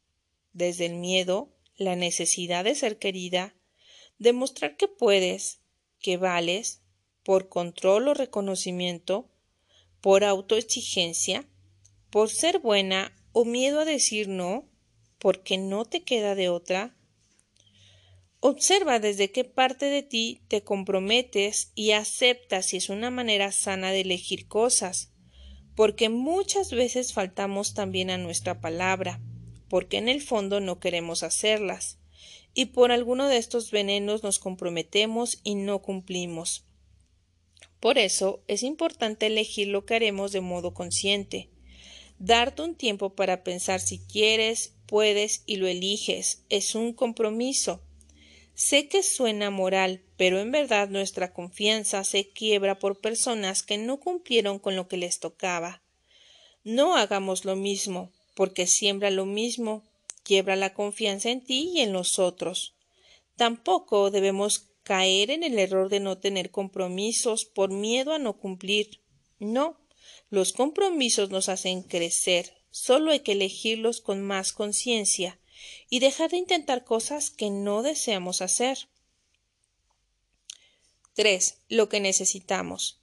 desde 0.53 0.87
el 0.87 0.95
miedo, 0.95 1.53
la 1.77 1.97
necesidad 1.97 2.65
de 2.65 2.75
ser 2.75 2.99
querida, 2.99 3.55
demostrar 4.19 4.79
que 4.79 4.89
puedes, 4.89 5.61
que 6.01 6.17
vales, 6.17 6.81
por 7.27 7.49
control 7.49 8.07
o 8.07 8.15
reconocimiento, 8.15 9.29
por 10.01 10.23
autoexigencia, 10.23 11.45
por 12.09 12.31
ser 12.31 12.61
buena 12.61 13.13
o 13.33 13.45
miedo 13.45 13.81
a 13.81 13.85
decir 13.85 14.29
no, 14.29 14.71
porque 15.19 15.59
no 15.59 15.85
te 15.85 16.05
queda 16.05 16.37
de 16.37 16.49
otra. 16.49 16.97
Observa 18.39 19.01
desde 19.01 19.33
qué 19.33 19.43
parte 19.43 19.87
de 19.87 20.05
ti 20.05 20.43
te 20.47 20.63
comprometes 20.63 21.73
y 21.75 21.91
acepta 21.91 22.63
si 22.63 22.77
es 22.77 22.91
una 22.91 23.11
manera 23.11 23.51
sana 23.51 23.91
de 23.91 24.03
elegir 24.03 24.47
cosas, 24.47 25.11
porque 25.75 26.09
muchas 26.09 26.71
veces 26.71 27.13
faltamos 27.13 27.75
también 27.75 28.11
a 28.11 28.19
nuestra 28.19 28.61
palabra 28.61 29.21
porque 29.69 29.99
en 29.99 30.09
el 30.09 30.23
fondo 30.23 30.61
no 30.61 30.79
queremos 30.79 31.23
hacerlas. 31.23 31.99
y 32.59 32.67
por 32.67 32.91
alguno 32.91 33.29
de 33.29 33.37
estos 33.37 33.71
venenos 33.71 34.23
nos 34.23 34.39
comprometemos 34.39 35.41
y 35.43 35.57
no 35.57 35.83
cumplimos. 35.83 36.66
Por 37.81 37.99
eso 37.99 38.41
es 38.49 38.63
importante 38.63 39.27
elegir 39.27 39.69
lo 39.69 39.85
que 39.85 39.95
haremos 39.95 40.33
de 40.33 40.41
modo 40.41 40.75
consciente. 40.75 41.49
Darte 42.19 42.63
un 42.63 42.75
tiempo 42.75 43.15
para 43.15 43.45
pensar 43.45 43.81
si 43.81 43.99
quieres, 43.99 44.73
puedes 44.87 45.43
y 45.47 45.57
lo 45.57 45.67
eliges. 45.67 46.43
Es 46.49 46.75
un 46.75 46.93
compromiso. 46.93 47.83
Sé 48.55 48.89
que 48.89 49.03
suena 49.03 49.51
moral, 49.51 50.03
pero 50.17 50.41
en 50.41 50.51
verdad 50.51 50.89
nuestra 50.89 51.35
confianza 51.35 52.05
se 52.05 52.31
quiebra 52.31 52.79
por 52.79 53.01
personas 53.01 53.63
que 53.63 53.77
no 53.77 54.01
cumplieron 54.01 54.59
con 54.59 54.77
lo 54.77 54.89
que 54.89 54.97
les 54.97 55.21
tocaba. 55.21 55.83
No 56.65 56.97
hagamos 56.97 57.45
lo 57.45 57.55
mismo, 57.55 58.13
porque 58.35 58.67
siembra 58.67 59.11
lo 59.11 59.27
mismo, 59.27 59.85
quiebra 60.23 60.57
la 60.57 60.73
confianza 60.73 61.31
en 61.31 61.45
ti 61.45 61.71
y 61.75 61.81
en 61.81 61.93
los 61.93 62.19
otros. 62.19 62.75
Tampoco 63.37 64.11
debemos 64.11 64.71
caer 64.87 65.33
en 65.33 65.43
el 65.43 65.59
error 65.59 65.89
de 65.89 65.99
no 65.99 66.19
tener 66.19 66.53
compromisos 66.53 67.45
por 67.45 67.73
miedo 67.73 68.13
a 68.13 68.21
no 68.21 68.39
cumplir. 68.39 69.01
No, 69.41 69.81
los 70.31 70.53
compromisos 70.53 71.29
nos 71.31 71.49
hacen 71.49 71.83
crecer, 71.83 72.55
solo 72.71 73.11
hay 73.11 73.19
que 73.19 73.33
elegirlos 73.33 74.01
con 74.01 74.23
más 74.23 74.53
conciencia 74.53 75.41
y 75.91 75.99
dejar 75.99 76.31
de 76.31 76.37
intentar 76.37 76.85
cosas 76.85 77.31
que 77.31 77.51
no 77.51 77.83
deseamos 77.83 78.41
hacer. 78.43 78.89
3. 81.15 81.59
Lo 81.69 81.89
que 81.89 81.99
necesitamos. 81.99 83.01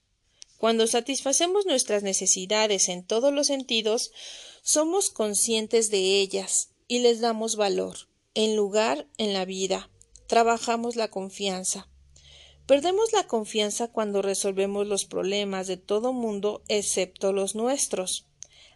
Cuando 0.57 0.87
satisfacemos 0.87 1.65
nuestras 1.65 2.01
necesidades 2.01 2.87
en 2.87 3.03
todos 3.05 3.33
los 3.33 3.47
sentidos, 3.47 4.13
somos 4.61 5.09
conscientes 5.09 5.91
de 5.91 6.21
ellas 6.21 6.69
y 6.87 6.99
les 6.99 7.19
damos 7.19 7.57
valor. 7.57 8.07
En 8.35 8.55
lugar, 8.55 9.05
en 9.17 9.33
la 9.33 9.43
vida, 9.43 9.89
trabajamos 10.33 10.95
la 10.95 11.09
confianza. 11.09 11.87
Perdemos 12.65 13.13
la 13.13 13.27
confianza 13.27 13.89
cuando 13.89 14.23
resolvemos 14.23 14.87
los 14.87 15.05
problemas 15.05 15.67
de 15.67 15.77
todo 15.77 16.11
mundo 16.11 16.63
excepto 16.69 17.33
los 17.33 17.53
nuestros. 17.53 18.25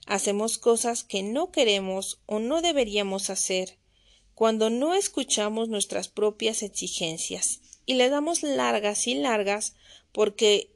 Hacemos 0.05 0.59
cosas 0.59 1.03
que 1.03 1.23
no 1.23 1.49
queremos 1.51 2.21
o 2.27 2.37
no 2.37 2.61
deberíamos 2.61 3.31
hacer, 3.31 3.79
cuando 4.35 4.69
no 4.69 4.93
escuchamos 4.93 5.67
nuestras 5.67 6.09
propias 6.09 6.61
exigencias 6.61 7.61
y 7.87 7.95
le 7.95 8.09
damos 8.09 8.43
largas 8.43 9.07
y 9.07 9.15
largas 9.15 9.73
porque 10.11 10.71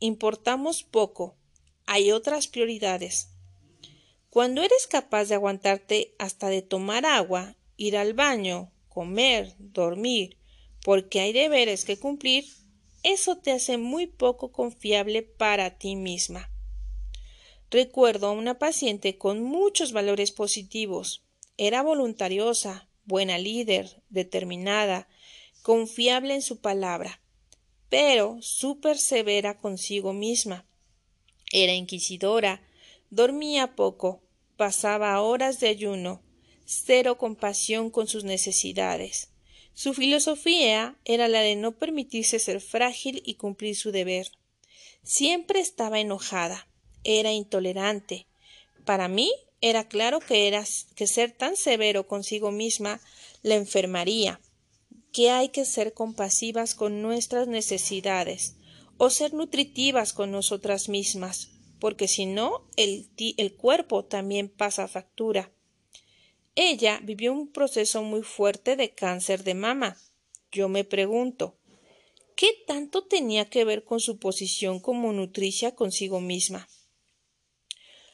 importamos 0.00 0.84
poco. 0.84 1.36
Hay 1.84 2.12
otras 2.12 2.48
prioridades. 2.48 3.28
Cuando 4.30 4.62
eres 4.62 4.86
capaz 4.86 5.26
de 5.26 5.34
aguantarte 5.34 6.14
hasta 6.18 6.48
de 6.48 6.62
tomar 6.62 7.04
agua, 7.04 7.56
ir 7.76 7.98
al 7.98 8.14
baño, 8.14 8.70
comer, 8.94 9.54
dormir, 9.58 10.38
porque 10.82 11.20
hay 11.20 11.32
deberes 11.32 11.84
que 11.84 11.98
cumplir, 11.98 12.46
eso 13.02 13.36
te 13.36 13.52
hace 13.52 13.76
muy 13.76 14.06
poco 14.06 14.52
confiable 14.52 15.22
para 15.22 15.76
ti 15.76 15.96
misma. 15.96 16.50
Recuerdo 17.70 18.28
a 18.28 18.32
una 18.32 18.58
paciente 18.58 19.18
con 19.18 19.42
muchos 19.42 19.92
valores 19.92 20.30
positivos. 20.30 21.24
Era 21.58 21.82
voluntariosa, 21.82 22.88
buena 23.04 23.36
líder, 23.36 24.02
determinada, 24.08 25.08
confiable 25.62 26.34
en 26.34 26.42
su 26.42 26.60
palabra, 26.60 27.20
pero 27.88 28.38
súper 28.40 28.96
severa 28.96 29.58
consigo 29.58 30.12
misma. 30.12 30.66
Era 31.52 31.74
inquisidora, 31.74 32.62
dormía 33.10 33.74
poco, 33.74 34.22
pasaba 34.56 35.20
horas 35.20 35.60
de 35.60 35.68
ayuno, 35.68 36.23
cero 36.64 37.18
compasión 37.18 37.90
con 37.90 38.08
sus 38.08 38.24
necesidades. 38.24 39.30
Su 39.74 39.92
filosofía 39.92 40.96
era 41.04 41.28
la 41.28 41.40
de 41.40 41.56
no 41.56 41.72
permitirse 41.72 42.38
ser 42.38 42.60
frágil 42.60 43.22
y 43.24 43.34
cumplir 43.34 43.76
su 43.76 43.90
deber. 43.90 44.30
Siempre 45.02 45.60
estaba 45.60 46.00
enojada, 46.00 46.68
era 47.02 47.32
intolerante. 47.32 48.26
Para 48.84 49.08
mí 49.08 49.32
era 49.60 49.88
claro 49.88 50.20
que 50.20 50.46
era 50.46 50.64
que 50.94 51.06
ser 51.06 51.32
tan 51.32 51.56
severo 51.56 52.06
consigo 52.06 52.50
misma 52.50 53.00
la 53.42 53.54
enfermaría, 53.54 54.40
que 55.12 55.30
hay 55.30 55.48
que 55.48 55.64
ser 55.64 55.92
compasivas 55.92 56.74
con 56.74 57.02
nuestras 57.02 57.48
necesidades 57.48 58.56
o 58.96 59.10
ser 59.10 59.34
nutritivas 59.34 60.12
con 60.12 60.30
nosotras 60.30 60.88
mismas, 60.88 61.50
porque 61.80 62.08
si 62.08 62.26
no 62.26 62.68
el, 62.76 63.08
el 63.16 63.54
cuerpo 63.54 64.04
también 64.04 64.48
pasa 64.48 64.88
factura. 64.88 65.50
Ella 66.56 67.00
vivió 67.02 67.32
un 67.32 67.50
proceso 67.50 68.02
muy 68.04 68.22
fuerte 68.22 68.76
de 68.76 68.94
cáncer 68.94 69.42
de 69.42 69.54
mama. 69.54 69.96
Yo 70.52 70.68
me 70.68 70.84
pregunto, 70.84 71.58
¿qué 72.36 72.48
tanto 72.66 73.06
tenía 73.06 73.50
que 73.50 73.64
ver 73.64 73.82
con 73.82 73.98
su 73.98 74.18
posición 74.18 74.78
como 74.78 75.12
nutricia 75.12 75.74
consigo 75.74 76.20
misma? 76.20 76.68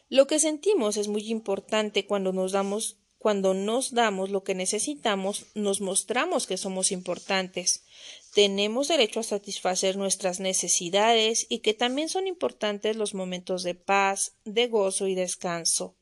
Lo 0.08 0.26
que 0.26 0.38
sentimos 0.38 0.96
es 0.96 1.08
muy 1.08 1.30
importante 1.30 2.06
cuando 2.06 2.32
nos 2.32 2.52
damos 2.52 2.96
cuando 3.18 3.52
nos 3.52 3.92
damos 3.92 4.30
lo 4.30 4.44
que 4.44 4.54
necesitamos, 4.54 5.44
nos 5.54 5.82
mostramos 5.82 6.46
que 6.46 6.56
somos 6.56 6.90
importantes. 6.90 7.84
Tenemos 8.32 8.88
derecho 8.88 9.20
a 9.20 9.24
satisfacer 9.24 9.98
nuestras 9.98 10.40
necesidades 10.40 11.44
y 11.50 11.58
que 11.58 11.74
también 11.74 12.08
son 12.08 12.26
importantes 12.26 12.96
los 12.96 13.12
momentos 13.12 13.62
de 13.62 13.74
paz, 13.74 14.38
de 14.46 14.68
gozo 14.68 15.06
y 15.06 15.14
descanso 15.14 15.99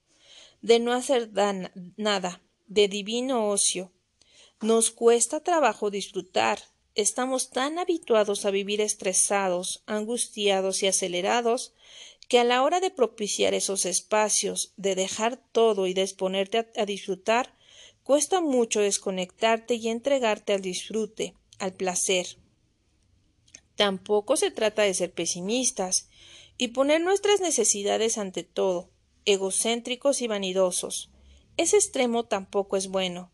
de 0.62 0.78
no 0.78 0.92
hacer 0.92 1.30
nada, 1.96 2.42
de 2.66 2.88
divino 2.88 3.48
ocio. 3.48 3.92
Nos 4.60 4.90
cuesta 4.90 5.40
trabajo 5.40 5.90
disfrutar. 5.90 6.58
Estamos 6.94 7.50
tan 7.50 7.78
habituados 7.78 8.44
a 8.44 8.50
vivir 8.50 8.80
estresados, 8.80 9.82
angustiados 9.86 10.82
y 10.82 10.88
acelerados 10.88 11.74
que 12.28 12.38
a 12.38 12.44
la 12.44 12.62
hora 12.62 12.80
de 12.80 12.90
propiciar 12.90 13.54
esos 13.54 13.86
espacios, 13.86 14.74
de 14.76 14.94
dejar 14.94 15.40
todo 15.52 15.86
y 15.86 15.94
disponerte 15.94 16.58
a, 16.58 16.66
a 16.76 16.84
disfrutar, 16.84 17.54
cuesta 18.02 18.40
mucho 18.40 18.80
desconectarte 18.80 19.76
y 19.76 19.88
entregarte 19.88 20.52
al 20.52 20.60
disfrute, 20.60 21.34
al 21.58 21.72
placer. 21.72 22.36
Tampoco 23.76 24.36
se 24.36 24.50
trata 24.50 24.82
de 24.82 24.92
ser 24.92 25.12
pesimistas 25.12 26.08
y 26.58 26.68
poner 26.68 27.00
nuestras 27.00 27.40
necesidades 27.40 28.18
ante 28.18 28.42
todo 28.42 28.90
egocéntricos 29.28 30.22
y 30.22 30.26
vanidosos. 30.26 31.10
Ese 31.58 31.76
extremo 31.76 32.24
tampoco 32.24 32.78
es 32.78 32.88
bueno. 32.88 33.30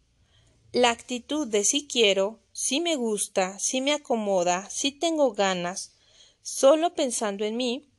La 0.73 0.91
actitud 0.91 1.47
de 1.47 1.63
si 1.63 1.87
quiero, 1.87 2.41
si 2.53 2.81
me 2.81 2.97
gusta, 2.97 3.61
si 3.61 3.81
me 3.81 3.93
acomoda, 3.93 4.69
si 4.71 4.91
tengo 4.91 5.35
ganas, 5.35 5.93
solo 6.43 6.95
pensando 6.95 7.45
en 7.45 7.57
mí, 7.57 7.93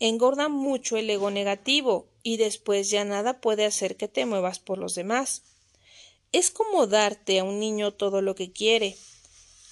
engorda 0.00 0.48
mucho 0.48 0.96
el 0.96 1.10
ego 1.10 1.30
negativo 1.30 2.08
y 2.22 2.38
después 2.38 2.88
ya 2.88 3.04
nada 3.04 3.40
puede 3.42 3.66
hacer 3.66 3.96
que 3.96 4.08
te 4.08 4.24
muevas 4.24 4.58
por 4.58 4.78
los 4.78 4.94
demás. 4.94 5.42
Es 6.32 6.50
como 6.50 6.86
darte 6.86 7.38
a 7.38 7.44
un 7.44 7.60
niño 7.60 7.92
todo 7.92 8.22
lo 8.22 8.34
que 8.34 8.50
quiere. 8.50 8.96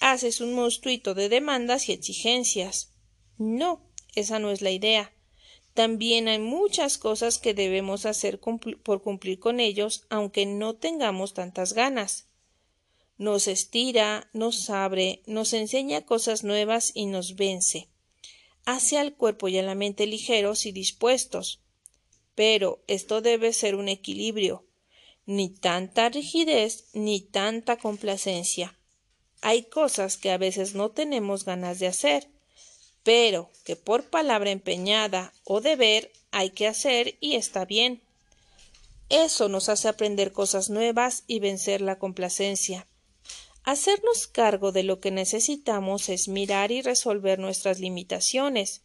Haces 0.01 0.43
un 0.43 0.53
monstruito 0.53 1.15
de 1.15 1.31
demandas 1.31 1.89
y 1.89 1.93
exigencias. 1.93 2.93
No, 3.39 3.81
esa 4.15 4.39
no 4.39 4.51
es 4.51 4.61
la 4.61 4.71
idea. 4.71 5.15
También 5.81 6.29
hay 6.29 6.39
muchas 6.39 6.99
cosas 6.99 7.39
que 7.39 7.55
debemos 7.55 8.05
hacer 8.05 8.39
por 8.39 9.03
cumplir 9.03 9.39
con 9.39 9.61
ellos, 9.61 10.05
aunque 10.11 10.45
no 10.45 10.75
tengamos 10.75 11.33
tantas 11.33 11.73
ganas. 11.73 12.27
Nos 13.17 13.49
estira, 13.49 14.29
nos 14.35 14.69
abre, 14.69 15.23
nos 15.25 15.55
enseña 15.55 16.05
cosas 16.05 16.45
nuevas 16.45 16.93
y 16.93 17.07
nos 17.07 17.35
vence. 17.35 17.89
Hace 18.67 18.99
al 18.99 19.15
cuerpo 19.15 19.49
y 19.49 19.57
a 19.57 19.63
la 19.63 19.75
mente 19.75 20.07
ligeros 20.07 20.67
y 20.67 20.73
dispuestos. 20.73 21.63
Pero 22.35 22.85
esto 22.87 23.23
debe 23.23 23.55
ser 23.55 23.75
un 23.75 23.89
equilibrio. 23.89 24.67
Ni 25.25 25.49
tanta 25.49 26.11
rigidez 26.11 26.91
ni 26.93 27.23
tanta 27.23 27.79
complacencia. 27.79 28.79
Hay 29.41 29.63
cosas 29.63 30.19
que 30.19 30.31
a 30.31 30.37
veces 30.37 30.75
no 30.75 30.91
tenemos 30.91 31.47
ganas 31.47 31.79
de 31.79 31.87
hacer, 31.87 32.29
pero 33.03 33.51
que 33.65 33.77
por 33.77 34.05
palabra 34.05 34.51
empeñada 34.51 35.33
o 35.45 35.61
deber 35.61 36.13
hay 36.31 36.51
que 36.51 36.67
hacer 36.67 37.17
y 37.21 37.37
está 37.37 37.65
bien. 37.65 38.03
Eso 39.09 39.49
nos 39.49 39.69
hace 39.69 39.89
aprender 39.89 40.33
cosas 40.33 40.71
nuevas 40.71 41.25
y 41.27 41.41
vencer 41.41 41.81
la 41.81 41.99
complacencia. 41.99 42.87
Hacernos 43.65 44.27
cargo 44.27 44.73
de 44.73 44.85
lo 44.85 45.01
que 45.01 45.11
necesitamos 45.11 46.09
es 46.09 46.29
mirar 46.29 46.71
y 46.73 46.81
resolver 46.81 47.39
nuestras 47.39 47.81
limitaciones, 47.81 48.83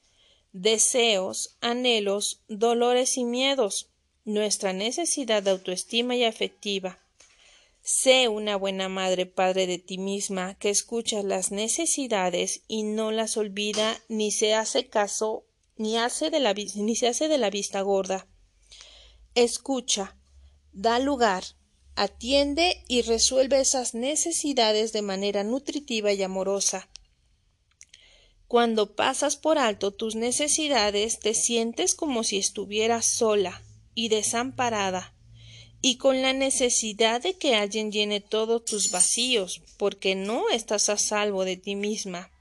deseos, 0.51 1.55
anhelos, 1.61 2.41
dolores 2.47 3.17
y 3.17 3.25
miedos, 3.25 3.89
nuestra 4.25 4.73
necesidad 4.73 5.43
de 5.43 5.51
autoestima 5.51 6.15
y 6.15 6.23
afectiva. 6.23 6.99
Sé 7.87 8.29
una 8.29 8.55
buena 8.55 8.89
madre 8.89 9.27
padre 9.27 9.67
de 9.67 9.77
ti 9.77 9.99
misma 9.99 10.55
que 10.55 10.71
escucha 10.71 11.21
las 11.21 11.51
necesidades 11.51 12.63
y 12.67 12.81
no 12.81 13.11
las 13.11 13.37
olvida 13.37 14.01
ni 14.09 14.31
se 14.31 14.55
hace 14.55 14.89
caso 14.89 15.45
ni 15.77 15.95
hace 15.95 16.31
de 16.31 16.39
la 16.39 16.55
ni 16.55 16.95
se 16.95 17.07
hace 17.07 17.27
de 17.27 17.37
la 17.37 17.51
vista 17.51 17.81
gorda. 17.81 18.27
Escucha, 19.35 20.17
da 20.73 20.97
lugar, 20.97 21.43
atiende 21.95 22.83
y 22.87 23.03
resuelve 23.03 23.59
esas 23.59 23.93
necesidades 23.93 24.91
de 24.91 25.03
manera 25.03 25.43
nutritiva 25.43 26.11
y 26.11 26.23
amorosa. 26.23 26.89
Cuando 28.47 28.95
pasas 28.95 29.37
por 29.37 29.59
alto 29.59 29.93
tus 29.93 30.15
necesidades, 30.15 31.19
te 31.19 31.35
sientes 31.35 31.93
como 31.93 32.23
si 32.23 32.37
estuvieras 32.39 33.05
sola 33.05 33.61
y 33.93 34.09
desamparada, 34.09 35.14
y 35.87 35.97
con 35.97 36.23
la 36.23 36.33
necesidad 36.33 37.21
de 37.21 37.35
que 37.35 37.53
alguien 37.53 37.91
llene 37.91 38.19
todos 38.19 38.65
tus 38.65 38.89
vacíos, 38.89 39.61
porque 39.77 40.15
no 40.15 40.49
estás 40.49 40.89
a 40.89 40.97
salvo 40.97 41.45
de 41.45 41.57
ti 41.57 41.75
misma. 41.75 42.31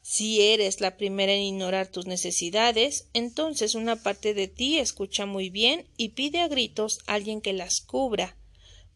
Si 0.00 0.40
eres 0.40 0.80
la 0.80 0.96
primera 0.96 1.32
en 1.32 1.42
ignorar 1.42 1.88
tus 1.88 2.06
necesidades, 2.06 3.08
entonces 3.14 3.74
una 3.74 3.96
parte 3.96 4.32
de 4.32 4.46
ti 4.46 4.78
escucha 4.78 5.26
muy 5.26 5.50
bien 5.50 5.88
y 5.96 6.10
pide 6.10 6.38
a 6.38 6.46
gritos 6.46 7.00
a 7.08 7.14
alguien 7.14 7.40
que 7.40 7.52
las 7.52 7.80
cubra, 7.80 8.36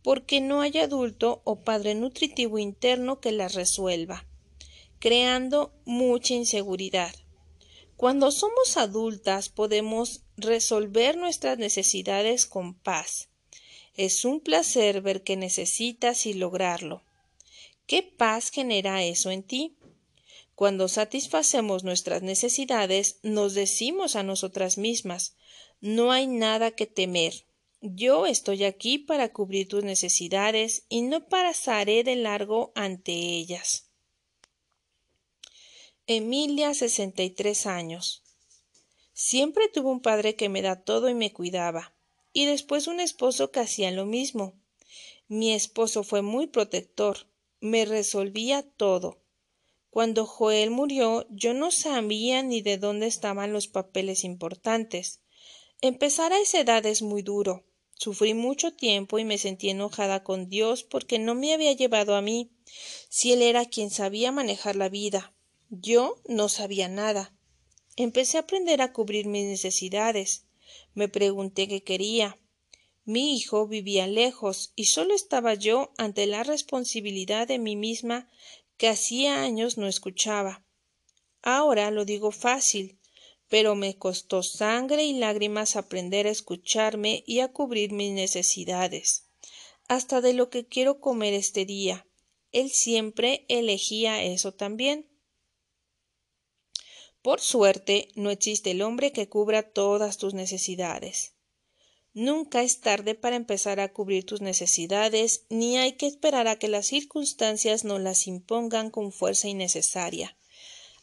porque 0.01 0.41
no 0.41 0.61
hay 0.61 0.79
adulto 0.79 1.43
o 1.43 1.65
padre 1.65 1.97
nutritivo 1.97 2.61
interno 2.61 3.19
que 3.19 3.33
las 3.33 3.55
resuelva, 3.55 4.29
creando 5.01 5.73
mucha 5.85 6.35
inseguridad. 6.35 7.17
Cuando 7.97 8.31
somos 8.31 8.77
adultas 8.77 9.49
podemos 9.49 10.23
resolver 10.37 11.17
nuestras 11.17 11.59
necesidades 11.59 12.47
con 12.47 12.75
paz. 12.75 13.29
Es 13.97 14.25
un 14.25 14.41
placer 14.41 15.01
ver 15.01 15.23
que 15.23 15.37
necesitas 15.37 16.27
y 16.27 16.35
lograrlo. 16.35 17.03
¿Qué 17.87 18.03
paz 18.03 18.51
genera 18.51 19.03
eso 19.05 19.31
en 19.31 19.43
ti? 19.43 19.77
Cuando 20.55 20.89
satisfacemos 20.89 21.85
nuestras 21.85 22.23
necesidades, 22.23 23.19
nos 23.23 23.55
decimos 23.55 24.17
a 24.17 24.23
nosotras 24.23 24.79
mismas 24.79 25.37
no 25.81 26.11
hay 26.11 26.27
nada 26.27 26.71
que 26.71 26.87
temer. 26.87 27.45
Yo 27.81 28.27
estoy 28.27 28.65
aquí 28.65 28.99
para 28.99 29.33
cubrir 29.33 29.69
tus 29.69 29.85
necesidades 29.85 30.85
y 30.89 31.03
no 31.03 31.29
pasaré 31.29 32.03
de 32.03 32.17
largo 32.17 32.73
ante 32.75 33.13
ellas. 33.13 33.91
Emilia, 36.07 36.73
63 36.73 37.67
años. 37.67 38.23
Siempre 39.13 39.69
tuve 39.69 39.91
un 39.91 40.01
padre 40.01 40.35
que 40.35 40.49
me 40.49 40.63
da 40.63 40.83
todo 40.83 41.09
y 41.09 41.15
me 41.15 41.33
cuidaba, 41.33 41.95
y 42.37 42.45
después 42.45 42.87
un 42.87 43.01
esposo 43.01 43.51
que 43.51 43.61
hacía 43.61 43.91
lo 43.91 44.07
mismo. 44.07 44.55
Mi 45.29 45.55
esposo 45.55 46.03
fue 46.03 46.23
muy 46.23 46.47
protector, 46.47 47.27
me 47.61 47.85
resolvía 47.85 48.63
todo 48.63 49.19
cuando 49.97 50.27
Joel 50.27 50.71
murió, 50.71 51.27
yo 51.31 51.55
no 51.55 51.71
sabía 51.71 52.43
ni 52.43 52.61
de 52.61 52.77
dónde 52.77 53.07
estaban 53.07 53.55
los 53.55 53.67
papeles 53.67 54.25
importantes. 54.25 55.23
Empezar 55.81 56.35
a 56.35 56.39
esa 56.39 56.61
edad 56.61 56.85
es 56.85 57.01
muy 57.01 57.23
duro. 57.23 57.65
Sufrí 57.95 58.35
mucho 58.35 58.75
tiempo 58.75 59.19
y 59.19 59.25
me 59.25 59.39
sentí 59.39 59.71
enojada 59.71 60.23
con 60.23 60.51
Dios 60.51 60.85
porque 60.85 61.19
no 61.19 61.35
me 61.35 61.55
había 61.55 61.73
llevado 61.73 62.15
a 62.15 62.21
mí, 62.21 62.51
si 63.09 63.33
Él 63.33 63.41
era 63.41 63.65
quien 63.65 63.89
sabía 63.89 64.33
manejar 64.33 64.77
la 64.77 64.91
vida. 64.91 65.33
Yo 65.71 66.21
no 66.29 66.51
sabía 66.51 66.89
nada. 66.89 67.35
Empecé 67.97 68.37
a 68.37 68.41
aprender 68.41 68.83
a 68.83 68.93
cubrir 68.93 69.25
mis 69.25 69.47
necesidades. 69.47 70.45
Me 70.97 71.09
pregunté 71.09 71.69
qué 71.69 71.83
quería. 71.83 72.41
Mi 73.05 73.37
hijo 73.37 73.69
vivía 73.69 74.07
lejos 74.07 74.73
y 74.77 74.87
solo 74.87 75.15
estaba 75.15 75.53
yo 75.53 75.93
ante 75.99 76.27
la 76.27 76.43
responsabilidad 76.43 77.47
de 77.47 77.59
mí 77.59 77.77
misma 77.77 78.31
que 78.79 78.89
hacía 78.89 79.43
años 79.43 79.77
no 79.77 79.89
escuchaba. 79.89 80.65
Ahora 81.43 81.91
lo 81.91 82.07
digo 82.07 82.33
fácil, 82.33 82.99
pero 83.47 83.75
me 83.75 83.99
costó 83.99 84.43
sangre 84.43 85.05
y 85.05 85.13
lágrimas 85.13 85.77
aprender 85.77 86.27
a 86.27 86.31
escucharme 86.31 87.23
y 87.27 87.41
a 87.41 87.53
cubrir 87.53 87.93
mis 87.93 88.13
necesidades, 88.13 89.29
hasta 89.89 90.23
de 90.23 90.33
lo 90.33 90.49
que 90.49 90.65
quiero 90.65 90.99
comer 90.99 91.35
este 91.35 91.67
día. 91.67 92.07
Él 92.53 92.71
siempre 92.71 93.45
elegía 93.51 94.23
eso 94.23 94.55
también. 94.55 95.11
Por 97.27 97.41
suerte, 97.41 98.07
no 98.15 98.31
existe 98.31 98.71
el 98.71 98.83
hombre 98.83 99.11
que 99.11 99.29
cubra 99.29 99.65
todas 99.65 100.17
tus 100.17 100.33
necesidades. 100.33 101.33
Nunca 102.15 102.63
es 102.63 102.81
tarde 102.81 103.17
para 103.17 103.35
empezar 103.35 103.81
a 103.81 103.93
cubrir 103.93 104.25
tus 104.25 104.43
necesidades, 104.43 105.45
ni 105.49 105.77
hay 105.77 105.95
que 105.95 106.07
esperar 106.07 106.47
a 106.47 106.55
que 106.61 106.69
las 106.69 106.87
circunstancias 106.87 107.83
nos 107.83 108.01
las 108.01 108.29
impongan 108.29 108.91
con 108.91 109.11
fuerza 109.11 109.49
innecesaria. 109.49 110.37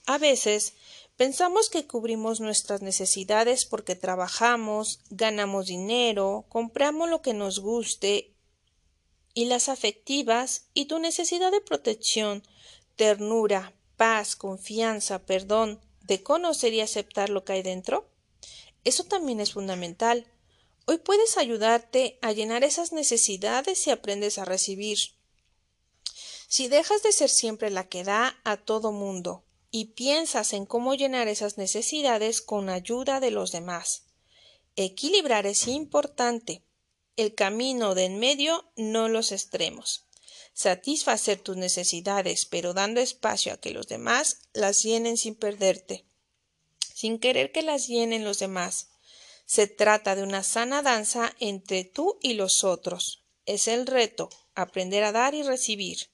A 0.05 0.17
veces 0.17 0.75
pensamos 1.17 1.69
que 1.69 1.87
cubrimos 1.87 2.39
nuestras 2.39 2.81
necesidades 2.81 3.65
porque 3.65 3.97
trabajamos, 3.97 5.01
ganamos 5.09 5.65
dinero, 5.65 6.45
compramos 6.47 7.09
lo 7.09 7.21
que 7.21 7.33
nos 7.33 7.59
guste 7.59 8.33
y 9.33 9.43
las 9.43 9.67
afectivas 9.67 10.69
y 10.73 10.85
tu 10.85 10.99
necesidad 10.99 11.51
de 11.51 11.59
protección, 11.59 12.43
ternura, 12.95 13.73
paz, 13.97 14.37
confianza, 14.37 15.25
perdón, 15.25 15.81
de 16.03 16.23
conocer 16.23 16.73
y 16.73 16.81
aceptar 16.81 17.29
lo 17.29 17.43
que 17.43 17.53
hay 17.53 17.63
dentro. 17.63 18.09
Eso 18.83 19.03
también 19.05 19.39
es 19.39 19.53
fundamental 19.53 20.27
Hoy 20.85 20.97
puedes 20.97 21.37
ayudarte 21.37 22.19
a 22.21 22.33
llenar 22.33 22.65
esas 22.65 22.91
necesidades 22.91 23.79
si 23.79 23.89
aprendes 23.89 24.37
a 24.37 24.43
recibir. 24.43 24.99
Si 26.47 26.67
dejas 26.67 27.01
de 27.03 27.13
ser 27.13 27.29
siempre 27.29 27.69
la 27.69 27.87
que 27.87 28.03
da 28.03 28.37
a 28.43 28.57
todo 28.57 28.91
mundo 28.91 29.45
y 29.71 29.93
piensas 29.93 30.51
en 30.51 30.65
cómo 30.65 30.93
llenar 30.93 31.29
esas 31.29 31.57
necesidades 31.57 32.41
con 32.41 32.69
ayuda 32.69 33.21
de 33.21 33.31
los 33.31 33.53
demás. 33.53 34.03
Equilibrar 34.75 35.45
es 35.45 35.67
importante. 35.67 36.65
El 37.15 37.33
camino 37.33 37.95
de 37.95 38.05
en 38.05 38.19
medio, 38.19 38.69
no 38.75 39.07
los 39.07 39.31
extremos. 39.31 40.05
Satisfacer 40.53 41.39
tus 41.39 41.57
necesidades, 41.57 42.45
pero 42.45 42.73
dando 42.73 43.01
espacio 43.01 43.53
a 43.53 43.57
que 43.57 43.71
los 43.71 43.87
demás 43.87 44.39
las 44.53 44.83
llenen 44.83 45.17
sin 45.17 45.35
perderte. 45.35 46.05
Sin 46.93 47.19
querer 47.19 47.51
que 47.51 47.63
las 47.63 47.87
llenen 47.87 48.23
los 48.23 48.39
demás 48.39 48.89
se 49.45 49.67
trata 49.67 50.15
de 50.15 50.23
una 50.23 50.43
sana 50.43 50.81
danza 50.81 51.35
entre 51.39 51.83
tú 51.83 52.17
y 52.21 52.33
los 52.33 52.63
otros. 52.63 53.23
Es 53.45 53.67
el 53.67 53.87
reto, 53.87 54.29
aprender 54.55 55.03
a 55.03 55.11
dar 55.11 55.35
y 55.35 55.43
recibir. 55.43 56.09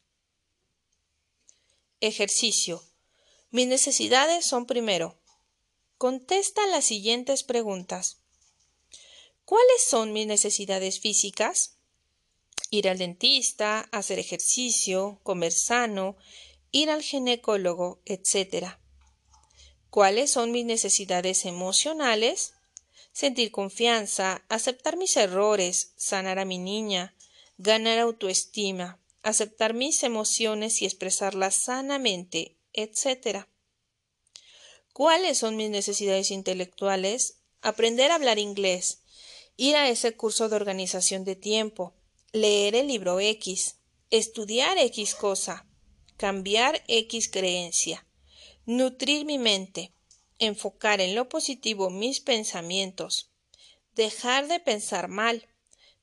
Ejercicio. 2.02 2.84
Mis 3.52 3.68
necesidades 3.68 4.46
son 4.46 4.66
primero. 4.66 5.18
Contesta 5.98 6.66
las 6.68 6.86
siguientes 6.86 7.44
preguntas. 7.44 8.18
¿Cuáles 9.46 9.84
son 9.84 10.14
mis 10.14 10.28
necesidades 10.28 11.00
físicas? 11.00 11.79
Ir 12.72 12.90
al 12.90 12.98
dentista, 12.98 13.88
hacer 13.92 14.20
ejercicio, 14.20 15.20
comer 15.24 15.52
sano, 15.52 16.18
ir 16.72 16.90
al 16.90 17.02
ginecólogo, 17.02 18.02
etc. 18.06 18.78
¿Cuáles 19.90 20.32
son 20.32 20.52
mis 20.52 20.66
necesidades 20.66 21.46
emocionales? 21.46 22.54
sentir 23.12 23.52
confianza, 23.52 24.46
aceptar 24.48 24.96
mis 24.96 25.18
errores, 25.18 25.92
sanar 25.98 26.40
a 26.40 26.46
mi 26.46 26.58
niña, 26.58 27.16
ganar 27.58 28.00
autoestima, 28.00 28.98
aceptar 29.24 29.74
mis 29.74 30.04
emociones 30.04 30.82
y 30.82 30.86
expresarlas 30.86 31.56
sanamente, 31.56 32.56
etc. 32.72 33.46
¿Cuáles 34.94 35.38
son 35.38 35.58
mis 35.58 35.70
necesidades 35.70 36.32
intelectuales? 36.32 37.40
Aprender 37.62 38.12
a 38.12 38.16
hablar 38.16 38.40
inglés, 38.40 39.00
ir 39.58 39.76
a 39.76 39.90
ese 39.90 40.16
curso 40.16 40.48
de 40.48 40.56
organización 40.56 41.26
de 41.26 41.36
tiempo, 41.36 41.94
leer 42.32 42.76
el 42.76 42.88
libro 42.88 43.20
X, 43.20 43.78
estudiar 44.12 44.78
X 44.78 45.16
cosa, 45.16 45.66
cambiar 46.16 46.84
X 46.88 47.28
creencia, 47.30 48.06
nutrir 48.66 49.26
mi 49.26 49.40
mente, 49.40 49.94
enfocar 50.38 51.02
en 51.02 51.16
lo 51.16 51.28
positivo 51.28 51.90
mis 51.90 52.20
pensamientos, 52.20 53.32
dejar 53.96 54.48
de 54.48 54.60
pensar 54.60 55.08
mal, 55.08 55.48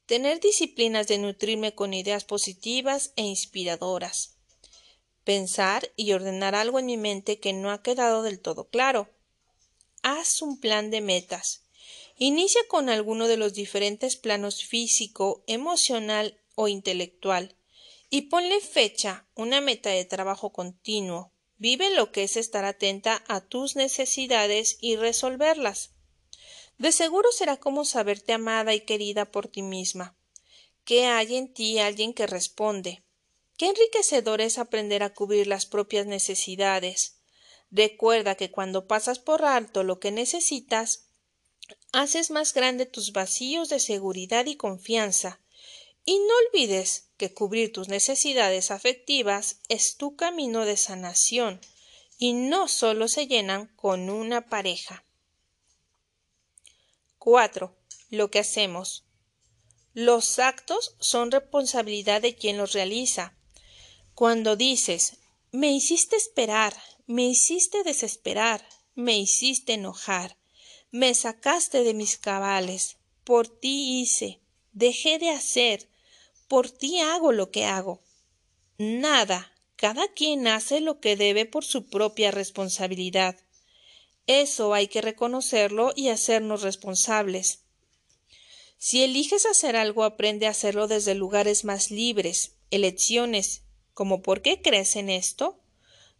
tener 0.06 0.40
disciplinas 0.40 1.06
de 1.06 1.18
nutrirme 1.18 1.74
con 1.74 1.94
ideas 1.94 2.24
positivas 2.24 3.12
e 3.14 3.22
inspiradoras, 3.22 4.36
pensar 5.22 5.92
y 5.94 6.12
ordenar 6.12 6.56
algo 6.56 6.80
en 6.80 6.86
mi 6.86 6.96
mente 6.96 7.38
que 7.38 7.52
no 7.52 7.70
ha 7.70 7.82
quedado 7.82 8.22
del 8.22 8.40
todo 8.40 8.68
claro. 8.68 9.10
Haz 10.02 10.42
un 10.42 10.60
plan 10.60 10.90
de 10.90 11.00
metas. 11.00 11.65
Inicia 12.16 12.60
con 12.68 12.88
alguno 12.88 13.28
de 13.28 13.36
los 13.36 13.52
diferentes 13.54 14.16
planos 14.16 14.64
físico, 14.64 15.44
emocional 15.46 16.40
o 16.54 16.68
intelectual 16.68 17.56
y 18.10 18.22
ponle 18.22 18.60
fecha, 18.60 19.28
una 19.34 19.60
meta 19.60 19.90
de 19.90 20.04
trabajo 20.04 20.52
continuo, 20.52 21.32
Vive 21.58 21.94
lo 21.94 22.12
que 22.12 22.24
es 22.24 22.36
estar 22.36 22.66
atenta 22.66 23.24
a 23.28 23.40
tus 23.40 23.76
necesidades 23.76 24.76
y 24.80 24.96
resolverlas. 24.96 25.94
De 26.76 26.92
seguro 26.92 27.32
será 27.32 27.56
como 27.56 27.86
saberte 27.86 28.34
amada 28.34 28.74
y 28.74 28.82
querida 28.82 29.30
por 29.30 29.48
ti 29.48 29.62
misma. 29.62 30.18
Que 30.84 31.06
hay 31.06 31.36
en 31.36 31.52
ti 31.52 31.78
alguien 31.78 32.12
que 32.12 32.26
responde. 32.26 33.04
Qué 33.56 33.68
enriquecedor 33.68 34.42
es 34.42 34.58
aprender 34.58 35.02
a 35.02 35.14
cubrir 35.14 35.46
las 35.46 35.64
propias 35.64 36.06
necesidades. 36.06 37.22
Recuerda 37.70 38.34
que 38.34 38.50
cuando 38.50 38.86
pasas 38.86 39.18
por 39.18 39.46
alto 39.46 39.82
lo 39.82 39.98
que 39.98 40.12
necesitas, 40.12 41.05
haces 41.92 42.30
más 42.30 42.52
grande 42.52 42.86
tus 42.86 43.12
vacíos 43.12 43.68
de 43.68 43.80
seguridad 43.80 44.46
y 44.46 44.56
confianza, 44.56 45.40
Y 46.08 46.18
no 46.18 46.34
olvides 46.48 47.08
que 47.16 47.34
cubrir 47.34 47.72
tus 47.72 47.88
necesidades 47.88 48.70
afectivas 48.70 49.60
es 49.68 49.96
tu 49.96 50.14
camino 50.14 50.64
de 50.64 50.76
sanación 50.76 51.60
y 52.16 52.32
no 52.32 52.68
solo 52.68 53.08
se 53.08 53.26
llenan 53.26 53.66
con 53.74 54.08
una 54.08 54.48
pareja. 54.48 55.04
4. 57.18 57.76
Lo 58.10 58.30
que 58.30 58.38
hacemos. 58.38 59.04
Los 59.94 60.38
actos 60.38 60.94
son 61.00 61.32
responsabilidad 61.32 62.22
de 62.22 62.36
quien 62.36 62.56
los 62.56 62.72
realiza. 62.72 63.36
Cuando 64.14 64.54
dices, 64.54 65.16
me 65.50 65.72
hiciste 65.72 66.14
esperar, 66.16 66.74
me 67.06 67.24
hiciste 67.24 67.82
desesperar, 67.82 68.64
me 68.94 69.18
hiciste 69.18 69.72
enojar, 69.72 70.36
me 70.96 71.12
sacaste 71.12 71.84
de 71.84 71.92
mis 71.92 72.16
cabales, 72.16 72.96
por 73.22 73.48
ti 73.48 74.00
hice, 74.00 74.40
dejé 74.72 75.18
de 75.18 75.28
hacer, 75.28 75.90
por 76.48 76.70
ti 76.70 77.00
hago 77.00 77.32
lo 77.32 77.50
que 77.50 77.66
hago. 77.66 78.02
Nada, 78.78 79.52
cada 79.76 80.08
quien 80.08 80.48
hace 80.48 80.80
lo 80.80 80.98
que 81.00 81.16
debe 81.16 81.44
por 81.44 81.64
su 81.64 81.90
propia 81.90 82.30
responsabilidad. 82.30 83.36
Eso 84.26 84.72
hay 84.72 84.88
que 84.88 85.02
reconocerlo 85.02 85.92
y 85.94 86.08
hacernos 86.08 86.62
responsables. 86.62 87.60
Si 88.78 89.02
eliges 89.02 89.44
hacer 89.44 89.76
algo, 89.76 90.02
aprende 90.02 90.46
a 90.46 90.50
hacerlo 90.50 90.88
desde 90.88 91.14
lugares 91.14 91.64
más 91.64 91.90
libres, 91.90 92.56
elecciones, 92.70 93.64
como 93.92 94.22
¿por 94.22 94.40
qué 94.40 94.62
crees 94.62 94.96
en 94.96 95.10
esto? 95.10 95.60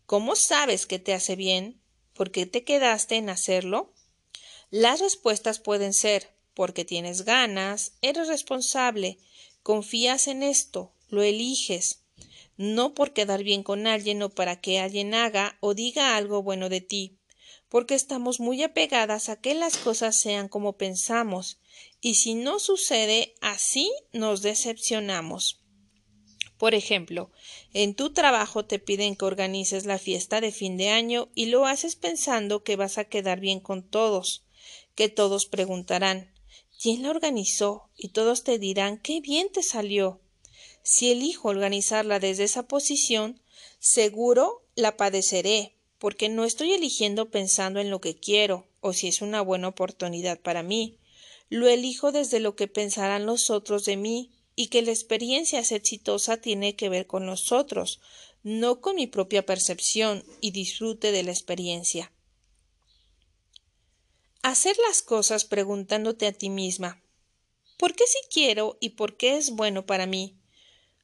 ¿Cómo 0.04 0.36
sabes 0.36 0.86
que 0.86 0.98
te 0.98 1.14
hace 1.14 1.34
bien? 1.34 1.80
¿Por 2.12 2.30
qué 2.30 2.44
te 2.44 2.62
quedaste 2.62 3.16
en 3.16 3.30
hacerlo? 3.30 3.95
Las 4.70 5.00
respuestas 5.00 5.60
pueden 5.60 5.92
ser 5.92 6.34
porque 6.54 6.84
tienes 6.84 7.22
ganas, 7.22 7.92
eres 8.02 8.28
responsable, 8.28 9.18
confías 9.62 10.26
en 10.26 10.42
esto, 10.42 10.92
lo 11.08 11.22
eliges, 11.22 12.02
no 12.56 12.94
por 12.94 13.12
quedar 13.12 13.44
bien 13.44 13.62
con 13.62 13.86
alguien 13.86 14.22
o 14.22 14.30
para 14.30 14.60
que 14.60 14.80
alguien 14.80 15.14
haga 15.14 15.56
o 15.60 15.74
diga 15.74 16.16
algo 16.16 16.42
bueno 16.42 16.68
de 16.68 16.80
ti, 16.80 17.18
porque 17.68 17.94
estamos 17.94 18.40
muy 18.40 18.62
apegadas 18.62 19.28
a 19.28 19.40
que 19.40 19.54
las 19.54 19.76
cosas 19.76 20.18
sean 20.18 20.48
como 20.48 20.76
pensamos, 20.76 21.58
y 22.00 22.14
si 22.14 22.34
no 22.34 22.58
sucede 22.58 23.34
así 23.40 23.92
nos 24.12 24.42
decepcionamos. 24.42 25.60
Por 26.58 26.74
ejemplo, 26.74 27.30
en 27.74 27.94
tu 27.94 28.14
trabajo 28.14 28.64
te 28.64 28.78
piden 28.78 29.14
que 29.14 29.26
organices 29.26 29.84
la 29.84 29.98
fiesta 29.98 30.40
de 30.40 30.52
fin 30.52 30.78
de 30.78 30.88
año 30.88 31.28
y 31.34 31.46
lo 31.46 31.66
haces 31.66 31.96
pensando 31.96 32.64
que 32.64 32.76
vas 32.76 32.96
a 32.96 33.04
quedar 33.04 33.40
bien 33.40 33.60
con 33.60 33.82
todos, 33.82 34.45
que 34.96 35.08
todos 35.08 35.46
preguntarán 35.46 36.32
¿Quién 36.78 37.02
la 37.02 37.10
organizó? 37.10 37.88
y 37.96 38.08
todos 38.08 38.42
te 38.42 38.58
dirán 38.58 38.98
qué 38.98 39.20
bien 39.20 39.50
te 39.50 39.62
salió. 39.62 40.20
Si 40.82 41.10
elijo 41.10 41.48
organizarla 41.48 42.18
desde 42.18 42.44
esa 42.44 42.66
posición, 42.68 43.40
seguro 43.78 44.62
la 44.74 44.96
padeceré, 44.96 45.76
porque 45.98 46.28
no 46.28 46.44
estoy 46.44 46.72
eligiendo 46.72 47.30
pensando 47.30 47.80
en 47.80 47.90
lo 47.90 48.00
que 48.00 48.16
quiero 48.16 48.66
o 48.80 48.92
si 48.92 49.08
es 49.08 49.22
una 49.22 49.40
buena 49.40 49.68
oportunidad 49.68 50.38
para 50.40 50.62
mí. 50.62 50.98
Lo 51.48 51.68
elijo 51.68 52.12
desde 52.12 52.40
lo 52.40 52.56
que 52.56 52.68
pensarán 52.68 53.24
los 53.24 53.50
otros 53.50 53.84
de 53.84 53.96
mí 53.96 54.32
y 54.54 54.68
que 54.68 54.82
la 54.82 54.90
experiencia 54.90 55.60
es 55.60 55.72
exitosa 55.72 56.38
tiene 56.38 56.76
que 56.76 56.88
ver 56.88 57.06
con 57.06 57.24
nosotros, 57.24 58.00
no 58.42 58.80
con 58.80 58.96
mi 58.96 59.06
propia 59.06 59.44
percepción 59.44 60.24
y 60.40 60.50
disfrute 60.50 61.10
de 61.10 61.22
la 61.22 61.30
experiencia. 61.30 62.12
Hacer 64.48 64.76
las 64.86 65.02
cosas 65.02 65.44
preguntándote 65.44 66.24
a 66.28 66.32
ti 66.32 66.50
misma 66.50 67.02
¿Por 67.78 67.96
qué 67.96 68.04
sí 68.06 68.20
quiero 68.32 68.78
y 68.78 68.90
por 68.90 69.16
qué 69.16 69.38
es 69.38 69.50
bueno 69.50 69.86
para 69.86 70.06
mí? 70.06 70.36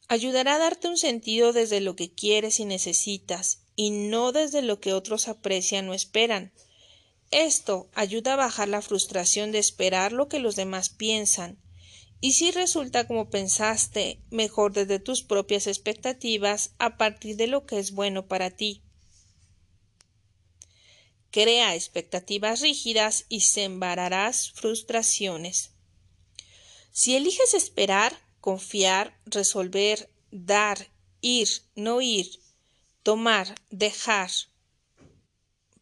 ayudará 0.07 0.55
a 0.55 0.59
darte 0.61 0.86
un 0.86 0.97
sentido 0.97 1.53
desde 1.53 1.80
lo 1.80 1.97
que 1.97 2.12
quieres 2.12 2.61
y 2.61 2.66
necesitas, 2.66 3.62
y 3.74 3.90
no 3.90 4.30
desde 4.30 4.62
lo 4.62 4.78
que 4.78 4.93
otros 4.93 5.26
aprecian 5.26 5.88
o 5.88 5.93
esperan. 5.93 6.53
Esto 7.32 7.88
ayuda 7.95 8.34
a 8.34 8.36
bajar 8.36 8.68
la 8.68 8.80
frustración 8.80 9.51
de 9.51 9.59
esperar 9.59 10.12
lo 10.12 10.28
que 10.28 10.38
los 10.38 10.55
demás 10.55 10.88
piensan, 10.88 11.59
y 12.20 12.34
si 12.34 12.53
resulta 12.53 13.09
como 13.09 13.28
pensaste, 13.28 14.20
mejor 14.30 14.72
desde 14.72 15.01
tus 15.01 15.24
propias 15.24 15.66
expectativas 15.66 16.74
a 16.78 16.97
partir 16.97 17.34
de 17.34 17.49
lo 17.49 17.66
que 17.66 17.80
es 17.80 17.90
bueno 17.90 18.28
para 18.28 18.51
ti. 18.51 18.84
Crea 21.32 21.74
expectativas 21.74 22.60
rígidas 22.60 23.24
y 23.30 23.40
sembrarás 23.40 24.52
frustraciones. 24.52 25.70
Si 26.92 27.16
eliges 27.16 27.54
esperar, 27.54 28.14
confiar, 28.40 29.18
resolver, 29.24 30.10
dar, 30.30 30.90
ir, 31.22 31.48
no 31.74 32.02
ir, 32.02 32.38
tomar, 33.02 33.54
dejar, 33.70 34.30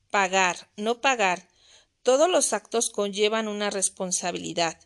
pagar, 0.08 0.70
no 0.76 1.00
pagar, 1.00 1.48
todos 2.04 2.30
los 2.30 2.52
actos 2.52 2.88
conllevan 2.88 3.48
una 3.48 3.70
responsabilidad. 3.70 4.78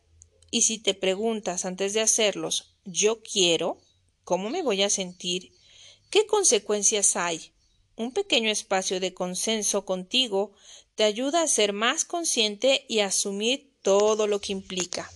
Y 0.50 0.62
si 0.62 0.78
te 0.78 0.94
preguntas 0.94 1.66
antes 1.66 1.92
de 1.92 2.00
hacerlos, 2.00 2.74
yo 2.86 3.22
quiero, 3.22 3.76
¿cómo 4.24 4.48
me 4.48 4.62
voy 4.62 4.82
a 4.82 4.88
sentir? 4.88 5.52
¿Qué 6.08 6.26
consecuencias 6.26 7.16
hay? 7.16 7.53
Un 7.96 8.12
pequeño 8.12 8.50
espacio 8.50 8.98
de 8.98 9.14
consenso 9.14 9.84
contigo 9.84 10.52
te 10.96 11.04
ayuda 11.04 11.42
a 11.42 11.46
ser 11.46 11.72
más 11.72 12.04
consciente 12.04 12.84
y 12.88 13.00
a 13.00 13.06
asumir 13.06 13.72
todo 13.82 14.26
lo 14.26 14.40
que 14.40 14.52
implica. 14.52 15.08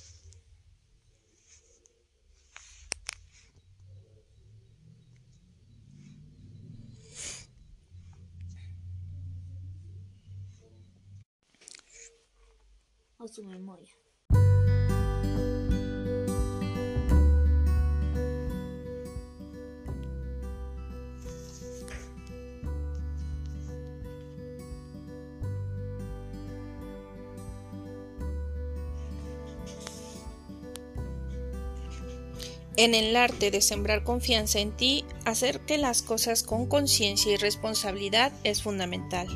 En 32.78 32.94
el 32.94 33.16
arte 33.16 33.50
de 33.50 33.60
sembrar 33.60 34.04
confianza 34.04 34.60
en 34.60 34.70
ti, 34.70 35.04
hacer 35.24 35.58
que 35.66 35.78
las 35.78 36.00
cosas 36.00 36.44
con 36.44 36.66
conciencia 36.66 37.32
y 37.32 37.36
responsabilidad 37.36 38.32
es 38.44 38.62
fundamental. 38.62 39.26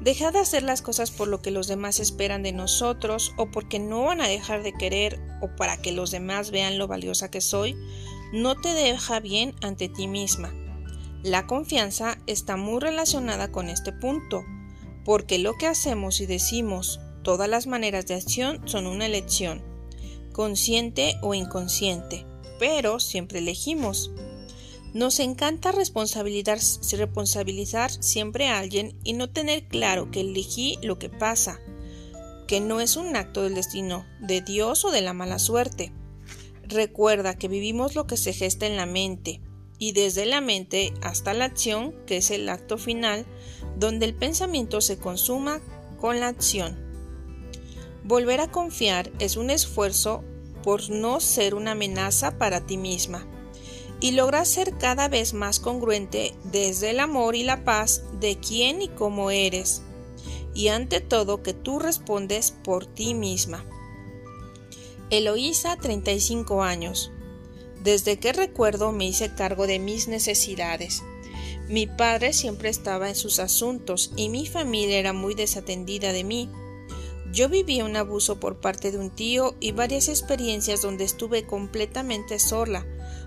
Deja 0.00 0.30
de 0.30 0.38
hacer 0.38 0.62
las 0.62 0.80
cosas 0.80 1.10
por 1.10 1.26
lo 1.26 1.42
que 1.42 1.50
los 1.50 1.66
demás 1.66 1.98
esperan 1.98 2.44
de 2.44 2.52
nosotros 2.52 3.34
o 3.36 3.50
porque 3.50 3.80
no 3.80 4.04
van 4.04 4.20
a 4.20 4.28
dejar 4.28 4.62
de 4.62 4.72
querer 4.72 5.18
o 5.40 5.48
para 5.56 5.82
que 5.82 5.90
los 5.90 6.12
demás 6.12 6.52
vean 6.52 6.78
lo 6.78 6.86
valiosa 6.86 7.28
que 7.28 7.40
soy, 7.40 7.74
no 8.32 8.54
te 8.54 8.72
deja 8.72 9.18
bien 9.18 9.52
ante 9.62 9.88
ti 9.88 10.06
misma. 10.06 10.54
La 11.24 11.48
confianza 11.48 12.18
está 12.28 12.56
muy 12.56 12.78
relacionada 12.78 13.50
con 13.50 13.68
este 13.68 13.92
punto, 13.92 14.44
porque 15.04 15.40
lo 15.40 15.54
que 15.54 15.66
hacemos 15.66 16.20
y 16.20 16.26
decimos, 16.26 17.00
todas 17.24 17.48
las 17.48 17.66
maneras 17.66 18.06
de 18.06 18.14
acción 18.14 18.60
son 18.68 18.86
una 18.86 19.06
elección, 19.06 19.60
consciente 20.32 21.16
o 21.20 21.34
inconsciente, 21.34 22.29
pero 22.60 23.00
siempre 23.00 23.40
elegimos. 23.40 24.12
Nos 24.92 25.18
encanta 25.18 25.72
responsabilizar, 25.72 26.60
siempre 27.90 28.48
a 28.48 28.58
alguien 28.58 28.96
y 29.02 29.14
no 29.14 29.30
tener 29.30 29.66
claro 29.66 30.10
que 30.10 30.20
elegí 30.20 30.78
lo 30.82 30.98
que 30.98 31.08
pasa, 31.08 31.58
que 32.46 32.60
no 32.60 32.80
es 32.80 32.96
un 32.96 33.16
acto 33.16 33.42
del 33.42 33.54
destino, 33.54 34.04
de 34.20 34.42
Dios 34.42 34.84
o 34.84 34.90
de 34.90 35.00
la 35.00 35.14
mala 35.14 35.38
suerte. 35.38 35.92
Recuerda 36.62 37.38
que 37.38 37.48
vivimos 37.48 37.94
lo 37.94 38.06
que 38.06 38.18
se 38.18 38.34
gesta 38.34 38.66
en 38.66 38.76
la 38.76 38.86
mente, 38.86 39.40
y 39.78 39.92
desde 39.92 40.26
la 40.26 40.42
mente 40.42 40.92
hasta 41.00 41.32
la 41.32 41.46
acción, 41.46 41.94
que 42.06 42.18
es 42.18 42.30
el 42.30 42.46
acto 42.50 42.76
final, 42.76 43.24
donde 43.78 44.04
el 44.04 44.14
pensamiento 44.14 44.82
se 44.82 44.98
consuma 44.98 45.62
con 45.98 46.20
la 46.20 46.28
acción. 46.28 46.78
Volver 48.04 48.40
a 48.40 48.50
confiar 48.50 49.10
es 49.18 49.36
un 49.36 49.48
esfuerzo 49.48 50.24
por 50.62 50.90
no 50.90 51.20
ser 51.20 51.54
una 51.54 51.72
amenaza 51.72 52.38
para 52.38 52.60
ti 52.66 52.76
misma 52.76 53.26
y 54.00 54.12
logras 54.12 54.48
ser 54.48 54.76
cada 54.78 55.08
vez 55.08 55.34
más 55.34 55.60
congruente 55.60 56.34
desde 56.44 56.90
el 56.90 57.00
amor 57.00 57.36
y 57.36 57.42
la 57.42 57.64
paz 57.64 58.02
de 58.18 58.38
quién 58.38 58.80
y 58.80 58.88
cómo 58.88 59.30
eres, 59.30 59.82
y 60.54 60.68
ante 60.68 61.00
todo 61.00 61.42
que 61.42 61.52
tú 61.52 61.78
respondes 61.78 62.50
por 62.50 62.86
ti 62.86 63.14
misma. 63.14 63.64
Eloísa, 65.10 65.76
35 65.76 66.62
años. 66.62 67.12
Desde 67.82 68.18
que 68.18 68.32
recuerdo 68.32 68.92
me 68.92 69.06
hice 69.06 69.34
cargo 69.34 69.66
de 69.66 69.78
mis 69.78 70.08
necesidades. 70.08 71.02
Mi 71.68 71.86
padre 71.86 72.32
siempre 72.32 72.68
estaba 72.68 73.08
en 73.08 73.14
sus 73.14 73.38
asuntos 73.38 74.12
y 74.16 74.28
mi 74.28 74.46
familia 74.46 74.98
era 74.98 75.12
muy 75.12 75.34
desatendida 75.34 76.12
de 76.12 76.24
mí. 76.24 76.50
Yo 77.32 77.48
viví 77.48 77.80
un 77.80 77.94
abuso 77.96 78.40
por 78.40 78.60
parte 78.60 78.90
de 78.90 78.98
un 78.98 79.10
tío 79.10 79.54
y 79.60 79.70
varias 79.70 80.08
experiencias 80.08 80.82
donde 80.82 81.04
estuve 81.04 81.46
completamente 81.46 82.40
sola, 82.40 82.84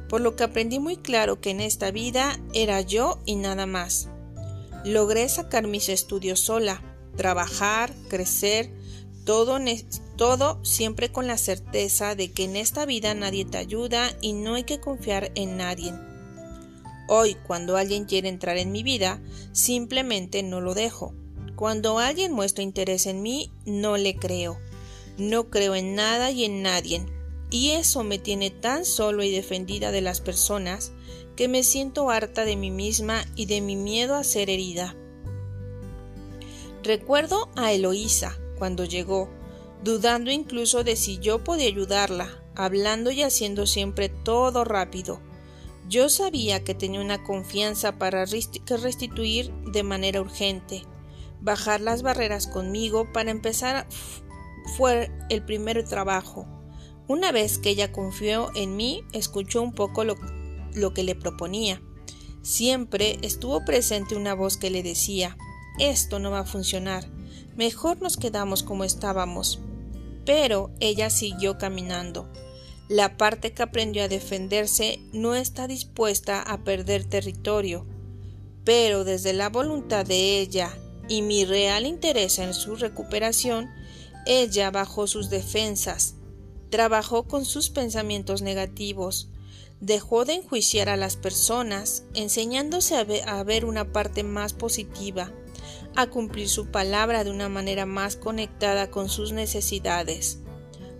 por 0.09 0.19
lo 0.19 0.35
que 0.35 0.43
aprendí 0.43 0.79
muy 0.79 0.97
claro 0.97 1.39
que 1.39 1.51
en 1.51 1.61
esta 1.61 1.89
vida 1.91 2.37
era 2.53 2.81
yo 2.81 3.21
y 3.25 3.35
nada 3.35 3.65
más. 3.65 4.09
Logré 4.83 5.29
sacar 5.29 5.67
mis 5.67 5.87
estudios 5.87 6.41
sola, 6.41 6.83
trabajar, 7.15 7.93
crecer, 8.09 8.69
todo, 9.23 9.57
todo 10.17 10.59
siempre 10.65 11.09
con 11.09 11.25
la 11.27 11.37
certeza 11.37 12.15
de 12.15 12.31
que 12.33 12.43
en 12.43 12.57
esta 12.57 12.85
vida 12.85 13.13
nadie 13.13 13.45
te 13.45 13.57
ayuda 13.57 14.11
y 14.19 14.33
no 14.33 14.55
hay 14.55 14.65
que 14.65 14.81
confiar 14.81 15.31
en 15.35 15.55
nadie. 15.55 15.93
Hoy, 17.07 17.35
cuando 17.47 17.77
alguien 17.77 18.03
quiere 18.03 18.27
entrar 18.27 18.57
en 18.57 18.73
mi 18.73 18.83
vida, 18.83 19.21
simplemente 19.53 20.43
no 20.43 20.59
lo 20.59 20.73
dejo. 20.73 21.13
Cuando 21.63 21.97
alguien 21.97 22.33
muestra 22.33 22.61
interés 22.61 23.05
en 23.05 23.21
mí, 23.21 23.49
no 23.65 23.95
le 23.95 24.17
creo. 24.17 24.59
No 25.17 25.49
creo 25.49 25.75
en 25.75 25.95
nada 25.95 26.29
y 26.29 26.43
en 26.43 26.61
nadie. 26.61 27.05
Y 27.49 27.69
eso 27.69 28.03
me 28.03 28.19
tiene 28.19 28.49
tan 28.49 28.83
solo 28.83 29.23
y 29.23 29.31
defendida 29.31 29.91
de 29.91 30.01
las 30.01 30.19
personas 30.19 30.91
que 31.37 31.47
me 31.47 31.63
siento 31.63 32.09
harta 32.09 32.43
de 32.43 32.57
mí 32.57 32.69
misma 32.69 33.23
y 33.37 33.45
de 33.45 33.61
mi 33.61 33.77
miedo 33.77 34.15
a 34.15 34.25
ser 34.25 34.49
herida. 34.49 34.97
Recuerdo 36.83 37.49
a 37.55 37.71
Eloísa 37.71 38.37
cuando 38.59 38.83
llegó, 38.83 39.29
dudando 39.85 40.31
incluso 40.31 40.83
de 40.83 40.97
si 40.97 41.19
yo 41.19 41.45
podía 41.45 41.67
ayudarla, 41.67 42.43
hablando 42.55 43.09
y 43.09 43.21
haciendo 43.21 43.67
siempre 43.67 44.09
todo 44.09 44.65
rápido. 44.65 45.21
Yo 45.87 46.09
sabía 46.09 46.65
que 46.65 46.75
tenía 46.75 46.99
una 46.99 47.23
confianza 47.23 47.97
para 47.97 48.25
restituir 48.25 49.53
de 49.71 49.83
manera 49.83 50.19
urgente. 50.19 50.83
Bajar 51.43 51.81
las 51.81 52.01
barreras 52.01 52.47
conmigo 52.47 53.11
para 53.11 53.29
empezar 53.29 53.85
fue 54.77 55.11
el 55.29 55.43
primer 55.43 55.83
trabajo. 55.87 56.47
Una 57.07 57.31
vez 57.31 57.57
que 57.57 57.69
ella 57.69 57.91
confió 57.91 58.49
en 58.55 58.77
mí, 58.77 59.03
escuchó 59.11 59.61
un 59.61 59.73
poco 59.73 60.05
lo, 60.05 60.15
lo 60.73 60.93
que 60.93 61.03
le 61.03 61.15
proponía. 61.15 61.81
Siempre 62.41 63.19
estuvo 63.21 63.63
presente 63.65 64.15
una 64.15 64.33
voz 64.33 64.57
que 64.57 64.69
le 64.69 64.83
decía 64.83 65.37
esto 65.79 66.19
no 66.19 66.31
va 66.31 66.39
a 66.39 66.45
funcionar. 66.45 67.09
Mejor 67.55 68.01
nos 68.01 68.17
quedamos 68.17 68.63
como 68.63 68.83
estábamos. 68.83 69.59
Pero 70.25 70.71
ella 70.79 71.09
siguió 71.09 71.57
caminando. 71.57 72.31
La 72.89 73.17
parte 73.17 73.53
que 73.53 73.63
aprendió 73.63 74.03
a 74.03 74.07
defenderse 74.07 74.99
no 75.11 75.35
está 75.35 75.67
dispuesta 75.67 76.41
a 76.41 76.63
perder 76.63 77.05
territorio. 77.05 77.85
Pero 78.63 79.03
desde 79.03 79.33
la 79.33 79.49
voluntad 79.49 80.05
de 80.05 80.39
ella 80.39 80.71
y 81.07 81.21
mi 81.21 81.45
real 81.45 81.85
interés 81.85 82.39
en 82.39 82.53
su 82.53 82.75
recuperación, 82.75 83.69
ella 84.25 84.71
bajó 84.71 85.07
sus 85.07 85.29
defensas, 85.29 86.15
trabajó 86.69 87.27
con 87.27 87.45
sus 87.45 87.69
pensamientos 87.69 88.41
negativos, 88.41 89.29
dejó 89.79 90.23
de 90.23 90.35
enjuiciar 90.35 90.87
a 90.87 90.95
las 90.95 91.17
personas, 91.17 92.05
enseñándose 92.13 92.95
a 92.95 93.43
ver, 93.43 93.65
una 93.65 93.91
parte 93.91 94.23
más 94.23 94.53
positiva, 94.53 95.31
a 95.95 96.07
cumplir 96.07 96.47
su 96.47 96.71
palabra 96.71 97.23
de 97.23 97.31
una 97.31 97.49
manera 97.49 97.85
más 97.85 98.15
conectada 98.15 98.89
con 98.89 99.09
sus 99.09 99.33
necesidades, 99.33 100.39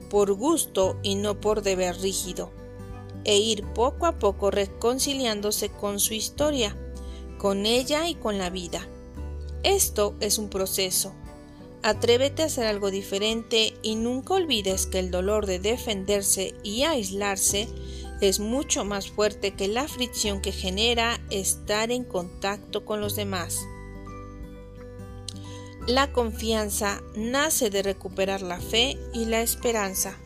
por 0.10 0.34
gusto 0.34 1.00
y 1.02 1.16
no 1.16 1.40
por 1.40 1.62
deber 1.62 1.98
rígido, 2.02 2.52
e 3.24 3.38
ir 3.38 3.66
poco 3.74 4.06
a 4.06 4.20
poco 4.20 4.52
reconciliándose 4.52 5.70
con 5.70 6.00
su 6.02 6.14
historia, 6.14 6.78
con 7.38 7.66
ella 7.66 8.08
y 8.10 8.16
con 8.16 8.38
la 8.38 8.50
vida. 8.50 8.88
Esto 9.64 10.16
es 10.20 10.38
un 10.38 10.50
proceso. 10.50 11.14
Atrévete 11.82 12.44
a 12.44 12.46
hacer 12.46 12.66
algo 12.66 12.92
diferente 12.92 13.74
y 13.82 13.96
nunca 13.96 14.36
olvides 14.36 14.88
que 14.88 15.00
el 15.00 15.12
dolor 15.12 15.46
de 15.46 15.60
defenderse 15.60 16.54
y 16.64 16.84
aislarse 16.84 17.68
es 18.22 18.40
mucho 18.40 18.86
más 18.86 19.10
fuerte 19.10 19.52
que 19.52 19.68
la 19.68 19.88
fricción 19.88 20.42
que 20.42 20.52
genera 20.52 21.20
estar 21.30 21.92
en 21.92 22.06
contacto 22.06 22.86
con 22.86 23.02
los 23.02 23.16
demás. 23.16 23.60
La 25.88 26.14
confianza 26.14 27.02
nace 27.16 27.70
de 27.70 27.84
recuperar 27.84 28.42
la 28.42 28.62
fe 28.62 28.98
y 29.14 29.26
la 29.26 29.42
esperanza. 29.42 30.18